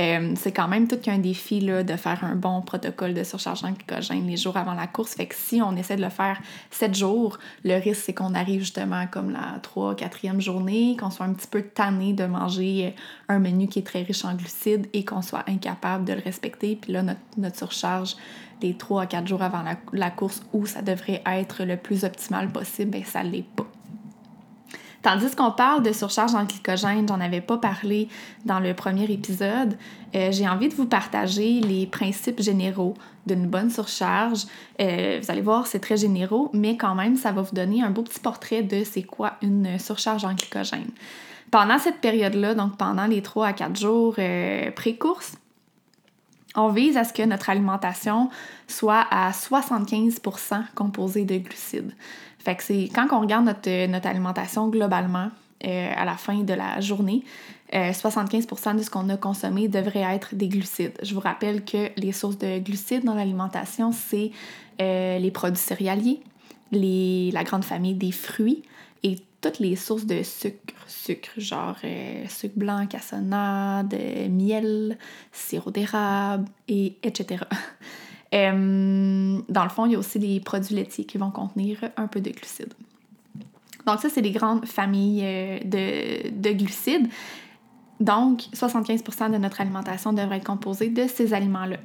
Euh, 0.00 0.34
c'est 0.36 0.50
quand 0.50 0.66
même 0.66 0.88
tout 0.88 0.96
qu'un 0.96 1.18
défi 1.18 1.60
là, 1.60 1.84
de 1.84 1.94
faire 1.94 2.24
un 2.24 2.34
bon 2.34 2.62
protocole 2.62 3.14
de 3.14 3.22
surcharge 3.22 3.62
en 3.64 3.70
glycogène 3.70 4.26
les 4.26 4.36
jours 4.36 4.56
avant 4.56 4.74
la 4.74 4.88
course. 4.88 5.14
Fait 5.14 5.26
que 5.26 5.36
si 5.36 5.62
on 5.62 5.76
essaie 5.76 5.96
de 5.96 6.02
le 6.02 6.10
faire 6.10 6.40
7 6.72 6.96
jours, 6.96 7.38
le 7.64 7.74
risque 7.78 8.02
c'est 8.06 8.14
qu'on 8.14 8.34
arrive 8.34 8.60
justement 8.60 9.06
comme 9.06 9.30
la 9.30 9.60
3 9.62 9.94
4e 9.94 10.40
journée, 10.40 10.96
qu'on 10.98 11.10
soit 11.10 11.26
un 11.26 11.32
petit 11.32 11.46
peu 11.46 11.62
tanné 11.62 12.12
de 12.12 12.24
manger 12.24 12.94
un 13.28 13.38
menu 13.38 13.68
qui 13.68 13.78
est 13.78 13.82
très 13.82 14.02
riche 14.02 14.24
en 14.24 14.34
glucides 14.34 14.88
et 14.92 15.04
qu'on 15.04 15.22
soit 15.22 15.44
incapable 15.48 16.04
de 16.04 16.12
le 16.12 16.20
respecter. 16.20 16.76
Puis 16.80 16.92
là, 16.92 17.02
notre, 17.02 17.20
notre 17.36 17.56
surcharge 17.56 17.83
des 18.60 18.74
3 18.74 19.02
à 19.02 19.06
4 19.06 19.26
jours 19.26 19.42
avant 19.42 19.62
la, 19.92 20.10
course 20.10 20.42
où 20.52 20.66
ça 20.66 20.82
devrait 20.82 21.22
être 21.26 21.64
le 21.64 21.76
plus 21.76 22.04
optimal 22.04 22.50
possible, 22.50 22.92
bien, 22.92 23.04
ça 23.04 23.22
l'est 23.22 23.44
pas. 23.56 23.66
Tandis 25.02 25.36
qu'on 25.36 25.50
parle 25.50 25.82
de 25.82 25.92
surcharge 25.92 26.34
en 26.34 26.44
glycogène, 26.44 27.06
j'en 27.06 27.20
avais 27.20 27.42
pas 27.42 27.58
parlé 27.58 28.08
dans 28.46 28.58
le 28.58 28.72
premier 28.72 29.04
épisode, 29.04 29.76
euh, 30.14 30.32
j'ai 30.32 30.48
envie 30.48 30.70
de 30.70 30.74
vous 30.74 30.86
partager 30.86 31.60
les 31.60 31.86
principes 31.86 32.40
généraux 32.40 32.94
d'une 33.26 33.46
bonne 33.46 33.68
surcharge. 33.68 34.46
Euh, 34.80 35.20
vous 35.22 35.30
allez 35.30 35.42
voir, 35.42 35.66
c'est 35.66 35.80
très 35.80 35.98
généraux, 35.98 36.48
mais 36.54 36.78
quand 36.78 36.94
même, 36.94 37.16
ça 37.16 37.32
va 37.32 37.42
vous 37.42 37.54
donner 37.54 37.82
un 37.82 37.90
beau 37.90 38.02
petit 38.02 38.18
portrait 38.18 38.62
de 38.62 38.82
c'est 38.82 39.02
quoi 39.02 39.34
une 39.42 39.78
surcharge 39.78 40.24
en 40.24 40.32
glycogène. 40.32 40.90
Pendant 41.50 41.78
cette 41.78 42.00
période-là, 42.00 42.54
donc 42.54 42.78
pendant 42.78 43.06
les 43.06 43.20
3 43.20 43.48
à 43.48 43.52
4 43.52 43.78
jours 43.78 44.14
euh, 44.18 44.70
pré-course, 44.70 45.36
on 46.56 46.68
vise 46.68 46.96
à 46.96 47.04
ce 47.04 47.12
que 47.12 47.22
notre 47.22 47.50
alimentation 47.50 48.30
soit 48.68 49.06
à 49.10 49.30
75% 49.30 50.62
composée 50.74 51.24
de 51.24 51.38
glucides. 51.38 51.92
C'est 52.58 52.90
quand 52.94 53.08
on 53.12 53.20
regarde 53.20 53.46
notre, 53.46 53.86
notre 53.86 54.06
alimentation 54.06 54.68
globalement 54.68 55.30
euh, 55.64 55.90
à 55.96 56.04
la 56.04 56.16
fin 56.16 56.42
de 56.42 56.52
la 56.52 56.80
journée, 56.80 57.22
75% 57.72 58.68
euh, 58.68 58.72
de 58.74 58.82
ce 58.82 58.90
qu'on 58.90 59.08
a 59.08 59.16
consommé 59.16 59.68
devrait 59.68 60.00
être 60.14 60.34
des 60.34 60.48
glucides. 60.48 60.92
Je 61.02 61.14
vous 61.14 61.20
rappelle 61.20 61.64
que 61.64 61.88
les 61.96 62.12
sources 62.12 62.38
de 62.38 62.58
glucides 62.58 63.04
dans 63.04 63.14
l'alimentation, 63.14 63.90
c'est 63.92 64.30
euh, 64.80 65.18
les 65.18 65.30
produits 65.30 65.56
céréaliers, 65.56 66.20
les, 66.70 67.30
la 67.32 67.44
grande 67.44 67.64
famille 67.64 67.94
des 67.94 68.12
fruits 68.12 68.62
et 69.02 69.16
toutes 69.44 69.58
les 69.58 69.76
sources 69.76 70.06
de 70.06 70.22
sucre, 70.22 70.74
sucre, 70.86 71.28
genre 71.36 71.76
euh, 71.84 72.24
sucre 72.28 72.54
blanc, 72.56 72.86
cassonade, 72.86 73.92
euh, 73.92 74.28
miel, 74.30 74.96
sirop 75.32 75.70
d'érable, 75.70 76.46
et 76.68 76.96
etc. 77.02 77.44
Euh, 78.32 79.38
dans 79.48 79.62
le 79.62 79.68
fond, 79.68 79.86
il 79.86 79.92
y 79.92 79.94
a 79.94 79.98
aussi 79.98 80.18
des 80.18 80.40
produits 80.40 80.74
laitiers 80.74 81.04
qui 81.04 81.18
vont 81.18 81.30
contenir 81.30 81.78
un 81.96 82.08
peu 82.08 82.20
de 82.20 82.30
glucides. 82.30 82.74
Donc 83.86 84.00
ça, 84.00 84.08
c'est 84.08 84.22
les 84.22 84.32
grandes 84.32 84.66
familles 84.66 85.60
de 85.64 86.52
glucides. 86.52 87.06
Donc, 88.00 88.40
75% 88.52 89.30
de 89.30 89.36
notre 89.36 89.60
alimentation 89.60 90.12
devrait 90.12 90.38
être 90.38 90.46
composée 90.46 90.88
de 90.88 91.06
ces 91.06 91.32
aliments-là. 91.32 91.76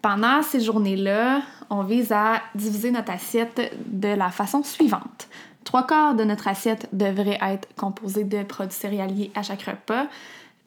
Pendant 0.00 0.42
ces 0.42 0.60
journées-là, 0.60 1.42
on 1.68 1.82
vise 1.82 2.10
à 2.10 2.40
diviser 2.54 2.90
notre 2.90 3.12
assiette 3.12 3.76
de 3.84 4.08
la 4.08 4.30
façon 4.30 4.62
suivante. 4.62 5.28
Trois 5.68 5.86
quarts 5.86 6.14
de 6.14 6.24
notre 6.24 6.48
assiette 6.48 6.88
devrait 6.94 7.38
être 7.42 7.68
composée 7.76 8.24
de 8.24 8.42
produits 8.42 8.74
céréaliers 8.74 9.30
à 9.34 9.42
chaque 9.42 9.64
repas, 9.64 10.06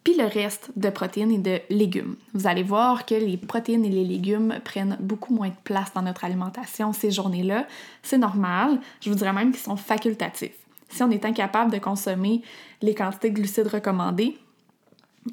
puis 0.04 0.16
le 0.16 0.26
reste 0.26 0.70
de 0.76 0.92
protéines 0.92 1.32
et 1.32 1.40
de 1.40 1.60
légumes. 1.72 2.18
Vous 2.36 2.46
allez 2.46 2.62
voir 2.62 3.08
que 3.08 3.16
les 3.16 3.36
protéines 3.36 3.84
et 3.84 3.90
les 3.90 4.04
légumes 4.04 4.60
prennent 4.64 4.98
beaucoup 5.00 5.34
moins 5.34 5.50
de 5.50 5.56
place 5.64 5.92
dans 5.96 6.04
notre 6.04 6.24
alimentation 6.24 6.94
ces 6.94 7.10
journées-là. 7.10 7.66
C'est 8.04 8.20
normal, 8.20 8.80
je 9.00 9.10
vous 9.10 9.16
dirais 9.16 9.34
même 9.34 9.50
qu'ils 9.50 9.62
sont 9.62 9.76
facultatifs. 9.76 10.54
Si 10.90 11.02
on 11.02 11.10
est 11.10 11.26
incapable 11.26 11.72
de 11.72 11.80
consommer 11.80 12.44
les 12.84 12.94
quantités 12.94 13.32
de 13.32 13.36
glucides 13.38 13.70
recommandées, 13.70 14.38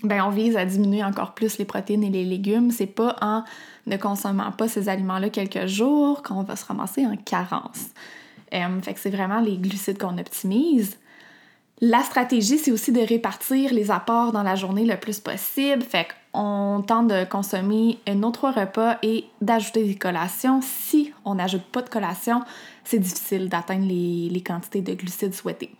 ben 0.02 0.24
on 0.24 0.30
vise 0.30 0.56
à 0.56 0.64
diminuer 0.64 1.04
encore 1.04 1.34
plus 1.34 1.58
les 1.58 1.66
protéines 1.66 2.04
et 2.04 2.10
les 2.10 2.24
légumes. 2.24 2.70
C'est 2.70 2.86
pas 2.86 3.16
en 3.20 3.44
ne 3.86 3.98
consommant 3.98 4.50
pas 4.50 4.66
ces 4.66 4.88
aliments-là 4.88 5.28
quelques 5.28 5.66
jours 5.66 6.22
qu'on 6.22 6.42
va 6.42 6.56
se 6.56 6.64
ramasser 6.64 7.04
en 7.04 7.16
carence. 7.16 7.88
Euh, 8.54 8.80
fait 8.82 8.94
que 8.94 9.00
c'est 9.00 9.10
vraiment 9.10 9.40
les 9.40 9.56
glucides 9.56 9.98
qu'on 9.98 10.18
optimise. 10.18 10.96
La 11.80 12.02
stratégie, 12.02 12.58
c'est 12.58 12.72
aussi 12.72 12.90
de 12.90 13.00
répartir 13.00 13.72
les 13.72 13.92
apports 13.92 14.32
dans 14.32 14.42
la 14.42 14.56
journée 14.56 14.84
le 14.84 14.96
plus 14.96 15.20
possible. 15.20 15.82
Fait 15.82 16.08
qu'on 16.32 16.82
tente 16.84 17.08
de 17.08 17.24
consommer 17.24 17.98
un 18.08 18.24
autre 18.24 18.50
repas 18.50 18.98
et 19.02 19.26
d'ajouter 19.40 19.84
des 19.84 19.94
collations. 19.94 20.60
Si 20.60 21.12
on 21.24 21.36
n'ajoute 21.36 21.62
pas 21.62 21.82
de 21.82 21.88
collation, 21.88 22.42
c'est 22.82 22.98
difficile 22.98 23.48
d'atteindre 23.48 23.86
les, 23.86 24.42
quantités 24.44 24.80
de 24.80 24.94
glucides 24.94 25.34
souhaitées. 25.34 25.70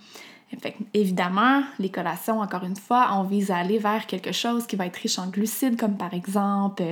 Fait 0.62 0.76
évidemment, 0.94 1.62
les 1.78 1.90
collations, 1.90 2.40
encore 2.40 2.64
une 2.64 2.76
fois, 2.76 3.10
on 3.14 3.24
vise 3.24 3.50
à 3.50 3.56
aller 3.56 3.78
vers 3.78 4.06
quelque 4.06 4.32
chose 4.32 4.66
qui 4.66 4.76
va 4.76 4.86
être 4.86 4.96
riche 4.96 5.18
en 5.18 5.26
glucides, 5.26 5.76
comme 5.76 5.96
par 5.96 6.14
exemple 6.14 6.84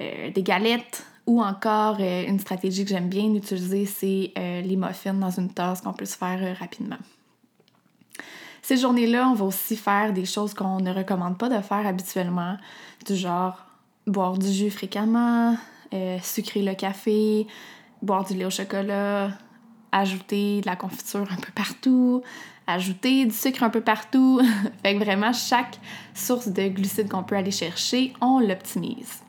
euh, 0.00 0.30
des 0.30 0.42
galettes, 0.42 1.04
ou 1.26 1.42
encore, 1.42 1.96
euh, 2.00 2.24
une 2.26 2.38
stratégie 2.38 2.84
que 2.84 2.90
j'aime 2.90 3.08
bien 3.08 3.34
utiliser, 3.34 3.84
c'est 3.84 4.32
euh, 4.38 4.60
les 4.60 4.76
muffins 4.76 5.14
dans 5.14 5.30
une 5.30 5.50
tasse 5.50 5.80
qu'on 5.80 5.92
peut 5.92 6.04
se 6.04 6.16
faire 6.16 6.38
euh, 6.40 6.54
rapidement. 6.58 6.98
Ces 8.62 8.76
journées-là, 8.76 9.28
on 9.28 9.34
va 9.34 9.44
aussi 9.44 9.76
faire 9.76 10.12
des 10.12 10.24
choses 10.24 10.54
qu'on 10.54 10.80
ne 10.80 10.92
recommande 10.92 11.36
pas 11.36 11.48
de 11.48 11.60
faire 11.62 11.86
habituellement, 11.86 12.56
du 13.06 13.16
genre 13.16 13.64
boire 14.06 14.38
du 14.38 14.52
jus 14.52 14.70
fréquemment, 14.70 15.56
sucrer 16.20 16.62
le 16.62 16.74
café, 16.74 17.46
boire 18.02 18.24
du 18.24 18.34
lait 18.34 18.44
au 18.44 18.50
chocolat, 18.50 19.30
ajouter 19.92 20.62
de 20.62 20.66
la 20.66 20.74
confiture 20.74 21.28
un 21.30 21.36
peu 21.36 21.52
partout, 21.54 22.22
ajouter 22.66 23.24
du 23.24 23.34
sucre 23.34 23.62
un 23.62 23.70
peu 23.70 23.82
partout. 23.82 24.40
fait 24.82 24.94
que 24.94 25.04
vraiment, 25.04 25.32
chaque 25.32 25.78
source 26.12 26.48
de 26.48 26.66
glucides 26.66 27.08
qu'on 27.08 27.22
peut 27.22 27.36
aller 27.36 27.52
chercher, 27.52 28.14
on 28.20 28.40
l'optimise. 28.40 29.22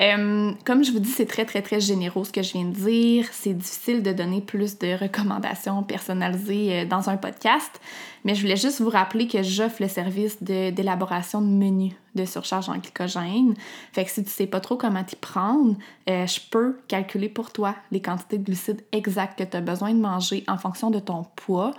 Euh, 0.00 0.52
comme 0.64 0.84
je 0.84 0.92
vous 0.92 0.98
dis, 0.98 1.10
c'est 1.10 1.26
très, 1.26 1.46
très, 1.46 1.62
très 1.62 1.80
généreux 1.80 2.24
ce 2.24 2.32
que 2.32 2.42
je 2.42 2.52
viens 2.52 2.66
de 2.66 2.74
dire. 2.74 3.26
C'est 3.32 3.54
difficile 3.54 4.02
de 4.02 4.12
donner 4.12 4.40
plus 4.40 4.78
de 4.78 4.98
recommandations 4.98 5.82
personnalisées 5.82 6.80
euh, 6.80 6.84
dans 6.84 7.08
un 7.08 7.16
podcast, 7.16 7.80
mais 8.24 8.34
je 8.34 8.42
voulais 8.42 8.56
juste 8.56 8.80
vous 8.80 8.90
rappeler 8.90 9.26
que 9.26 9.42
j'offre 9.42 9.80
le 9.80 9.88
service 9.88 10.42
d'élaboration 10.42 11.40
de, 11.40 11.46
menus 11.46 11.94
de 12.14 12.24
surcharge 12.24 12.68
en 12.68 12.76
glycogène. 12.76 13.54
Fait 13.92 14.04
que 14.04 14.10
si 14.10 14.22
tu 14.22 14.30
sais 14.30 14.46
pas 14.46 14.60
trop 14.60 14.76
comment 14.76 15.04
t'y 15.04 15.16
prendre, 15.16 15.76
euh, 16.10 16.26
je 16.26 16.40
peux 16.50 16.78
calculer 16.88 17.28
pour 17.28 17.50
toi 17.52 17.74
les 17.90 18.00
quantités 18.00 18.38
de 18.38 18.44
glucides 18.44 18.82
exactes 18.92 19.38
que 19.38 19.44
tu 19.44 19.56
as 19.56 19.60
besoin 19.60 19.94
de 19.94 20.00
manger 20.00 20.44
en 20.48 20.58
fonction 20.58 20.90
de 20.90 20.98
ton 20.98 21.24
poids. 21.36 21.72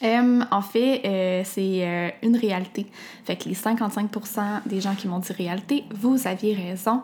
En 0.02 0.62
fait, 0.62 1.02
euh, 1.04 1.42
c'est 1.44 1.86
euh, 1.86 2.10
une 2.22 2.36
réalité. 2.36 2.86
Fait 3.24 3.36
que 3.36 3.48
les 3.48 3.54
55% 3.54 4.62
des 4.66 4.80
gens 4.80 4.94
qui 4.94 5.08
m'ont 5.08 5.18
dit 5.18 5.32
réalité, 5.32 5.84
vous 5.94 6.26
aviez 6.26 6.54
raison. 6.54 7.02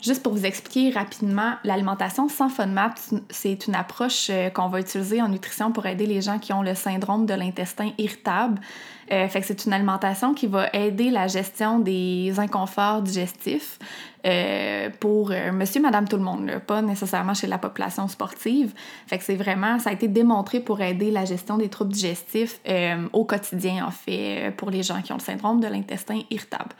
Juste 0.00 0.22
pour 0.22 0.34
vous 0.34 0.44
expliquer 0.44 0.90
rapidement, 0.90 1.54
l'alimentation 1.64 2.28
sans 2.28 2.48
FODMAP, 2.48 2.98
c'est 3.30 3.66
une 3.66 3.74
approche 3.74 4.28
euh, 4.30 4.50
qu'on 4.50 4.68
va 4.68 4.80
utiliser 4.80 5.22
en 5.22 5.28
nutrition 5.28 5.72
pour 5.72 5.86
aider 5.86 6.06
les 6.06 6.20
gens 6.20 6.38
qui 6.38 6.52
ont 6.52 6.62
le 6.62 6.74
syndrome 6.74 7.24
de 7.26 7.34
l'intestin 7.34 7.90
irritable. 7.96 8.60
fait 9.08 9.40
que 9.40 9.46
c'est 9.46 9.64
une 9.64 9.72
alimentation 9.72 10.34
qui 10.34 10.48
va 10.48 10.68
aider 10.72 11.10
la 11.10 11.28
gestion 11.28 11.78
des 11.78 12.34
inconforts 12.38 13.02
digestifs, 13.02 13.78
euh, 14.26 14.90
pour 14.98 15.30
euh, 15.30 15.52
monsieur, 15.52 15.80
madame, 15.80 16.08
tout 16.08 16.16
le 16.16 16.22
monde, 16.22 16.50
pas 16.66 16.82
nécessairement 16.82 17.34
chez 17.34 17.46
la 17.46 17.58
population 17.58 18.08
sportive. 18.08 18.72
Fait 19.06 19.18
que 19.18 19.24
c'est 19.24 19.36
vraiment, 19.36 19.78
ça 19.78 19.90
a 19.90 19.92
été 19.92 20.08
démontré 20.08 20.58
pour 20.58 20.80
aider 20.80 21.10
la 21.10 21.24
gestion 21.24 21.58
des 21.58 21.68
troubles 21.68 21.92
digestifs 21.92 22.60
euh, 22.68 23.06
au 23.12 23.24
quotidien, 23.24 23.86
en 23.86 23.92
fait, 23.92 24.52
pour 24.56 24.70
les 24.70 24.82
gens 24.82 25.00
qui 25.02 25.12
ont 25.12 25.16
le 25.16 25.22
syndrome 25.22 25.60
de 25.60 25.68
l'intestin 25.68 26.20
irritable. 26.30 26.74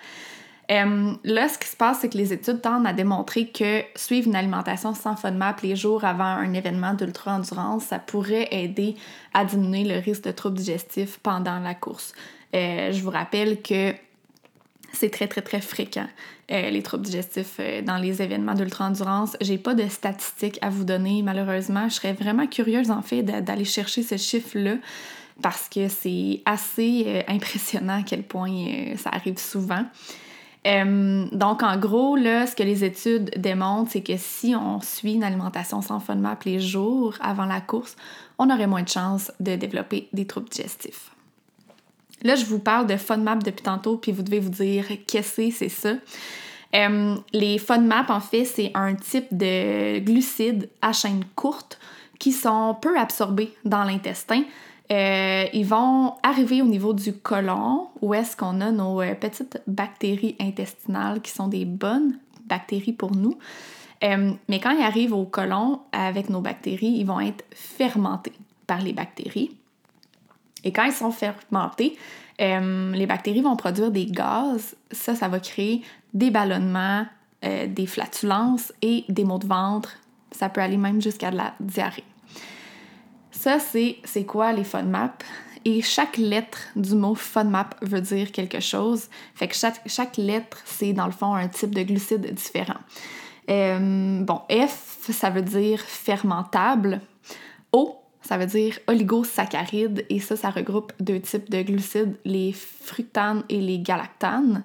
Là, 0.69 1.49
ce 1.49 1.59
qui 1.59 1.69
se 1.69 1.77
passe, 1.77 2.01
c'est 2.01 2.09
que 2.09 2.19
les 2.19 2.33
études 2.33 2.61
tendent 2.61 2.87
à 2.87 2.93
démontrer 2.93 3.49
que 3.49 3.83
suivre 3.95 4.29
une 4.29 4.37
alimentation 4.37 4.95
sans 4.95 5.17
FODMAP 5.17 5.61
les 5.61 5.77
jours 5.77 6.05
avant 6.05 6.25
un 6.25 6.53
événement 6.53 6.95
d'ultra-endurance, 6.95 7.85
ça 7.85 7.99
pourrait 7.99 8.49
aider 8.51 8.97
à 9.33 9.45
diminuer 9.45 9.85
le 9.85 10.01
risque 10.01 10.25
de 10.25 10.33
troubles 10.33 10.57
digestifs 10.57 11.19
pendant 11.23 11.59
la 11.61 11.75
course. 11.75 12.13
je 12.53 13.01
vous 13.01 13.11
rappelle 13.11 13.63
que 13.63 13.95
c'est 14.97 15.11
très, 15.11 15.29
très, 15.29 15.43
très 15.43 15.61
fréquent, 15.61 16.07
euh, 16.51 16.71
les 16.71 16.83
troubles 16.83 17.05
digestifs 17.05 17.57
euh, 17.61 17.83
dans 17.83 17.99
les 17.99 18.23
événements 18.23 18.55
d'ultra-endurance. 18.55 19.37
J'ai 19.41 19.59
pas 19.59 19.75
de 19.75 19.87
statistiques 19.89 20.59
à 20.63 20.71
vous 20.71 20.85
donner, 20.85 21.23
malheureusement. 21.23 21.89
Je 21.89 21.95
serais 21.95 22.13
vraiment 22.13 22.47
curieuse, 22.47 22.91
en 22.91 23.03
fait, 23.03 23.23
d'aller 23.23 23.65
chercher 23.65 24.03
ce 24.03 24.17
chiffre-là 24.17 24.77
parce 25.43 25.69
que 25.69 25.89
c'est 25.89 26.41
assez 26.47 27.05
euh, 27.07 27.23
impressionnant 27.29 28.01
à 28.01 28.03
quel 28.03 28.23
point 28.23 28.97
ça 28.97 29.11
arrive 29.11 29.39
souvent. 29.39 29.85
Donc, 31.33 31.63
en 31.63 31.77
gros, 31.77 32.17
là, 32.17 32.47
ce 32.47 32.57
que 32.57 32.63
les 32.63 32.83
études 32.83 33.31
démontrent, 33.37 33.93
c'est 33.93 34.03
que 34.03 34.17
si 34.17 34.55
on 34.57 34.81
suit 34.81 35.15
une 35.15 35.23
alimentation 35.23 35.81
sans 35.81 36.01
FODMAP 36.01 36.45
les 36.45 36.61
jours 36.61 37.15
avant 37.21 37.45
la 37.45 37.61
course, 37.61 37.97
on 38.39 38.51
aurait 38.51 38.67
moins 38.67 38.83
de 38.83 38.89
chances 38.89 39.31
de 39.39 39.55
développer 39.55 40.09
des 40.13 40.27
troubles 40.27 40.49
digestifs. 40.49 41.11
Là, 42.23 42.35
je 42.35 42.45
vous 42.47 42.59
parle 42.59 42.87
de 42.87 42.97
FODMAP 42.97 43.45
depuis 43.45 43.63
tantôt, 43.63 43.97
puis 43.97 44.11
vous 44.11 44.23
devez 44.23 44.41
vous 44.41 44.51
dire 44.51 44.87
qu'est-ce 45.07 45.37
que 45.37 45.51
c'est 45.51 45.69
ça? 45.69 45.95
Euh, 46.75 47.15
les 47.33 47.59
FODMAP, 47.59 48.11
en 48.11 48.21
fait, 48.21 48.45
c'est 48.45 48.73
un 48.75 48.95
type 48.95 49.27
de 49.31 50.01
glucides 50.01 50.69
à 50.83 50.93
chaîne 50.93 51.25
courte 51.37 51.79
qui 52.19 52.33
sont 52.33 52.77
peu 52.81 52.99
absorbés 52.99 53.55
dans 53.65 53.85
l'intestin. 53.85 54.43
Euh, 54.91 55.45
ils 55.53 55.67
vont 55.67 56.15
arriver 56.23 56.63
au 56.63 56.67
niveau 56.67 56.93
du 56.93 57.13
côlon, 57.13 57.89
où 58.01 58.15
est-ce 58.15 58.37
qu'on 58.37 58.61
a 58.61 58.71
nos 58.71 59.01
euh, 59.01 59.15
petites 59.15 59.61
bactéries 59.67 60.37
intestinales 60.41 61.21
qui 61.21 61.33
sont 61.33 61.49
des 61.49 61.65
bonnes 61.65 62.19
bactéries 62.47 62.93
pour 62.93 63.15
nous. 63.17 63.37
mais 64.03 64.61
quand 64.61 64.71
ils 64.71 64.85
arrivent 64.85 65.15
au 65.15 65.25
côlon 65.25 65.81
avec 65.91 66.31
nos 66.31 66.41
bactéries, 66.41 66.95
ils 66.99 67.05
vont 67.05 67.19
être 67.19 67.45
fermentés 67.51 68.33
par 68.67 68.81
les 68.81 68.93
bactéries. 68.93 69.51
Et 70.63 70.73
quand 70.73 70.85
ils 70.85 70.93
sont 70.93 71.11
fermentés, 71.11 71.97
euh, 72.41 72.93
les 72.93 73.07
bactéries 73.07 73.41
vont 73.41 73.57
produire 73.57 73.91
des 73.91 74.07
gaz. 74.07 74.77
Ça, 74.91 75.15
ça 75.15 75.29
va 75.29 75.41
créer 75.41 75.83
des 76.13 76.31
ballonnements, 76.31 77.07
euh, 77.45 77.67
des 77.67 77.87
flatulences 77.87 78.73
et 78.83 79.05
des 79.09 79.25
maux 79.25 79.39
de 79.39 79.47
ventre. 79.47 79.93
Ça 80.33 80.49
peut 80.49 80.61
aller 80.61 80.77
même 80.77 81.01
jusqu'à 81.01 81.31
de 81.31 81.37
la 81.37 81.55
diarrhée. 81.61 82.05
Ça, 83.47 83.61
c'est, 83.61 84.25
quoi 84.25 84.53
les 84.53 84.65
FODMAP? 84.65 85.23
Et 85.65 85.81
chaque 85.81 86.17
lettre 86.17 86.59
du 86.75 86.97
mot 86.97 87.15
FODMAP 87.15 87.77
veut 87.81 88.01
dire 88.01 88.33
quelque 88.33 88.59
chose. 88.59 89.05
Fait 89.37 89.47
que 89.47 89.55
chaque, 89.55 90.17
lettre, 90.17 90.59
c'est 90.65 90.93
dans 90.93 91.07
le 91.07 91.13
fond 91.13 91.33
un 91.33 91.47
type 91.47 91.73
de 91.73 91.85
glucide 91.85 92.35
différent. 92.35 92.81
Euh, 93.49 94.21
bon, 94.21 94.41
F, 94.51 95.13
ça 95.13 95.31
veut 95.31 95.43
dire 95.43 95.79
fermentable. 95.79 97.01
O, 97.71 97.95
ça 98.21 98.37
veut 98.37 98.47
dire 98.47 98.81
oligosaccharides 98.89 100.05
et 100.11 100.19
ça, 100.19 100.35
ça 100.35 100.51
regroupe 100.51 100.93
deux 100.99 101.21
types 101.21 101.49
de 101.49 101.63
glucides, 101.63 102.17
les 102.25 102.53
fructanes 102.53 103.45
et 103.49 103.61
les 103.61 103.79
galactanes. 103.79 104.65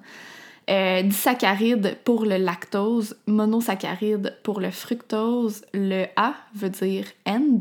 Euh, 0.71 1.03
disaccharides 1.03 1.97
pour 2.03 2.25
le 2.25 2.37
lactose, 2.37 3.15
monosaccharide 3.27 4.39
pour 4.41 4.59
le 4.59 4.71
fructose, 4.71 5.65
le 5.71 6.05
A 6.15 6.33
veut 6.55 6.69
dire 6.69 7.05
end 7.27 7.59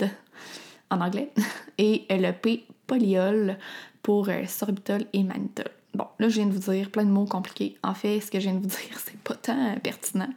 en 0.90 1.00
anglais, 1.00 1.31
et 1.79 2.07
le 2.11 2.33
P, 2.33 2.64
polyol 2.87 3.57
pour 4.03 4.29
euh, 4.29 4.44
sorbitol 4.46 5.05
et 5.12 5.22
mannitol. 5.22 5.66
Bon, 5.94 6.07
là, 6.18 6.29
je 6.29 6.35
viens 6.37 6.46
de 6.46 6.53
vous 6.53 6.72
dire 6.72 6.90
plein 6.90 7.05
de 7.05 7.11
mots 7.11 7.26
compliqués. 7.26 7.76
En 7.83 7.94
fait, 7.94 8.20
ce 8.20 8.31
que 8.31 8.38
je 8.38 8.48
viens 8.48 8.55
de 8.55 8.61
vous 8.61 8.68
dire, 8.88 8.98
c'est 8.98 9.18
pas 9.18 9.35
tant 9.35 9.76
pertinent 9.83 10.31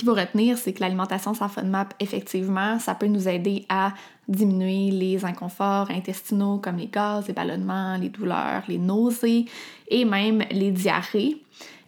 qu'il 0.00 0.08
faut 0.08 0.14
retenir, 0.14 0.56
c'est 0.56 0.72
que 0.72 0.80
l'alimentation 0.80 1.34
sans 1.34 1.48
FODMAP, 1.48 1.92
effectivement, 2.00 2.78
ça 2.78 2.94
peut 2.94 3.06
nous 3.06 3.28
aider 3.28 3.66
à 3.68 3.92
diminuer 4.28 4.90
les 4.90 5.26
inconforts 5.26 5.90
intestinaux 5.90 6.56
comme 6.56 6.76
les 6.76 6.86
gaz, 6.86 7.28
les 7.28 7.34
ballonnements, 7.34 7.98
les 7.98 8.08
douleurs, 8.08 8.62
les 8.66 8.78
nausées 8.78 9.44
et 9.88 10.06
même 10.06 10.42
les 10.50 10.70
diarrhées. 10.70 11.42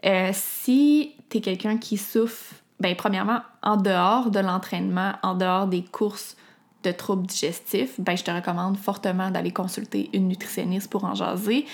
Euh, 0.05 0.31
si 0.35 1.13
tu 1.31 1.39
es 1.39 1.41
quelqu'un 1.41 1.79
qui 1.79 1.97
souffre, 1.97 2.55
ben, 2.81 2.95
premièrement, 2.95 3.41
en 3.63 3.79
dehors 3.79 4.31
de 4.31 4.41
l'entraînement, 4.41 5.13
en 5.23 5.35
dehors 5.35 5.67
des 5.67 5.83
courses 5.83 6.37
de 6.83 6.93
troubles 6.93 7.27
digestifs, 7.27 7.99
ben, 7.99 8.17
je 8.17 8.25
te 8.25 8.31
recommande 8.31 8.77
fortement 8.77 9.31
d'aller 9.31 9.53
consulter 9.53 10.11
une 10.13 10.29
nutritionniste 10.29 10.91
pour 10.91 11.05
en 11.05 11.15
jaser. 11.15 11.67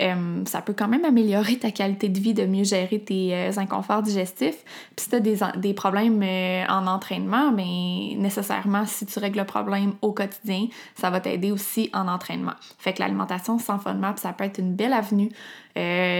Euh, 0.00 0.44
ça 0.46 0.62
peut 0.62 0.72
quand 0.72 0.88
même 0.88 1.04
améliorer 1.04 1.58
ta 1.58 1.70
qualité 1.70 2.08
de 2.08 2.18
vie, 2.18 2.32
de 2.32 2.46
mieux 2.46 2.64
gérer 2.64 3.00
tes 3.00 3.34
euh, 3.34 3.50
inconforts 3.58 4.02
digestifs. 4.02 4.64
Puis 4.96 5.04
si 5.04 5.08
tu 5.10 5.16
as 5.16 5.20
des, 5.56 5.74
problèmes 5.74 6.22
euh, 6.22 6.64
en 6.68 6.86
entraînement, 6.86 7.52
mais 7.52 8.14
ben, 8.14 8.22
nécessairement, 8.22 8.86
si 8.86 9.04
tu 9.04 9.18
règles 9.18 9.38
le 9.38 9.44
problème 9.44 9.94
au 10.00 10.12
quotidien, 10.12 10.68
ça 10.94 11.10
va 11.10 11.20
t'aider 11.20 11.52
aussi 11.52 11.90
en 11.92 12.08
entraînement. 12.08 12.54
Fait 12.78 12.94
que 12.94 13.00
l'alimentation 13.00 13.58
sans 13.58 13.78
FODMAP, 13.78 14.18
ça 14.18 14.32
peut 14.32 14.44
être 14.44 14.58
une 14.58 14.74
belle 14.74 14.94
avenue 14.94 15.30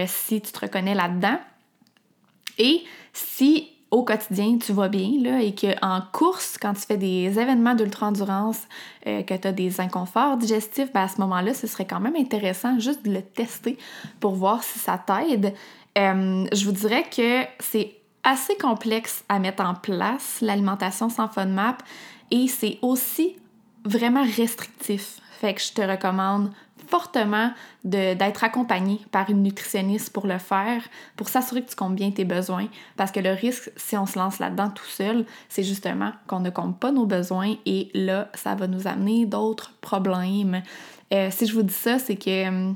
si 0.07 0.41
tu 0.41 0.51
te 0.51 0.59
reconnais 0.59 0.95
là-dedans. 0.95 1.37
Et 2.57 2.83
si 3.13 3.69
au 3.91 4.03
quotidien, 4.03 4.57
tu 4.57 4.71
vas 4.71 4.87
bien, 4.87 5.11
là, 5.21 5.41
et 5.41 5.53
qu'en 5.53 6.01
course, 6.13 6.57
quand 6.59 6.73
tu 6.73 6.81
fais 6.81 6.97
des 6.97 7.25
événements 7.37 7.75
d'ultra-endurance, 7.75 8.61
euh, 9.05 9.21
que 9.21 9.33
tu 9.33 9.47
as 9.47 9.51
des 9.51 9.81
inconforts 9.81 10.37
digestifs, 10.37 10.91
ben 10.93 11.01
à 11.01 11.07
ce 11.09 11.19
moment-là, 11.19 11.53
ce 11.53 11.67
serait 11.67 11.85
quand 11.85 11.99
même 11.99 12.15
intéressant 12.15 12.79
juste 12.79 13.03
de 13.05 13.11
le 13.11 13.21
tester 13.21 13.77
pour 14.21 14.35
voir 14.35 14.63
si 14.63 14.79
ça 14.79 14.97
t'aide. 14.97 15.53
Euh, 15.97 16.45
je 16.53 16.65
vous 16.65 16.71
dirais 16.71 17.03
que 17.03 17.43
c'est 17.59 17.95
assez 18.23 18.55
complexe 18.55 19.25
à 19.27 19.39
mettre 19.39 19.63
en 19.63 19.73
place, 19.73 20.37
l'alimentation 20.41 21.09
sans 21.09 21.27
FODMAP, 21.27 21.83
et 22.31 22.47
c'est 22.47 22.79
aussi 22.81 23.35
vraiment 23.83 24.23
restrictif. 24.37 25.19
Fait 25.41 25.55
que 25.55 25.61
je 25.61 25.73
te 25.73 25.81
recommande 25.81 26.51
fortement 26.87 27.51
d'être 27.83 28.43
accompagné 28.43 28.99
par 29.11 29.31
une 29.31 29.41
nutritionniste 29.41 30.13
pour 30.13 30.27
le 30.27 30.37
faire, 30.37 30.83
pour 31.15 31.29
s'assurer 31.29 31.63
que 31.63 31.69
tu 31.71 31.75
comptes 31.75 31.95
bien 31.95 32.11
tes 32.11 32.25
besoins. 32.25 32.67
Parce 32.95 33.11
que 33.11 33.19
le 33.19 33.31
risque, 33.31 33.71
si 33.75 33.97
on 33.97 34.05
se 34.05 34.19
lance 34.19 34.37
là-dedans 34.37 34.69
tout 34.69 34.85
seul, 34.85 35.25
c'est 35.49 35.63
justement 35.63 36.11
qu'on 36.27 36.41
ne 36.41 36.51
compte 36.51 36.79
pas 36.79 36.91
nos 36.91 37.07
besoins 37.07 37.55
et 37.65 37.89
là, 37.95 38.29
ça 38.35 38.53
va 38.53 38.67
nous 38.67 38.87
amener 38.87 39.25
d'autres 39.25 39.73
problèmes. 39.81 40.61
Euh, 41.11 41.29
si 41.31 41.47
je 41.47 41.53
vous 41.55 41.63
dis 41.63 41.73
ça, 41.73 41.97
c'est 41.97 42.17
que 42.17 42.47
hum, 42.47 42.75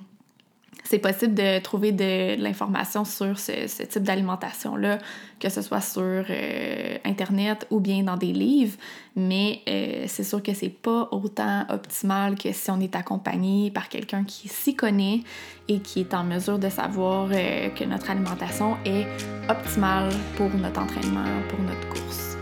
c'est 0.85 0.99
possible 0.99 1.33
de 1.33 1.59
trouver 1.59 1.91
de, 1.91 2.41
l'information 2.41 3.05
sur 3.05 3.37
ce, 3.39 3.83
type 3.83 4.03
d'alimentation-là, 4.03 4.99
que 5.39 5.49
ce 5.49 5.61
soit 5.61 5.81
sur 5.81 6.01
euh, 6.01 6.97
Internet 7.03 7.67
ou 7.71 7.79
bien 7.79 8.03
dans 8.03 8.17
des 8.17 8.31
livres, 8.31 8.77
mais 9.15 9.61
euh, 9.67 10.05
c'est 10.07 10.23
sûr 10.23 10.41
que 10.41 10.53
c'est 10.53 10.69
pas 10.69 11.09
autant 11.11 11.65
optimal 11.69 12.35
que 12.35 12.51
si 12.53 12.69
on 12.69 12.79
est 12.79 12.95
accompagné 12.95 13.71
par 13.71 13.89
quelqu'un 13.89 14.23
qui 14.23 14.47
s'y 14.47 14.75
connaît 14.75 15.21
et 15.67 15.79
qui 15.79 16.01
est 16.01 16.13
en 16.13 16.23
mesure 16.23 16.59
de 16.59 16.69
savoir 16.69 17.29
euh, 17.31 17.69
que 17.69 17.83
notre 17.83 18.11
alimentation 18.11 18.77
est 18.85 19.07
optimale 19.49 20.11
pour 20.37 20.49
notre 20.51 20.81
entraînement, 20.81 21.25
pour 21.49 21.59
notre 21.59 21.89
course. 21.89 22.37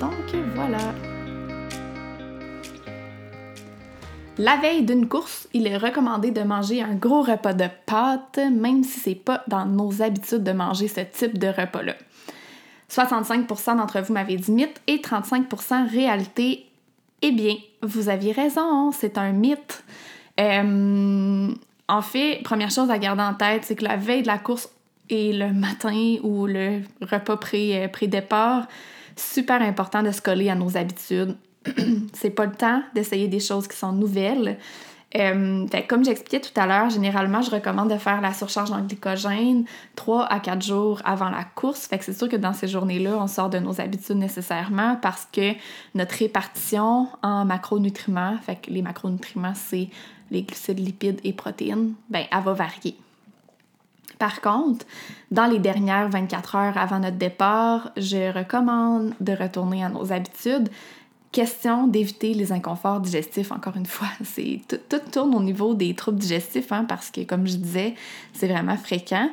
Donc 0.00 0.34
voilà. 0.54 1.13
La 4.36 4.56
veille 4.56 4.82
d'une 4.82 5.06
course, 5.06 5.48
il 5.52 5.68
est 5.68 5.76
recommandé 5.76 6.32
de 6.32 6.42
manger 6.42 6.82
un 6.82 6.94
gros 6.94 7.22
repas 7.22 7.52
de 7.52 7.66
pâtes, 7.86 8.40
même 8.50 8.82
si 8.82 8.98
c'est 8.98 9.14
pas 9.14 9.44
dans 9.46 9.64
nos 9.64 10.02
habitudes 10.02 10.42
de 10.42 10.50
manger 10.50 10.88
ce 10.88 11.02
type 11.02 11.38
de 11.38 11.46
repas-là. 11.46 11.94
65% 12.90 13.76
d'entre 13.76 14.00
vous 14.00 14.12
m'avez 14.12 14.36
dit 14.36 14.50
mythe 14.50 14.80
et 14.88 14.96
35% 14.96 15.88
réalité. 15.88 16.66
Eh 17.22 17.30
bien, 17.30 17.54
vous 17.82 18.08
aviez 18.08 18.32
raison, 18.32 18.90
c'est 18.90 19.18
un 19.18 19.30
mythe. 19.30 19.84
Euh, 20.40 21.54
en 21.88 22.02
fait, 22.02 22.40
première 22.42 22.72
chose 22.72 22.90
à 22.90 22.98
garder 22.98 23.22
en 23.22 23.34
tête, 23.34 23.64
c'est 23.64 23.76
que 23.76 23.84
la 23.84 23.96
veille 23.96 24.22
de 24.22 24.26
la 24.26 24.38
course 24.38 24.68
et 25.10 25.32
le 25.32 25.52
matin 25.52 26.16
ou 26.24 26.46
le 26.46 26.80
repas 27.02 27.38
euh, 27.54 27.88
pré-départ, 27.88 28.66
super 29.16 29.62
important 29.62 30.02
de 30.02 30.10
se 30.10 30.20
coller 30.20 30.50
à 30.50 30.56
nos 30.56 30.76
habitudes 30.76 31.36
c'est 32.12 32.30
pas 32.30 32.46
le 32.46 32.52
temps 32.52 32.82
d'essayer 32.94 33.28
des 33.28 33.40
choses 33.40 33.68
qui 33.68 33.76
sont 33.76 33.92
nouvelles. 33.92 34.58
Euh, 35.16 35.66
comme 35.88 36.04
j'expliquais 36.04 36.40
tout 36.40 36.58
à 36.60 36.66
l'heure, 36.66 36.90
généralement, 36.90 37.40
je 37.40 37.50
recommande 37.50 37.88
de 37.92 37.98
faire 37.98 38.20
la 38.20 38.34
surcharge 38.34 38.72
en 38.72 38.80
glycogène 38.80 39.64
3 39.94 40.24
à 40.26 40.40
4 40.40 40.62
jours 40.62 41.00
avant 41.04 41.30
la 41.30 41.44
course. 41.44 41.86
Fait 41.86 41.98
que 41.98 42.04
c'est 42.04 42.18
sûr 42.18 42.28
que 42.28 42.36
dans 42.36 42.52
ces 42.52 42.66
journées-là, 42.66 43.16
on 43.20 43.28
sort 43.28 43.48
de 43.48 43.58
nos 43.58 43.80
habitudes 43.80 44.16
nécessairement 44.16 44.96
parce 45.00 45.28
que 45.30 45.52
notre 45.94 46.16
répartition 46.16 47.08
en 47.22 47.44
macronutriments, 47.44 48.36
fait 48.38 48.56
que 48.56 48.70
les 48.70 48.82
macronutriments, 48.82 49.54
c'est 49.54 49.88
les 50.32 50.42
glucides, 50.42 50.80
lipides 50.80 51.20
et 51.22 51.32
protéines, 51.32 51.92
ben, 52.10 52.24
elle 52.32 52.42
va 52.42 52.52
varier. 52.52 52.96
Par 54.18 54.40
contre, 54.40 54.86
dans 55.30 55.46
les 55.46 55.58
dernières 55.58 56.08
24 56.08 56.56
heures 56.56 56.78
avant 56.78 56.98
notre 56.98 57.18
départ, 57.18 57.90
je 57.96 58.32
recommande 58.36 59.12
de 59.20 59.32
retourner 59.32 59.84
à 59.84 59.88
nos 59.88 60.12
habitudes, 60.12 60.68
question 61.34 61.88
d'éviter 61.88 62.32
les 62.32 62.52
inconforts 62.52 63.00
digestifs, 63.00 63.50
encore 63.50 63.76
une 63.76 63.86
fois. 63.86 64.06
C'est, 64.24 64.60
tout, 64.68 64.78
tourne 65.10 65.34
au 65.34 65.42
niveau 65.42 65.74
des 65.74 65.94
troubles 65.94 66.18
digestifs, 66.18 66.70
hein, 66.72 66.86
parce 66.88 67.10
que, 67.10 67.22
comme 67.22 67.46
je 67.46 67.56
disais, 67.56 67.94
c'est 68.32 68.46
vraiment 68.46 68.76
fréquent. 68.76 69.28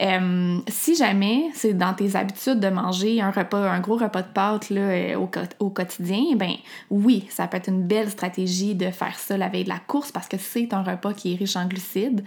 Euh, 0.00 0.60
si 0.68 0.94
jamais 0.94 1.50
c'est 1.54 1.74
dans 1.74 1.92
tes 1.92 2.14
habitudes 2.14 2.60
de 2.60 2.68
manger 2.68 3.20
un 3.20 3.32
repas, 3.32 3.68
un 3.68 3.80
gros 3.80 3.96
repas 3.96 4.22
de 4.22 4.28
pâtes 4.28 4.70
là, 4.70 4.80
euh, 4.80 5.16
au, 5.16 5.28
au, 5.58 5.70
quotidien, 5.70 6.36
ben 6.36 6.52
oui, 6.88 7.26
ça 7.30 7.48
peut 7.48 7.56
être 7.56 7.68
une 7.68 7.82
belle 7.82 8.08
stratégie 8.08 8.76
de 8.76 8.90
faire 8.90 9.18
ça 9.18 9.36
la 9.36 9.48
veille 9.48 9.64
de 9.64 9.68
la 9.68 9.80
course 9.80 10.12
parce 10.12 10.28
que 10.28 10.36
c'est 10.38 10.72
un 10.72 10.84
repas 10.84 11.14
qui 11.14 11.32
est 11.32 11.36
riche 11.36 11.56
en 11.56 11.66
glucides. 11.66 12.22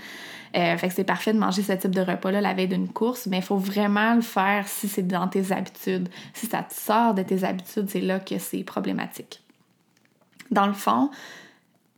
Euh, 0.58 0.76
fait 0.78 0.90
que 0.90 0.94
c'est 0.94 1.06
parfait 1.06 1.32
de 1.32 1.40
manger 1.40 1.62
ce 1.62 1.72
type 1.72 1.96
de 1.96 2.02
repas-là 2.02 2.42
la 2.42 2.54
veille 2.54 2.68
d'une 2.68 2.90
course, 2.90 3.26
mais 3.28 3.38
il 3.38 3.44
faut 3.44 3.56
vraiment 3.56 4.16
le 4.16 4.22
faire 4.22 4.68
si 4.68 4.90
c'est 4.90 5.08
dans 5.08 5.30
tes 5.30 5.54
habitudes. 5.54 6.10
Si 6.34 6.48
ça 6.48 6.64
te 6.64 6.74
sort 6.74 7.14
de 7.14 7.24
tes 7.24 7.46
habitudes, 7.46 7.90
c'est 7.90 8.02
là 8.02 8.20
que 8.20 8.38
c'est 8.38 8.64
problématique. 8.64 9.42
Dans 10.50 10.68
le 10.68 10.74
fond, 10.74 11.10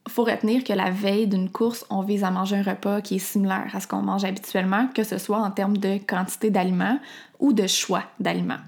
faut 0.08 0.24
retenir 0.24 0.63
que 0.63 0.74
la 0.74 0.92
veille 0.92 1.28
d'une 1.28 1.50
course, 1.50 1.86
on 1.89 2.02
vise 2.02 2.24
à 2.24 2.32
manger 2.32 2.58
un 2.58 2.63
repas 2.63 3.02
qui 3.02 3.16
est 3.16 3.20
similaire 3.20 3.72
à 3.74 3.80
ce 3.80 3.88
qu'on 3.88 4.02
mange 4.02 4.26
habituellement, 4.26 4.88
que 4.94 5.04
ce 5.04 5.18
soit 5.18 5.39
en 5.39 5.52
termes 5.52 5.78
de 5.78 5.98
quantité 5.98 6.50
d'aliments 6.50 7.00
ou 7.39 7.54
de 7.54 7.68
choix 7.68 8.04
d'aliments. 8.20 8.60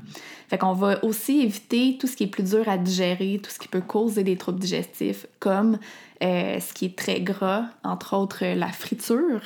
Fait 0.48 0.58
qu'on 0.58 0.74
va 0.74 1.04
aussi 1.04 1.42
éviter 1.42 1.98
tout 2.00 2.08
ce 2.08 2.16
qui 2.16 2.24
est 2.24 2.28
plus 2.28 2.44
dur 2.44 2.70
à 2.70 2.78
digérer, 2.78 3.40
tout 3.44 3.50
ce 3.50 3.60
qui 3.60 3.68
peut 3.68 3.82
causer 3.82 4.24
des 4.24 4.38
troubles 4.38 4.60
digestifs, 4.60 5.26
comme 5.40 5.78
euh, 6.24 6.60
ce 6.60 6.74
qui 6.74 6.86
est 6.86 6.96
très 6.96 7.20
gras, 7.22 7.66
entre 7.84 8.16
autres 8.16 8.46
la 8.46 8.70
friture. 8.70 9.42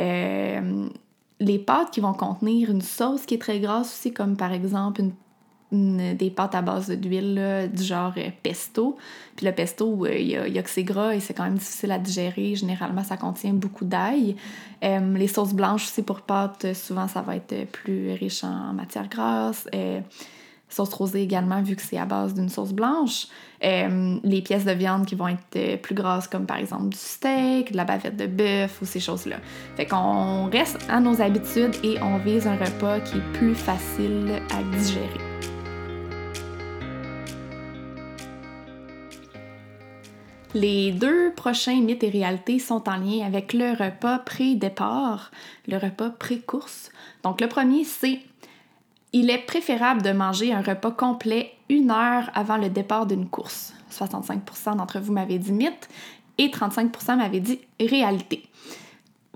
Euh, 0.00 0.88
les 1.40 1.58
pâtes 1.58 1.90
qui 1.90 2.00
vont 2.00 2.12
contenir 2.12 2.70
une 2.70 2.82
sauce 2.82 3.26
qui 3.26 3.34
est 3.34 3.38
très 3.38 3.60
grasse 3.60 3.92
aussi, 3.92 4.12
comme 4.12 4.36
par 4.36 4.52
exemple 4.52 5.00
une 5.00 5.12
des 5.72 6.30
pâtes 6.30 6.54
à 6.54 6.62
base 6.62 6.90
d'huile 6.90 7.70
du 7.72 7.82
genre 7.82 8.12
euh, 8.16 8.30
pesto. 8.42 8.96
Puis 9.36 9.46
le 9.46 9.52
pesto, 9.52 10.06
il 10.06 10.26
y, 10.26 10.36
a, 10.36 10.62
que 10.62 10.70
c'est 10.70 10.82
gras 10.82 11.14
et 11.14 11.20
c'est 11.20 11.34
quand 11.34 11.44
même 11.44 11.58
difficile 11.58 11.92
à 11.92 11.98
digérer. 11.98 12.54
Généralement, 12.54 13.04
ça 13.04 13.16
contient 13.16 13.52
beaucoup 13.52 13.84
d'ail. 13.84 14.36
Euh, 14.82 15.16
les 15.16 15.28
sauces 15.28 15.54
blanches 15.54 15.84
aussi 15.84 16.02
pour 16.02 16.22
pâtes, 16.22 16.74
souvent, 16.74 17.08
ça 17.08 17.22
va 17.22 17.36
être 17.36 17.66
plus 17.70 18.12
riche 18.12 18.42
en 18.44 18.72
matière 18.72 19.08
grasse. 19.08 19.68
Euh, 19.74 20.00
sauce 20.68 20.92
rosée 20.94 21.22
également, 21.22 21.62
vu 21.62 21.74
que 21.74 21.82
c'est 21.82 21.98
à 21.98 22.04
base 22.04 22.34
d'une 22.34 22.48
sauce 22.48 22.72
blanche. 22.72 23.26
les 23.60 24.42
pièces 24.42 24.64
de 24.64 24.72
viande 24.72 25.04
qui 25.04 25.16
vont 25.16 25.28
être 25.28 25.80
plus 25.82 25.94
grasses, 25.94 26.28
comme 26.28 26.46
par 26.46 26.58
exemple 26.58 26.90
du 26.90 26.98
steak, 26.98 27.72
de 27.72 27.76
la 27.76 27.84
bavette 27.84 28.16
de 28.16 28.26
bœuf 28.26 28.80
ou 28.80 28.84
ces 28.84 29.00
choses-là. 29.00 29.36
Fait 29.76 29.86
qu'on 29.86 30.48
reste 30.48 30.78
à 30.88 31.00
nos 31.00 31.20
habitudes 31.20 31.74
et 31.82 32.00
on 32.02 32.18
vise 32.18 32.46
un 32.46 32.56
repas 32.56 33.00
qui 33.00 33.16
est 33.16 33.32
plus 33.32 33.54
facile 33.54 34.40
à 34.56 34.62
digérer. 34.76 35.29
Les 40.52 40.90
deux 40.90 41.32
prochains 41.36 41.80
mythes 41.80 42.02
et 42.02 42.10
réalités 42.10 42.58
sont 42.58 42.88
en 42.88 42.96
lien 42.96 43.24
avec 43.24 43.52
le 43.52 43.70
repas 43.70 44.18
pré-départ, 44.18 45.30
le 45.68 45.76
repas 45.76 46.10
pré-course. 46.10 46.90
Donc 47.22 47.40
le 47.40 47.46
premier, 47.46 47.84
c'est 47.84 48.20
il 49.12 49.30
est 49.30 49.38
préférable 49.38 50.02
de 50.02 50.10
manger 50.10 50.52
un 50.52 50.62
repas 50.62 50.90
complet 50.90 51.52
une 51.68 51.90
heure 51.90 52.30
avant 52.34 52.56
le 52.56 52.68
départ 52.68 53.06
d'une 53.06 53.28
course. 53.28 53.74
65% 53.92 54.76
d'entre 54.76 54.98
vous 54.98 55.12
m'avez 55.12 55.38
dit 55.38 55.52
mythe 55.52 55.88
et 56.38 56.48
35% 56.48 57.16
m'avaient 57.16 57.40
dit 57.40 57.60
réalité. 57.78 58.44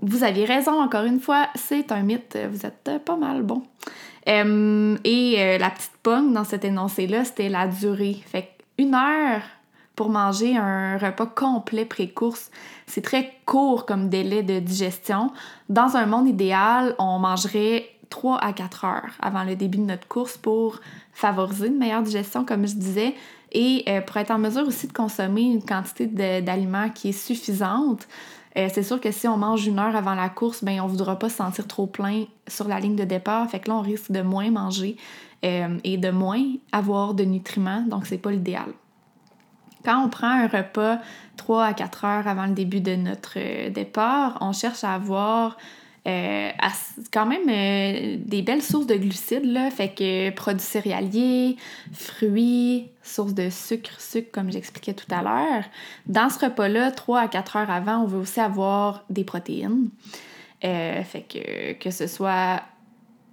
Vous 0.01 0.23
aviez 0.23 0.43
raison, 0.43 0.81
encore 0.81 1.05
une 1.05 1.21
fois, 1.21 1.47
c'est 1.55 1.93
un 1.93 2.01
mythe, 2.01 2.37
vous 2.51 2.65
êtes 2.65 2.91
pas 3.05 3.15
mal 3.15 3.41
bon. 3.41 3.63
Euh, 4.27 4.97
et 5.05 5.35
euh, 5.37 5.57
la 5.57 5.69
petite 5.69 5.95
pomme 6.03 6.33
dans 6.33 6.43
cet 6.43 6.65
énoncé-là, 6.65 7.23
c'était 7.23 7.49
la 7.49 7.67
durée. 7.67 8.17
Fait 8.25 8.49
une 8.77 8.95
heure 8.95 9.41
pour 9.95 10.09
manger 10.09 10.57
un 10.57 10.97
repas 10.97 11.25
complet 11.25 11.85
pré-course. 11.85 12.51
C'est 12.85 13.01
très 13.01 13.33
court 13.45 13.85
comme 13.85 14.09
délai 14.09 14.43
de 14.43 14.59
digestion. 14.59 15.31
Dans 15.69 15.95
un 15.95 16.05
monde 16.05 16.27
idéal, 16.27 16.95
on 16.99 17.19
mangerait 17.19 17.89
3 18.09 18.37
à 18.37 18.53
4 18.53 18.85
heures 18.85 19.11
avant 19.19 19.43
le 19.43 19.55
début 19.55 19.77
de 19.77 19.83
notre 19.83 20.07
course 20.07 20.37
pour 20.37 20.79
favoriser 21.13 21.67
une 21.67 21.77
meilleure 21.77 22.03
digestion, 22.03 22.45
comme 22.45 22.67
je 22.67 22.75
disais, 22.75 23.15
et 23.51 23.83
euh, 23.87 24.01
pour 24.01 24.17
être 24.17 24.31
en 24.31 24.37
mesure 24.37 24.67
aussi 24.67 24.87
de 24.87 24.93
consommer 24.93 25.43
une 25.43 25.63
quantité 25.63 26.07
d'aliments 26.41 26.89
qui 26.89 27.09
est 27.09 27.13
suffisante. 27.13 28.07
Euh, 28.57 28.69
c'est 28.73 28.83
sûr 28.83 29.01
que 29.01 29.11
si 29.11 29.27
on 29.27 29.37
mange 29.37 29.67
une 29.67 29.79
heure 29.79 29.95
avant 29.95 30.15
la 30.15 30.29
course, 30.29 30.63
ben 30.63 30.79
on 30.81 30.87
voudra 30.87 31.19
pas 31.19 31.29
se 31.29 31.37
sentir 31.37 31.67
trop 31.67 31.87
plein 31.87 32.25
sur 32.47 32.67
la 32.67 32.79
ligne 32.79 32.95
de 32.95 33.03
départ. 33.03 33.49
Fait 33.49 33.59
que 33.59 33.69
là, 33.69 33.75
on 33.75 33.81
risque 33.81 34.11
de 34.11 34.21
moins 34.21 34.49
manger 34.49 34.97
euh, 35.43 35.77
et 35.83 35.97
de 35.97 36.09
moins 36.09 36.43
avoir 36.71 37.13
de 37.13 37.23
nutriments. 37.23 37.81
Donc, 37.81 38.05
c'est 38.05 38.17
pas 38.17 38.31
l'idéal. 38.31 38.71
Quand 39.85 40.03
on 40.03 40.09
prend 40.09 40.27
un 40.27 40.47
repas 40.47 40.99
3 41.37 41.63
à 41.63 41.73
4 41.73 42.05
heures 42.05 42.27
avant 42.27 42.47
le 42.47 42.53
début 42.53 42.81
de 42.81 42.95
notre 42.95 43.33
euh, 43.37 43.69
départ, 43.69 44.39
on 44.41 44.51
cherche 44.51 44.83
à 44.83 44.95
avoir 44.95 45.57
euh, 46.07 46.49
quand 47.13 47.27
même 47.27 47.47
euh, 47.49 48.17
des 48.19 48.41
belles 48.41 48.63
sources 48.63 48.87
de 48.87 48.95
glucides, 48.95 49.45
là, 49.45 49.69
fait 49.69 49.89
que 49.89 50.31
produits 50.31 50.65
céréaliers, 50.65 51.57
fruits, 51.93 52.89
sources 53.03 53.35
de 53.35 53.49
sucre, 53.51 53.99
sucre 54.01 54.29
comme 54.31 54.51
j'expliquais 54.51 54.93
tout 54.93 55.13
à 55.13 55.21
l'heure. 55.21 55.63
Dans 56.07 56.29
ce 56.29 56.45
repas-là, 56.45 56.91
3 56.91 57.19
à 57.19 57.27
4 57.27 57.55
heures 57.57 57.71
avant, 57.71 57.99
on 57.99 58.05
veut 58.05 58.19
aussi 58.19 58.39
avoir 58.39 59.03
des 59.11 59.23
protéines. 59.23 59.89
fait 60.61 61.25
que 61.29 61.73
que 61.73 61.91
ce 61.91 62.07
soit 62.07 62.63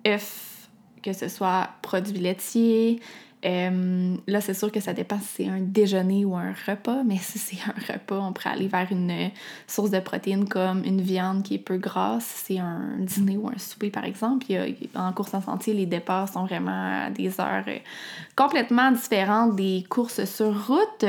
œufs, 0.06 0.68
que 1.02 1.12
ce 1.12 1.28
soit 1.28 1.70
produits 1.80 2.18
laitiers, 2.18 3.00
euh, 3.44 4.16
là, 4.28 4.40
c'est 4.40 4.54
sûr 4.54 4.70
que 4.70 4.78
ça 4.78 4.92
dépend 4.92 5.18
si 5.18 5.26
c'est 5.36 5.48
un 5.48 5.58
déjeuner 5.58 6.24
ou 6.24 6.36
un 6.36 6.54
repas, 6.66 7.02
mais 7.04 7.16
si 7.16 7.38
c'est 7.38 7.58
un 7.66 7.92
repas, 7.92 8.20
on 8.20 8.32
pourrait 8.32 8.50
aller 8.50 8.68
vers 8.68 8.86
une 8.90 9.30
source 9.66 9.90
de 9.90 9.98
protéines 9.98 10.48
comme 10.48 10.84
une 10.84 11.00
viande 11.00 11.42
qui 11.42 11.54
est 11.54 11.58
peu 11.58 11.76
grasse. 11.76 12.24
Si 12.24 12.54
c'est 12.54 12.58
un 12.60 12.96
dîner 12.98 13.36
ou 13.36 13.48
un 13.48 13.58
souper, 13.58 13.90
par 13.90 14.04
exemple, 14.04 14.46
en 14.94 15.12
course 15.12 15.34
en 15.34 15.42
sentier, 15.42 15.74
les 15.74 15.86
départs 15.86 16.28
sont 16.28 16.44
vraiment 16.44 17.06
à 17.06 17.10
des 17.10 17.40
heures 17.40 17.64
complètement 18.36 18.92
différentes 18.92 19.56
des 19.56 19.84
courses 19.88 20.24
sur 20.24 20.68
route. 20.68 21.04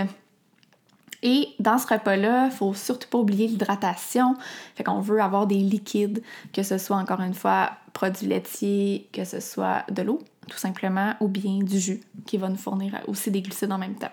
Et 1.22 1.48
dans 1.60 1.78
ce 1.78 1.88
repas-là, 1.88 2.48
il 2.48 2.52
faut 2.52 2.74
surtout 2.74 3.08
pas 3.08 3.20
oublier 3.20 3.48
l'hydratation. 3.48 4.36
Fait 4.76 4.84
qu'on 4.84 5.00
veut 5.00 5.22
avoir 5.22 5.48
des 5.48 5.56
liquides, 5.56 6.22
que 6.52 6.64
ce 6.64 6.78
soit 6.78 6.98
encore 6.98 7.22
une 7.22 7.34
fois 7.34 7.72
produits 7.94 8.28
laitiers, 8.28 9.08
que 9.14 9.24
ce 9.24 9.40
soit 9.40 9.86
de 9.90 10.02
l'eau, 10.02 10.20
tout 10.50 10.58
simplement, 10.58 11.14
ou 11.20 11.28
bien 11.28 11.60
du 11.60 11.80
jus, 11.80 12.02
qui 12.26 12.38
va 12.38 12.50
nous 12.50 12.58
fournir 12.58 13.00
aussi 13.08 13.32
des 13.32 13.42
glucides 13.42 13.72
en 13.72 13.78
même 13.78 13.96
temps. 13.96 14.12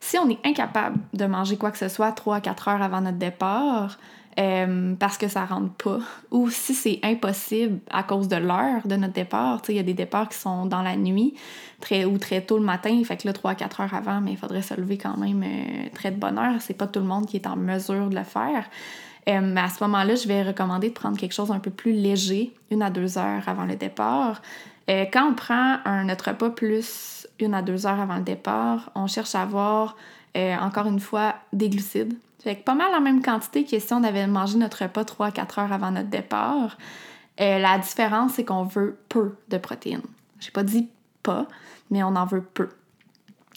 Si 0.00 0.18
on 0.18 0.28
est 0.30 0.38
incapable 0.44 0.98
de 1.12 1.26
manger 1.26 1.56
quoi 1.56 1.70
que 1.70 1.78
ce 1.78 1.88
soit 1.88 2.12
3 2.12 2.36
à 2.36 2.40
4 2.40 2.68
heures 2.68 2.82
avant 2.82 3.02
notre 3.02 3.18
départ, 3.18 3.98
euh, 4.38 4.94
parce 4.94 5.18
que 5.18 5.28
ça 5.28 5.44
rentre 5.44 5.72
pas, 5.74 5.98
ou 6.30 6.48
si 6.48 6.74
c'est 6.74 7.00
impossible 7.02 7.80
à 7.90 8.02
cause 8.02 8.28
de 8.28 8.36
l'heure 8.36 8.86
de 8.86 8.96
notre 8.96 9.12
départ, 9.12 9.60
il 9.68 9.74
y 9.74 9.78
a 9.78 9.82
des 9.82 9.94
départs 9.94 10.28
qui 10.28 10.38
sont 10.38 10.66
dans 10.66 10.82
la 10.82 10.96
nuit 10.96 11.34
très, 11.80 12.04
ou 12.04 12.16
très 12.16 12.40
tôt 12.40 12.56
le 12.56 12.64
matin, 12.64 13.02
fait 13.04 13.18
que 13.18 13.26
là 13.26 13.34
3 13.34 13.50
à 13.50 13.54
4 13.54 13.80
heures 13.80 13.94
avant, 13.94 14.20
mais 14.20 14.32
il 14.32 14.38
faudrait 14.38 14.62
se 14.62 14.74
lever 14.74 14.96
quand 14.96 15.18
même 15.18 15.42
euh, 15.42 15.88
très 15.94 16.10
de 16.10 16.16
bonne 16.16 16.38
heure, 16.38 16.60
c'est 16.60 16.74
pas 16.74 16.86
tout 16.86 17.00
le 17.00 17.06
monde 17.06 17.26
qui 17.26 17.36
est 17.36 17.46
en 17.46 17.56
mesure 17.56 18.08
de 18.08 18.16
le 18.16 18.24
faire. 18.24 18.64
Euh, 19.28 19.56
à 19.56 19.68
ce 19.68 19.84
moment-là, 19.84 20.14
je 20.14 20.26
vais 20.26 20.42
recommander 20.42 20.88
de 20.88 20.94
prendre 20.94 21.18
quelque 21.18 21.34
chose 21.34 21.50
un 21.50 21.58
peu 21.58 21.70
plus 21.70 21.92
léger, 21.92 22.54
une 22.70 22.82
à 22.82 22.90
deux 22.90 23.18
heures 23.18 23.46
avant 23.46 23.64
le 23.64 23.76
départ. 23.76 24.40
Quand 25.12 25.30
on 25.30 25.34
prend 25.34 25.78
un, 25.84 26.04
notre 26.04 26.30
repas 26.30 26.50
plus 26.50 27.26
une 27.38 27.54
à 27.54 27.62
deux 27.62 27.86
heures 27.86 28.00
avant 28.00 28.16
le 28.16 28.22
départ, 28.22 28.90
on 28.94 29.06
cherche 29.06 29.34
à 29.34 29.42
avoir, 29.42 29.96
encore 30.34 30.86
une 30.86 31.00
fois, 31.00 31.34
des 31.52 31.68
glucides 31.68 32.14
fait 32.42 32.56
que 32.56 32.64
pas 32.64 32.74
mal 32.74 32.94
en 32.94 33.00
même 33.00 33.22
quantité 33.22 33.64
que 33.64 33.78
si 33.78 33.92
on 33.92 34.02
avait 34.02 34.26
mangé 34.26 34.56
notre 34.56 34.82
repas 34.84 35.04
3 35.04 35.26
à 35.26 35.30
4 35.30 35.58
heures 35.58 35.72
avant 35.72 35.90
notre 35.90 36.08
départ. 36.08 36.76
Euh, 37.40 37.58
la 37.58 37.78
différence, 37.78 38.34
c'est 38.34 38.44
qu'on 38.44 38.64
veut 38.64 38.98
peu 39.08 39.36
de 39.48 39.58
protéines. 39.58 40.02
J'ai 40.40 40.50
pas 40.50 40.62
dit 40.62 40.88
pas, 41.22 41.46
mais 41.90 42.02
on 42.02 42.16
en 42.16 42.26
veut 42.26 42.42
peu. 42.42 42.68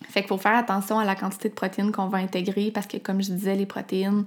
Fait 0.08 0.22
qu'il 0.22 0.30
faut 0.30 0.38
faire 0.38 0.56
attention 0.56 1.00
à 1.00 1.06
la 1.06 1.16
quantité 1.16 1.50
de 1.50 1.54
protéines 1.54 1.92
qu'on 1.92 2.08
va 2.08 2.18
intégrer 2.18 2.72
parce 2.72 2.88
que, 2.88 2.98
comme 2.98 3.22
je 3.22 3.32
disais, 3.32 3.56
les 3.56 3.66
protéines, 3.66 4.26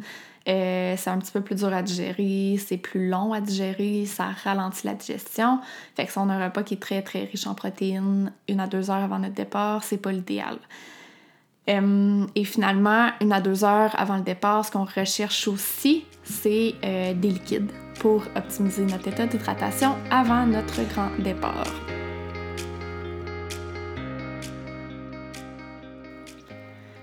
euh, 0.48 0.94
c'est 0.96 1.10
un 1.10 1.18
petit 1.18 1.32
peu 1.32 1.40
plus 1.40 1.56
dur 1.56 1.72
à 1.72 1.82
digérer, 1.82 2.56
c'est 2.64 2.76
plus 2.76 3.08
long 3.08 3.32
à 3.32 3.40
digérer, 3.40 4.06
ça 4.06 4.28
ralentit 4.44 4.86
la 4.86 4.94
digestion. 4.94 5.58
Fait 5.96 6.06
que 6.06 6.12
si 6.12 6.18
on 6.18 6.28
a 6.28 6.34
un 6.34 6.44
repas 6.44 6.62
qui 6.62 6.74
est 6.74 6.80
très 6.80 7.02
très 7.02 7.24
riche 7.24 7.46
en 7.48 7.54
protéines, 7.54 8.32
une 8.48 8.60
à 8.60 8.68
deux 8.68 8.90
heures 8.90 9.02
avant 9.02 9.18
notre 9.18 9.34
départ, 9.34 9.82
c'est 9.82 9.96
pas 9.96 10.12
l'idéal. 10.12 10.58
Euh, 11.68 12.24
et 12.36 12.44
finalement, 12.44 13.10
une 13.20 13.32
à 13.32 13.40
deux 13.40 13.64
heures 13.64 13.92
avant 13.98 14.16
le 14.16 14.22
départ, 14.22 14.64
ce 14.64 14.70
qu'on 14.70 14.84
recherche 14.84 15.48
aussi, 15.48 16.04
c'est 16.22 16.74
euh, 16.84 17.12
des 17.12 17.30
liquides 17.30 17.72
pour 17.98 18.22
optimiser 18.36 18.84
notre 18.84 19.08
état 19.08 19.26
d'hydratation 19.26 19.96
avant 20.12 20.46
notre 20.46 20.82
grand 20.88 21.10
départ. 21.18 21.66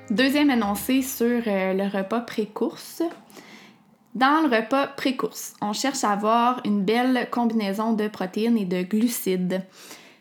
Deuxième 0.10 0.52
énoncé 0.52 1.02
sur 1.02 1.42
le 1.46 1.98
repas 1.98 2.22
pré-course. 2.22 3.02
Dans 4.16 4.48
le 4.48 4.56
repas 4.56 4.88
pré-course, 4.88 5.56
on 5.62 5.74
cherche 5.74 6.04
à 6.04 6.12
avoir 6.12 6.62
une 6.66 6.84
belle 6.84 7.28
combinaison 7.32 7.94
de 7.94 8.08
protéines 8.08 8.58
et 8.58 8.66
de 8.66 8.84
glucides. 8.84 9.64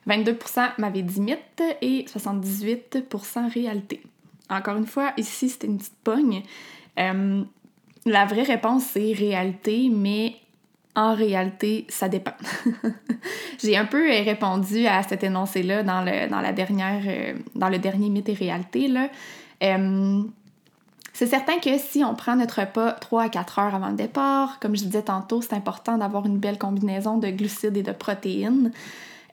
22% 0.09 0.71
m'avait 0.79 1.03
dit 1.03 1.21
mythe 1.21 1.63
et 1.83 2.07
78% 2.07 3.53
réalité. 3.53 4.03
Encore 4.49 4.77
une 4.77 4.87
fois, 4.87 5.13
ici, 5.17 5.49
c'était 5.49 5.67
une 5.67 5.79
petite 5.79 5.99
pogne. 6.03 6.43
Euh, 6.99 7.43
la 8.07 8.25
vraie 8.25 8.43
réponse, 8.43 8.85
c'est 8.85 9.13
réalité, 9.13 9.91
mais 9.91 10.37
en 10.95 11.15
réalité, 11.15 11.87
ça 11.89 12.09
dépend. 12.09 12.35
J'ai 13.63 13.77
un 13.77 13.87
peu 13.87 14.11
euh, 14.11 14.23
répondu 14.23 14.87
à 14.87 15.03
cet 15.03 15.23
énoncé-là 15.23 15.83
dans 15.83 16.03
le, 16.03 16.29
dans 16.29 16.41
la 16.41 16.53
dernière, 16.53 17.03
euh, 17.07 17.35
dans 17.55 17.69
le 17.69 17.79
dernier 17.79 18.11
mythe 18.11 18.29
et 18.29 18.35
réalité. 18.35 18.89
Là. 18.89 19.09
C'est 21.13 21.27
certain 21.27 21.59
que 21.59 21.77
si 21.79 22.03
on 22.05 22.15
prend 22.15 22.37
notre 22.37 22.61
repas 22.61 22.93
3 22.93 23.25
à 23.25 23.29
4 23.29 23.59
heures 23.59 23.75
avant 23.75 23.91
le 23.91 23.97
départ, 23.97 24.59
comme 24.61 24.77
je 24.77 24.85
disais 24.85 25.03
tantôt, 25.03 25.43
c'est 25.43 25.55
important 25.55 25.99
d'avoir 25.99 26.27
une 26.27 26.39
belle 26.39 26.59
combinaison 26.59 27.19
de 27.19 27.29
glucides 27.29 27.77
et 27.77 27.83
de 27.83 27.93
protéines. 27.93 28.73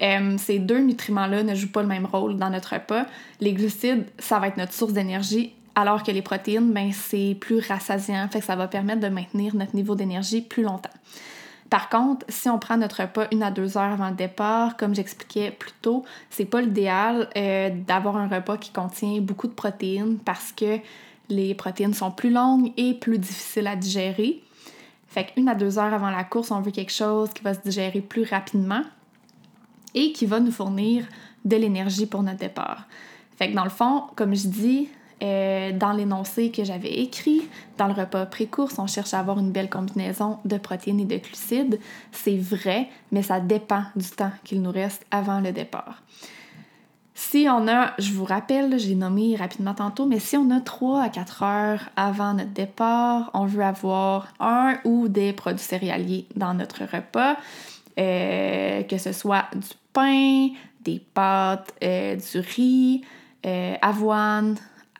Euh, 0.01 0.37
ces 0.37 0.59
deux 0.59 0.79
nutriments-là 0.79 1.43
ne 1.43 1.55
jouent 1.55 1.71
pas 1.71 1.81
le 1.81 1.87
même 1.87 2.05
rôle 2.05 2.37
dans 2.37 2.49
notre 2.49 2.73
repas. 2.73 3.05
Les 3.39 3.53
glucides, 3.53 4.05
ça 4.17 4.39
va 4.39 4.47
être 4.47 4.57
notre 4.57 4.73
source 4.73 4.93
d'énergie, 4.93 5.53
alors 5.75 6.03
que 6.03 6.11
les 6.11 6.21
protéines, 6.21 6.71
ben, 6.71 6.91
c'est 6.91 7.37
plus 7.39 7.59
rassasiant, 7.59 8.27
fait 8.29 8.39
que 8.39 8.45
ça 8.45 8.55
va 8.55 8.67
permettre 8.67 9.01
de 9.01 9.09
maintenir 9.09 9.55
notre 9.55 9.75
niveau 9.75 9.95
d'énergie 9.95 10.41
plus 10.41 10.63
longtemps. 10.63 10.89
Par 11.69 11.89
contre, 11.89 12.25
si 12.29 12.49
on 12.49 12.57
prend 12.57 12.77
notre 12.77 13.01
repas 13.01 13.27
une 13.31 13.43
à 13.43 13.51
deux 13.51 13.77
heures 13.77 13.93
avant 13.93 14.09
le 14.09 14.15
départ, 14.15 14.75
comme 14.75 14.95
j'expliquais 14.95 15.51
plus 15.51 15.73
tôt, 15.81 16.03
c'est 16.29 16.45
pas 16.45 16.61
l'idéal 16.61 17.29
euh, 17.37 17.69
d'avoir 17.87 18.17
un 18.17 18.27
repas 18.27 18.57
qui 18.57 18.71
contient 18.71 19.21
beaucoup 19.21 19.47
de 19.47 19.53
protéines 19.53 20.17
parce 20.17 20.51
que 20.51 20.79
les 21.29 21.53
protéines 21.53 21.93
sont 21.93 22.11
plus 22.11 22.31
longues 22.31 22.71
et 22.77 22.93
plus 22.93 23.19
difficiles 23.19 23.67
à 23.67 23.75
digérer. 23.75 24.41
Fait 25.07 25.25
qu'une 25.25 25.47
à 25.47 25.55
deux 25.55 25.79
heures 25.79 25.93
avant 25.93 26.11
la 26.11 26.23
course, 26.23 26.51
on 26.51 26.61
veut 26.61 26.71
quelque 26.71 26.91
chose 26.91 27.29
qui 27.33 27.43
va 27.43 27.53
se 27.53 27.61
digérer 27.61 28.01
plus 28.01 28.23
rapidement 28.23 28.81
et 29.95 30.11
qui 30.11 30.25
va 30.25 30.39
nous 30.39 30.51
fournir 30.51 31.05
de 31.45 31.55
l'énergie 31.55 32.05
pour 32.05 32.21
notre 32.21 32.39
départ. 32.39 32.85
Fait 33.37 33.49
que 33.49 33.55
dans 33.55 33.63
le 33.63 33.69
fond, 33.69 34.03
comme 34.15 34.35
je 34.35 34.47
dis, 34.47 34.89
euh, 35.21 35.71
dans 35.71 35.91
l'énoncé 35.91 36.51
que 36.51 36.63
j'avais 36.63 36.99
écrit, 36.99 37.41
dans 37.77 37.87
le 37.87 37.93
repas 37.93 38.25
pré-course, 38.25 38.79
on 38.79 38.87
cherche 38.87 39.13
à 39.13 39.19
avoir 39.19 39.39
une 39.39 39.51
belle 39.51 39.69
combinaison 39.69 40.37
de 40.45 40.57
protéines 40.57 40.99
et 40.99 41.05
de 41.05 41.17
glucides. 41.17 41.79
C'est 42.11 42.37
vrai, 42.37 42.89
mais 43.11 43.23
ça 43.23 43.39
dépend 43.39 43.83
du 43.95 44.09
temps 44.09 44.31
qu'il 44.43 44.61
nous 44.61 44.71
reste 44.71 45.05
avant 45.11 45.39
le 45.39 45.51
départ. 45.51 46.03
Si 47.21 47.47
on 47.49 47.67
a, 47.67 47.91
je 47.99 48.13
vous 48.13 48.23
rappelle, 48.23 48.79
j'ai 48.79 48.95
nommé 48.95 49.35
rapidement 49.35 49.73
tantôt, 49.73 50.05
mais 50.05 50.19
si 50.19 50.37
on 50.37 50.49
a 50.51 50.61
3 50.61 51.01
à 51.01 51.09
4 51.09 51.43
heures 51.43 51.89
avant 51.97 52.33
notre 52.33 52.51
départ, 52.51 53.29
on 53.33 53.45
veut 53.45 53.65
avoir 53.65 54.29
un 54.39 54.77
ou 54.85 55.09
des 55.09 55.33
produits 55.33 55.61
céréaliers 55.61 56.27
dans 56.37 56.53
notre 56.53 56.85
repas. 56.85 57.35
Euh, 57.99 58.83
que 58.83 58.97
ce 58.97 59.11
soit 59.11 59.43
du 59.53 59.67
pain, 59.91 60.47
des 60.85 61.03
pâtes, 61.13 61.73
euh, 61.83 62.15
du 62.15 62.39
riz, 62.39 63.01
euh, 63.45 63.75
avoine. 63.81 64.55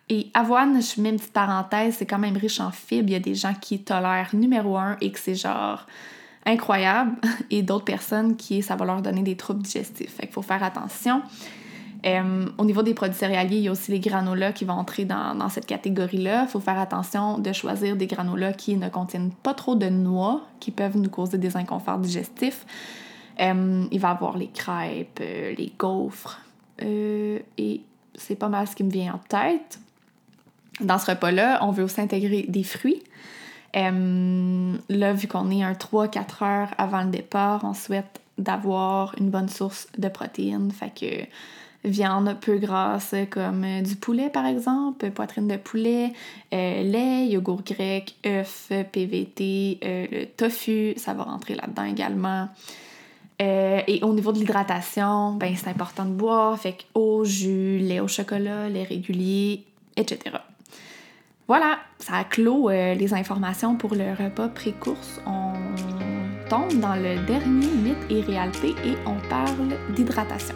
Et 0.09 0.30
avoine, 0.34 0.82
je 0.82 0.99
mets 0.99 1.11
une 1.11 1.20
petite 1.20 1.32
parenthèse, 1.32 1.95
c'est 1.99 2.05
quand 2.05 2.20
même 2.20 2.36
riche 2.36 2.59
en 2.59 2.72
fibres. 2.72 3.07
Il 3.07 3.13
y 3.13 3.15
a 3.15 3.22
des 3.22 3.36
gens 3.36 3.53
qui 3.53 3.80
tolèrent 3.80 4.32
numéro 4.34 4.76
un 4.76 4.97
et 4.99 5.09
que 5.13 5.20
c'est 5.20 5.36
genre 5.36 5.88
incroyable, 6.45 7.15
et 7.49 7.61
d'autres 7.61 7.86
personnes 7.86 8.36
qui 8.36 8.61
ça 8.61 8.76
va 8.76 8.84
leur 8.84 9.01
donner 9.01 9.24
des 9.24 9.38
troubles 9.38 9.61
digestifs. 9.61 10.15
Fait 10.15 10.24
qu'il 10.24 10.34
faut 10.34 10.41
faire 10.41 10.63
attention. 10.63 11.22
Euh, 12.06 12.45
au 12.58 12.66
niveau 12.66 12.82
des 12.82 12.93
produits 12.93 13.18
céréaliers, 13.18 13.58
il 13.58 13.64
y 13.64 13.68
a 13.68 13.72
aussi 13.72 13.91
les 13.91 14.00
granolas 14.00 14.54
qui 14.54 14.64
vont 14.64 14.74
entrer 14.74 15.06
dans, 15.06 15.50
cette 15.50 15.66
catégorie-là. 15.66 16.43
Il 16.43 16.47
faut 16.47 16.60
faire 16.60 16.80
attention 16.80 17.38
de 17.39 17.52
choisir 17.52 17.97
des 17.97 18.08
granolas 18.08 18.54
qui 18.54 18.78
ne 18.78 18.89
contiennent 18.89 19.32
pas 19.32 19.54
trop 19.54 19.76
de 19.76 19.88
noix, 19.88 20.41
qui 20.60 20.72
peuvent 20.72 20.97
nous 20.97 21.10
causer 21.10 21.38
des 21.38 21.58
inconforts 21.58 22.00
digestifs. 22.00 22.66
Euh, 23.41 23.86
il 23.91 24.00
va 24.00 24.10
y 24.10 24.12
avoir 24.12 24.38
les 24.38 24.47
crêpes, 24.47 25.20
euh, 25.22 25.54
les 25.58 25.74
gaufres, 25.78 26.39
et 26.82 27.82
c'est 28.16 28.36
pas 28.36 28.50
mal 28.50 28.68
ce 28.68 28.76
qui 28.76 28.84
me 28.84 28.91
vient 28.91 29.16
en 29.16 29.18
tête. 29.18 29.80
Dans 30.80 30.97
ce 30.97 31.12
repas-là, 31.12 31.60
on 31.62 31.72
veut 31.72 31.84
aussi 31.84 32.00
intégrer 32.00 32.45
des 32.47 32.64
fruits. 32.64 33.04
là, 33.74 35.14
vu 35.14 35.28
qu'on 35.28 35.52
est 35.52 35.64
un 35.64 35.74
3-4 35.74 36.43
heures 36.43 36.70
avant 36.78 37.02
le 37.02 37.10
départ, 37.10 37.66
on 37.66 37.74
souhaite 37.74 38.22
d'avoir 38.38 39.14
une 39.20 39.30
bonne 39.30 39.50
source 39.50 39.88
de 39.97 40.08
protéines. 40.08 40.72
Fait 40.72 40.93
que 40.97 41.28
viande 41.84 42.36
peu 42.42 42.58
grasse 42.58 43.16
comme 43.30 43.64
euh, 43.64 43.82
du 43.82 43.96
poulet 43.96 44.30
par 44.30 44.46
exemple, 44.46 45.10
poitrine 45.12 45.48
de 45.48 45.58
poulet, 45.58 46.12
euh, 46.54 46.84
lait, 46.84 47.28
yogourt 47.28 47.64
grec, 47.64 48.16
œufs, 48.26 48.72
PVT, 48.92 49.80
euh, 49.84 50.08
le 50.12 50.26
tofu, 50.26 50.94
ça 50.98 51.14
va 51.14 51.24
rentrer 51.24 51.56
là-dedans 51.56 51.86
également. 51.86 52.50
et 53.40 54.00
au 54.04 54.14
niveau 54.14 54.34
de 54.34 54.40
l'hydratation, 54.40 55.34
ben 55.34 55.56
c'est 55.56 55.70
important 55.70 56.06
de 56.06 56.12
boire, 56.12 56.60
fait 56.60 56.74
que 56.74 56.84
eau, 56.94 57.24
jus, 57.24 57.80
lait 57.80 58.02
au 58.02 58.08
chocolat, 58.08 58.68
lait 58.68 58.84
régulier, 58.84 59.64
etc. 59.96 60.36
Voilà, 61.48 61.80
ça 61.98 62.26
clôt 62.26 62.70
les 62.70 63.14
informations 63.14 63.76
pour 63.76 63.96
le 63.96 64.12
repas 64.12 64.50
pré-course. 64.50 65.22
On 65.26 65.54
tombe 66.50 66.80
dans 66.80 66.96
le 66.96 67.26
dernier 67.26 67.68
mythe 67.68 68.06
et 68.10 68.22
réalité 68.22 68.76
et 68.86 68.96
on 69.08 69.18
parle 69.30 69.70
d'hydratation. 69.96 70.56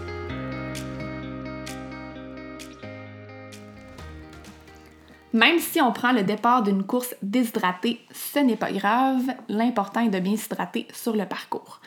Même 5.33 5.57
si 5.57 5.81
on 5.81 5.91
prend 5.91 6.11
le 6.11 6.21
départ 6.21 6.61
d'une 6.61 6.83
course 6.83 7.15
déshydratée, 7.23 7.99
ce 8.13 8.37
n'est 8.39 8.55
pas 8.55 8.71
grave. 8.71 9.33
L'important 9.49 10.01
est 10.01 10.09
de 10.09 10.19
bien 10.19 10.37
s'hydrater 10.37 10.87
sur 10.93 11.15
le 11.15 11.25
parcours. 11.25 11.81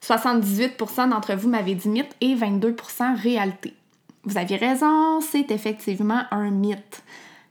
78% 0.00 1.10
d'entre 1.10 1.34
vous 1.34 1.48
m'avez 1.48 1.74
dit 1.74 1.88
mythe 1.88 2.14
et 2.20 2.36
22% 2.36 3.20
réalité. 3.20 3.74
Vous 4.22 4.38
aviez 4.38 4.56
raison, 4.56 5.20
c'est 5.20 5.50
effectivement 5.50 6.22
un 6.30 6.50
mythe. 6.50 7.02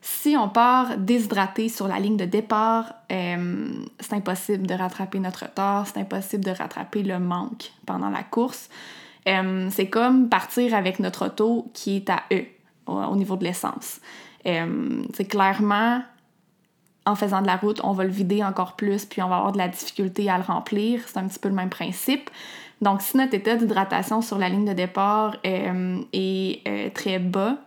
Si 0.01 0.37
on 0.37 0.47
part 0.47 0.97
déshydraté 0.97 1.67
sur 1.67 1.89
la 1.89 1.99
ligne 1.99 2.15
de 2.15 2.23
départ, 2.23 2.93
euh, 3.11 3.67
c'est 3.99 4.13
impossible 4.13 4.65
de 4.65 4.73
rattraper 4.73 5.19
notre 5.19 5.43
retard, 5.43 5.85
c'est 5.87 5.99
impossible 5.99 6.45
de 6.45 6.51
rattraper 6.51 7.03
le 7.03 7.19
manque 7.19 7.73
pendant 7.85 8.09
la 8.09 8.23
course. 8.23 8.69
Euh, 9.27 9.67
c'est 9.71 9.89
comme 9.89 10.29
partir 10.29 10.73
avec 10.73 10.99
notre 10.99 11.25
auto 11.25 11.69
qui 11.73 11.97
est 11.97 12.09
à 12.09 12.23
E 12.31 12.45
au 12.85 13.17
niveau 13.17 13.35
de 13.35 13.43
l'essence 13.43 13.99
c'est 14.43 14.59
euh, 14.59 15.23
clairement, 15.29 16.01
en 17.05 17.15
faisant 17.15 17.41
de 17.41 17.47
la 17.47 17.55
route, 17.55 17.81
on 17.83 17.93
va 17.93 18.03
le 18.03 18.09
vider 18.09 18.43
encore 18.43 18.75
plus, 18.75 19.05
puis 19.05 19.21
on 19.21 19.29
va 19.29 19.37
avoir 19.37 19.51
de 19.51 19.57
la 19.57 19.67
difficulté 19.67 20.29
à 20.29 20.37
le 20.37 20.43
remplir. 20.43 21.01
C'est 21.07 21.17
un 21.17 21.27
petit 21.27 21.39
peu 21.39 21.49
le 21.49 21.55
même 21.55 21.69
principe. 21.69 22.29
Donc, 22.81 23.01
si 23.01 23.17
notre 23.17 23.33
état 23.33 23.55
d'hydratation 23.55 24.21
sur 24.21 24.37
la 24.37 24.49
ligne 24.49 24.65
de 24.65 24.73
départ 24.73 25.37
euh, 25.45 25.99
est 26.13 26.61
euh, 26.67 26.89
très 26.93 27.19
bas, 27.19 27.57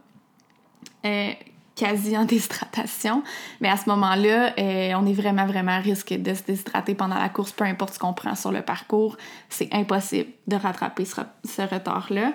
quasi 1.75 2.16
en 2.16 2.25
déshydratation, 2.27 3.23
mais 3.61 3.68
à 3.68 3.77
ce 3.77 3.89
moment-là, 3.89 4.53
on 4.59 5.07
est 5.07 5.14
vraiment, 5.14 5.47
vraiment 5.47 5.73
à 5.73 5.79
risque 5.79 6.12
de 6.12 6.35
se 6.35 6.43
déshydrater 6.43 6.95
pendant 6.95 7.18
la 7.18 7.31
course, 7.31 7.53
peu 7.53 7.64
importe 7.64 7.95
ce 7.95 7.99
qu'on 7.99 8.12
prend 8.12 8.35
sur 8.35 8.53
le 8.53 8.62
parcours. 8.62 9.16
C'est 9.49 9.73
impossible 9.73 10.31
de 10.47 10.57
rattraper 10.57 11.07
ce, 11.07 11.23
ce 11.45 11.62
retard-là. 11.62 12.33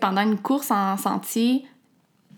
pendant 0.00 0.22
une 0.22 0.38
course 0.38 0.70
en 0.70 0.96
sentier, 0.96 1.66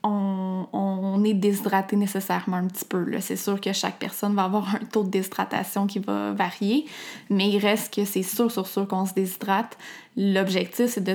on, 0.03 1.22
est 1.24 1.34
déshydraté 1.34 1.96
nécessairement 1.96 2.57
un 2.57 2.66
petit 2.66 2.84
peu. 2.84 3.07
C'est 3.20 3.36
sûr 3.36 3.61
que 3.61 3.72
chaque 3.72 3.98
personne 3.98 4.34
va 4.34 4.44
avoir 4.44 4.74
un 4.74 4.84
taux 4.84 5.05
de 5.05 5.11
déshydratation 5.11 5.86
qui 5.86 5.98
va 5.98 6.32
varier, 6.32 6.86
mais 7.30 7.48
il 7.48 7.59
reste 7.59 7.94
que 7.94 8.05
c'est 8.05 8.22
sûr, 8.22 8.50
sûr, 8.50 8.66
sûr 8.66 8.88
qu'on 8.88 9.07
se 9.07 9.14
déshydrate. 9.14 9.78
L'objectif, 10.16 10.86
c'est 10.86 11.05
de 11.05 11.14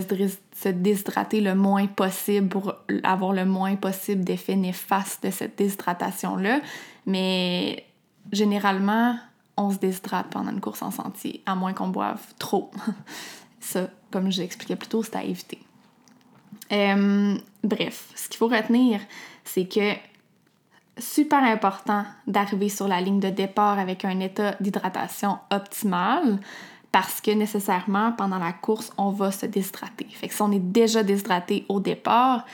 se 0.55 0.69
déshydrater 0.69 1.41
le 1.41 1.55
moins 1.55 1.87
possible 1.87 2.47
pour 2.47 2.73
avoir 3.03 3.33
le 3.33 3.45
moins 3.45 3.75
possible 3.75 4.23
d'effets 4.23 4.55
néfastes 4.55 5.23
de 5.23 5.31
cette 5.31 5.57
déshydratation-là. 5.57 6.61
Mais 7.05 7.85
généralement, 8.31 9.17
on 9.57 9.71
se 9.71 9.77
déshydrate 9.77 10.27
pendant 10.29 10.51
une 10.51 10.61
course 10.61 10.81
en 10.81 10.91
sentier, 10.91 11.41
à 11.45 11.55
moins 11.55 11.73
qu'on 11.73 11.89
boive 11.89 12.21
trop. 12.39 12.71
Ça, 13.59 13.89
comme 14.11 14.31
je 14.31 14.41
l'expliquais 14.41 14.75
plus 14.75 14.87
tôt, 14.87 15.03
c'est 15.03 15.15
à 15.15 15.23
éviter. 15.23 15.59
Euh, 16.71 17.35
bref, 17.63 18.09
ce 18.15 18.27
qu'il 18.29 18.37
faut 18.37 18.47
retenir, 18.47 18.99
c'est 19.43 19.65
que 19.65 19.93
super 20.97 21.43
important 21.43 22.05
d'arriver 22.25 22.69
sur 22.69 22.87
la 22.87 23.01
ligne 23.01 23.19
de 23.19 23.29
départ 23.29 23.79
avec 23.79 24.03
un 24.03 24.19
état 24.19 24.55
d'hydratation 24.59 25.37
optimal 25.51 26.39
parce 26.91 27.21
que 27.21 27.31
nécessairement 27.31 28.11
pendant 28.13 28.39
la 28.39 28.53
course, 28.53 28.91
on 28.97 29.11
va 29.11 29.31
se 29.31 29.45
déshydrater. 29.45 30.07
Fait 30.11 30.27
que 30.27 30.33
si 30.33 30.41
on 30.41 30.51
est 30.51 30.59
déjà 30.59 31.03
déshydraté 31.03 31.65
au 31.69 31.79
départ, 31.79 32.45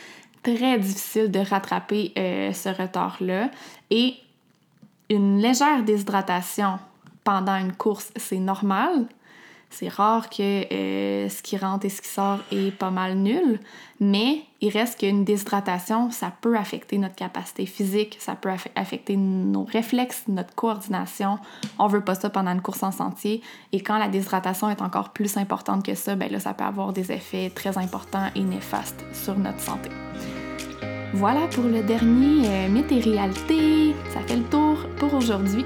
très 0.43 0.77
difficile 0.77 1.31
de 1.31 1.39
rattraper 1.39 2.11
euh, 2.17 2.51
ce 2.51 2.69
retard-là. 2.69 3.49
Et 3.89 4.15
une 5.09 5.39
légère 5.39 5.83
déshydratation 5.83 6.79
pendant 7.23 7.55
une 7.55 7.73
course, 7.73 8.11
c'est 8.17 8.39
normal. 8.39 9.05
C'est 9.73 9.89
rare 9.89 10.29
que 10.29 10.71
euh, 10.71 11.29
ce 11.29 11.41
qui 11.41 11.57
rentre 11.57 11.87
et 11.87 11.89
ce 11.89 11.99
qui 11.99 12.07
sort 12.07 12.37
est 12.51 12.69
pas 12.69 12.91
mal 12.91 13.15
nul, 13.15 13.59
mais 13.99 14.43
il 14.61 14.69
reste 14.69 14.99
qu'une 14.99 15.23
déshydratation, 15.25 16.11
ça 16.11 16.31
peut 16.41 16.55
affecter 16.55 16.99
notre 16.99 17.15
capacité 17.15 17.65
physique, 17.65 18.17
ça 18.19 18.35
peut 18.35 18.51
affecter 18.75 19.17
nos 19.17 19.63
réflexes, 19.63 20.25
notre 20.27 20.53
coordination. 20.53 21.39
On 21.79 21.87
veut 21.87 22.03
pas 22.03 22.13
ça 22.13 22.29
pendant 22.29 22.51
une 22.51 22.61
course 22.61 22.83
en 22.83 22.91
sentier. 22.91 23.41
Et 23.71 23.81
quand 23.81 23.97
la 23.97 24.09
déshydratation 24.09 24.69
est 24.69 24.81
encore 24.83 25.09
plus 25.09 25.37
importante 25.37 25.83
que 25.83 25.95
ça, 25.95 26.15
ben 26.15 26.31
là, 26.31 26.39
ça 26.39 26.53
peut 26.53 26.65
avoir 26.65 26.93
des 26.93 27.11
effets 27.11 27.49
très 27.49 27.75
importants 27.79 28.29
et 28.35 28.41
néfastes 28.41 29.03
sur 29.11 29.35
notre 29.39 29.59
santé. 29.59 29.89
Voilà 31.15 31.47
pour 31.47 31.63
le 31.63 31.81
dernier 31.81 32.47
euh, 32.47 32.69
mythe 32.69 32.91
et 32.91 32.99
réalité. 32.99 33.95
Ça 34.13 34.19
fait 34.21 34.37
le 34.37 34.43
tour 34.43 34.77
pour 34.99 35.15
aujourd'hui. 35.15 35.65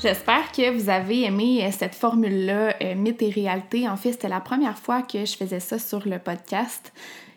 J'espère 0.00 0.52
que 0.52 0.70
vous 0.70 0.90
avez 0.90 1.24
aimé 1.24 1.64
euh, 1.64 1.70
cette 1.76 1.96
formule-là, 1.96 2.76
euh, 2.84 2.94
mythe 2.94 3.20
et 3.20 3.30
réalité. 3.30 3.88
En 3.88 3.96
fait, 3.96 4.12
c'était 4.12 4.28
la 4.28 4.38
première 4.38 4.78
fois 4.78 5.02
que 5.02 5.24
je 5.24 5.36
faisais 5.36 5.58
ça 5.58 5.80
sur 5.80 6.06
le 6.06 6.20
podcast. 6.20 6.92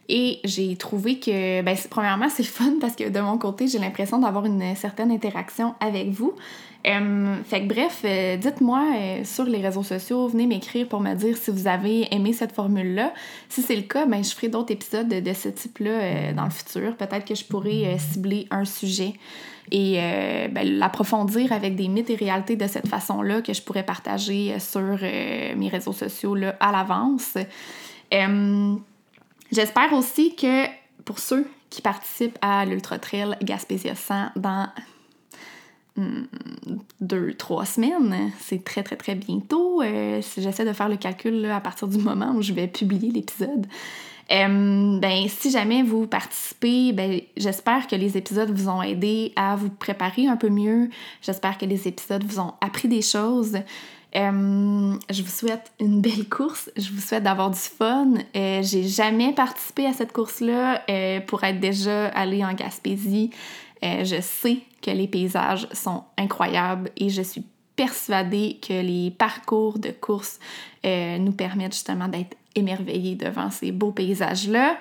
Et 0.07 0.39
j'ai 0.43 0.75
trouvé 0.75 1.17
que, 1.17 1.63
ben, 1.63 1.75
premièrement, 1.89 2.29
c'est 2.29 2.43
fun 2.43 2.73
parce 2.79 2.95
que 2.95 3.09
de 3.09 3.19
mon 3.19 3.39
côté, 3.39 3.67
j'ai 3.67 3.79
l'impression 3.79 4.19
d'avoir 4.19 4.45
une 4.45 4.75
certaine 4.75 5.09
interaction 5.09 5.73
avec 5.79 6.09
vous. 6.09 6.35
Euh, 6.85 7.35
fait 7.45 7.65
que 7.65 7.73
bref, 7.73 8.05
dites-moi 8.39 8.83
sur 9.23 9.45
les 9.45 9.59
réseaux 9.59 9.83
sociaux, 9.83 10.27
venez 10.27 10.45
m'écrire 10.45 10.87
pour 10.87 10.99
me 10.99 11.15
dire 11.15 11.37
si 11.37 11.49
vous 11.49 11.67
avez 11.67 12.13
aimé 12.13 12.31
cette 12.31 12.51
formule-là. 12.51 13.11
Si 13.49 13.63
c'est 13.63 13.75
le 13.75 13.83
cas, 13.83 14.05
ben, 14.05 14.23
je 14.23 14.29
ferai 14.35 14.49
d'autres 14.49 14.71
épisodes 14.71 15.07
de, 15.07 15.33
ce 15.33 15.49
type-là 15.49 16.33
dans 16.33 16.45
le 16.45 16.51
futur. 16.51 16.95
Peut-être 16.95 17.25
que 17.25 17.35
je 17.35 17.45
pourrais 17.45 17.97
cibler 17.97 18.47
un 18.51 18.65
sujet 18.65 19.13
et 19.69 19.95
euh, 19.97 20.47
ben, 20.47 20.67
l'approfondir 20.67 21.51
avec 21.51 21.75
des 21.75 21.87
mythes 21.87 22.09
et 22.09 22.15
réalités 22.15 22.55
de 22.55 22.67
cette 22.67 22.87
façon-là 22.87 23.41
que 23.41 23.53
je 23.53 23.61
pourrais 23.61 23.83
partager 23.83 24.57
sur 24.59 24.97
euh, 25.01 25.55
mes 25.55 25.69
réseaux 25.69 25.93
sociaux 25.93 26.35
là, 26.35 26.55
à 26.59 26.71
l'avance. 26.71 27.37
Euh, 28.13 28.75
j'espère 29.51 29.93
aussi 29.93 30.35
que 30.35 30.65
pour 31.05 31.19
ceux 31.19 31.47
qui 31.69 31.81
participent 31.81 32.37
à 32.41 32.65
l'Ultra 32.65 32.99
Trail 32.99 33.37
Gaspésia 33.43 33.95
100 33.95 34.31
dans 34.35 34.67
hmm, 35.95 36.23
deux, 36.99 37.33
trois 37.35 37.65
semaines. 37.65 38.31
C'est 38.39 38.63
très, 38.63 38.83
très, 38.83 38.97
très 38.97 39.15
bientôt. 39.15 39.81
J'essaie 39.81 40.65
de 40.65 40.73
faire 40.73 40.89
le 40.89 40.97
calcul 40.97 41.45
à 41.45 41.61
partir 41.61 41.87
du 41.87 41.97
moment 41.97 42.33
où 42.35 42.41
je 42.41 42.51
vais 42.51 42.67
publier 42.67 43.11
l'épisode. 43.11 43.67
Euh, 44.31 44.99
ben, 44.99 45.27
si 45.27 45.51
jamais 45.51 45.83
vous 45.83 46.07
participez, 46.07 46.93
ben, 46.93 47.21
j'espère 47.37 47.87
que 47.87 47.95
les 47.95 48.17
épisodes 48.17 48.51
vous 48.51 48.69
ont 48.69 48.81
aidé 48.81 49.33
à 49.35 49.55
vous 49.55 49.69
préparer 49.69 50.27
un 50.27 50.37
peu 50.37 50.49
mieux. 50.49 50.89
J'espère 51.21 51.57
que 51.57 51.65
les 51.65 51.87
épisodes 51.87 52.23
vous 52.23 52.39
ont 52.39 52.53
appris 52.61 52.87
des 52.87 53.01
choses. 53.01 53.57
Euh, 54.15 54.93
je 55.09 55.21
vous 55.21 55.29
souhaite 55.29 55.71
une 55.79 56.01
belle 56.01 56.27
course. 56.29 56.69
Je 56.77 56.91
vous 56.91 56.99
souhaite 56.99 57.23
d'avoir 57.23 57.49
du 57.49 57.59
fun. 57.59 58.13
Euh, 58.35 58.61
j'ai 58.61 58.83
jamais 58.83 59.33
participé 59.33 59.85
à 59.85 59.93
cette 59.93 60.11
course-là 60.11 60.81
pour 61.27 61.43
être 61.43 61.59
déjà 61.59 62.07
allée 62.07 62.43
en 62.43 62.53
Gaspésie. 62.53 63.31
je 63.81 64.19
sais 64.21 64.59
que 64.81 64.91
les 64.91 65.07
paysages 65.07 65.67
sont 65.73 66.03
incroyables 66.17 66.89
et 66.97 67.09
je 67.09 67.21
suis 67.21 67.43
persuadée 67.81 68.59
que 68.61 68.73
les 68.73 69.09
parcours 69.11 69.79
de 69.79 69.89
course 69.89 70.39
nous 70.83 71.31
permettent 71.31 71.73
justement 71.73 72.07
d'être 72.07 72.37
émerveillé 72.55 73.15
devant 73.15 73.49
ces 73.49 73.71
beaux 73.71 73.91
paysages-là. 73.91 74.77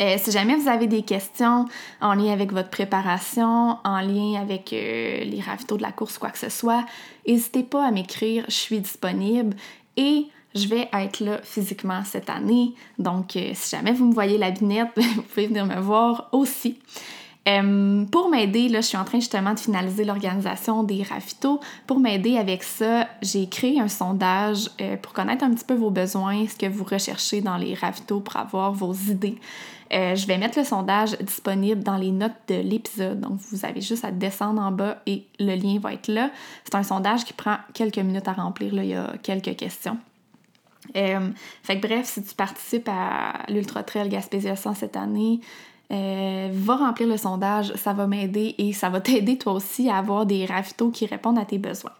Euh, 0.00 0.16
si 0.18 0.32
jamais 0.32 0.56
vous 0.56 0.68
avez 0.68 0.88
des 0.88 1.02
questions 1.02 1.66
en 2.00 2.14
lien 2.14 2.32
avec 2.32 2.52
votre 2.52 2.70
préparation, 2.70 3.78
en 3.84 4.00
lien 4.00 4.40
avec 4.40 4.72
euh, 4.72 5.22
les 5.22 5.40
ravitaux 5.40 5.76
de 5.76 5.82
la 5.82 5.92
course, 5.92 6.18
quoi 6.18 6.30
que 6.30 6.38
ce 6.38 6.48
soit, 6.48 6.84
n'hésitez 7.26 7.62
pas 7.62 7.86
à 7.86 7.90
m'écrire, 7.92 8.44
je 8.48 8.54
suis 8.54 8.80
disponible 8.80 9.56
et 9.96 10.26
je 10.56 10.66
vais 10.66 10.88
être 10.92 11.20
là 11.20 11.38
physiquement 11.44 12.02
cette 12.04 12.28
année. 12.28 12.74
Donc, 12.98 13.36
euh, 13.36 13.52
si 13.54 13.76
jamais 13.76 13.92
vous 13.92 14.06
me 14.06 14.12
voyez 14.12 14.36
la 14.36 14.50
binette, 14.50 14.88
vous 14.96 15.22
pouvez 15.22 15.46
venir 15.46 15.64
me 15.64 15.80
voir 15.80 16.28
aussi. 16.32 16.80
Euh, 17.46 18.04
pour 18.06 18.30
m'aider, 18.30 18.68
là, 18.68 18.80
je 18.80 18.86
suis 18.86 18.96
en 18.96 19.04
train 19.04 19.20
justement 19.20 19.52
de 19.52 19.60
finaliser 19.60 20.04
l'organisation 20.04 20.82
des 20.82 21.02
ravitaux. 21.02 21.60
Pour 21.86 22.00
m'aider 22.00 22.38
avec 22.38 22.62
ça, 22.62 23.06
j'ai 23.20 23.48
créé 23.48 23.80
un 23.80 23.88
sondage 23.88 24.70
euh, 24.80 24.96
pour 24.96 25.12
connaître 25.12 25.44
un 25.44 25.52
petit 25.52 25.64
peu 25.64 25.74
vos 25.74 25.90
besoins, 25.90 26.46
ce 26.48 26.56
que 26.56 26.66
vous 26.66 26.84
recherchez 26.84 27.42
dans 27.42 27.58
les 27.58 27.74
ravitaux 27.74 28.20
pour 28.20 28.36
avoir 28.36 28.72
vos 28.72 28.94
idées. 28.94 29.38
Euh, 29.92 30.14
je 30.14 30.26
vais 30.26 30.38
mettre 30.38 30.58
le 30.58 30.64
sondage 30.64 31.18
disponible 31.18 31.82
dans 31.82 31.98
les 31.98 32.10
notes 32.10 32.32
de 32.48 32.54
l'épisode. 32.54 33.20
Donc, 33.20 33.38
vous 33.50 33.66
avez 33.66 33.82
juste 33.82 34.06
à 34.06 34.10
descendre 34.10 34.62
en 34.62 34.72
bas 34.72 34.96
et 35.06 35.24
le 35.38 35.54
lien 35.54 35.78
va 35.78 35.92
être 35.92 36.08
là. 36.08 36.30
C'est 36.64 36.74
un 36.74 36.82
sondage 36.82 37.24
qui 37.26 37.34
prend 37.34 37.58
quelques 37.74 37.98
minutes 37.98 38.26
à 38.26 38.32
remplir. 38.32 38.72
Il 38.72 38.86
y 38.86 38.94
a 38.94 39.12
quelques 39.22 39.54
questions. 39.54 39.98
fait 40.94 41.76
bref, 41.76 42.06
si 42.06 42.22
tu 42.22 42.34
participes 42.34 42.88
à 42.88 43.42
l'Ultra 43.50 43.82
Trail 43.82 44.08
Gaspésia 44.08 44.56
100 44.56 44.74
cette 44.74 44.96
année, 44.96 45.40
euh, 45.94 46.48
va 46.52 46.76
remplir 46.76 47.08
le 47.08 47.16
sondage, 47.16 47.72
ça 47.76 47.92
va 47.92 48.06
m'aider 48.06 48.54
et 48.58 48.72
ça 48.72 48.88
va 48.88 49.00
t'aider 49.02 49.38
toi 49.38 49.52
aussi 49.52 49.88
à 49.88 49.98
avoir 49.98 50.26
des 50.26 50.44
ravitaux 50.44 50.90
qui 50.90 51.06
répondent 51.06 51.38
à 51.38 51.44
tes 51.44 51.58
besoins. 51.58 51.92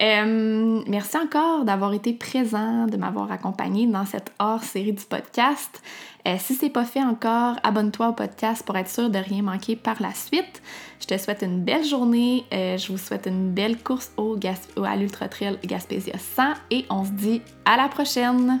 Euh, 0.00 0.80
merci 0.86 1.16
encore 1.16 1.64
d'avoir 1.64 1.92
été 1.92 2.12
présent, 2.12 2.86
de 2.86 2.96
m'avoir 2.96 3.32
accompagné 3.32 3.86
dans 3.88 4.04
cette 4.04 4.30
hors-série 4.38 4.92
du 4.92 5.04
podcast. 5.04 5.82
Euh, 6.28 6.36
si 6.38 6.54
c'est 6.54 6.70
pas 6.70 6.84
fait 6.84 7.02
encore, 7.02 7.56
abonne-toi 7.64 8.10
au 8.10 8.12
podcast 8.12 8.64
pour 8.64 8.76
être 8.76 8.90
sûr 8.90 9.10
de 9.10 9.18
rien 9.18 9.42
manquer 9.42 9.74
par 9.74 10.00
la 10.00 10.14
suite. 10.14 10.62
Je 11.00 11.06
te 11.06 11.18
souhaite 11.18 11.42
une 11.42 11.64
belle 11.64 11.84
journée, 11.84 12.44
je 12.52 12.92
vous 12.92 12.98
souhaite 12.98 13.26
une 13.26 13.50
belle 13.50 13.78
course 13.82 14.12
au 14.16 14.38
à 14.84 14.96
l'Ultra 14.96 15.28
Trail 15.28 15.58
Gaspésia 15.64 16.18
100 16.18 16.42
et 16.70 16.84
on 16.90 17.04
se 17.04 17.10
dit 17.10 17.42
à 17.64 17.76
la 17.76 17.88
prochaine! 17.88 18.60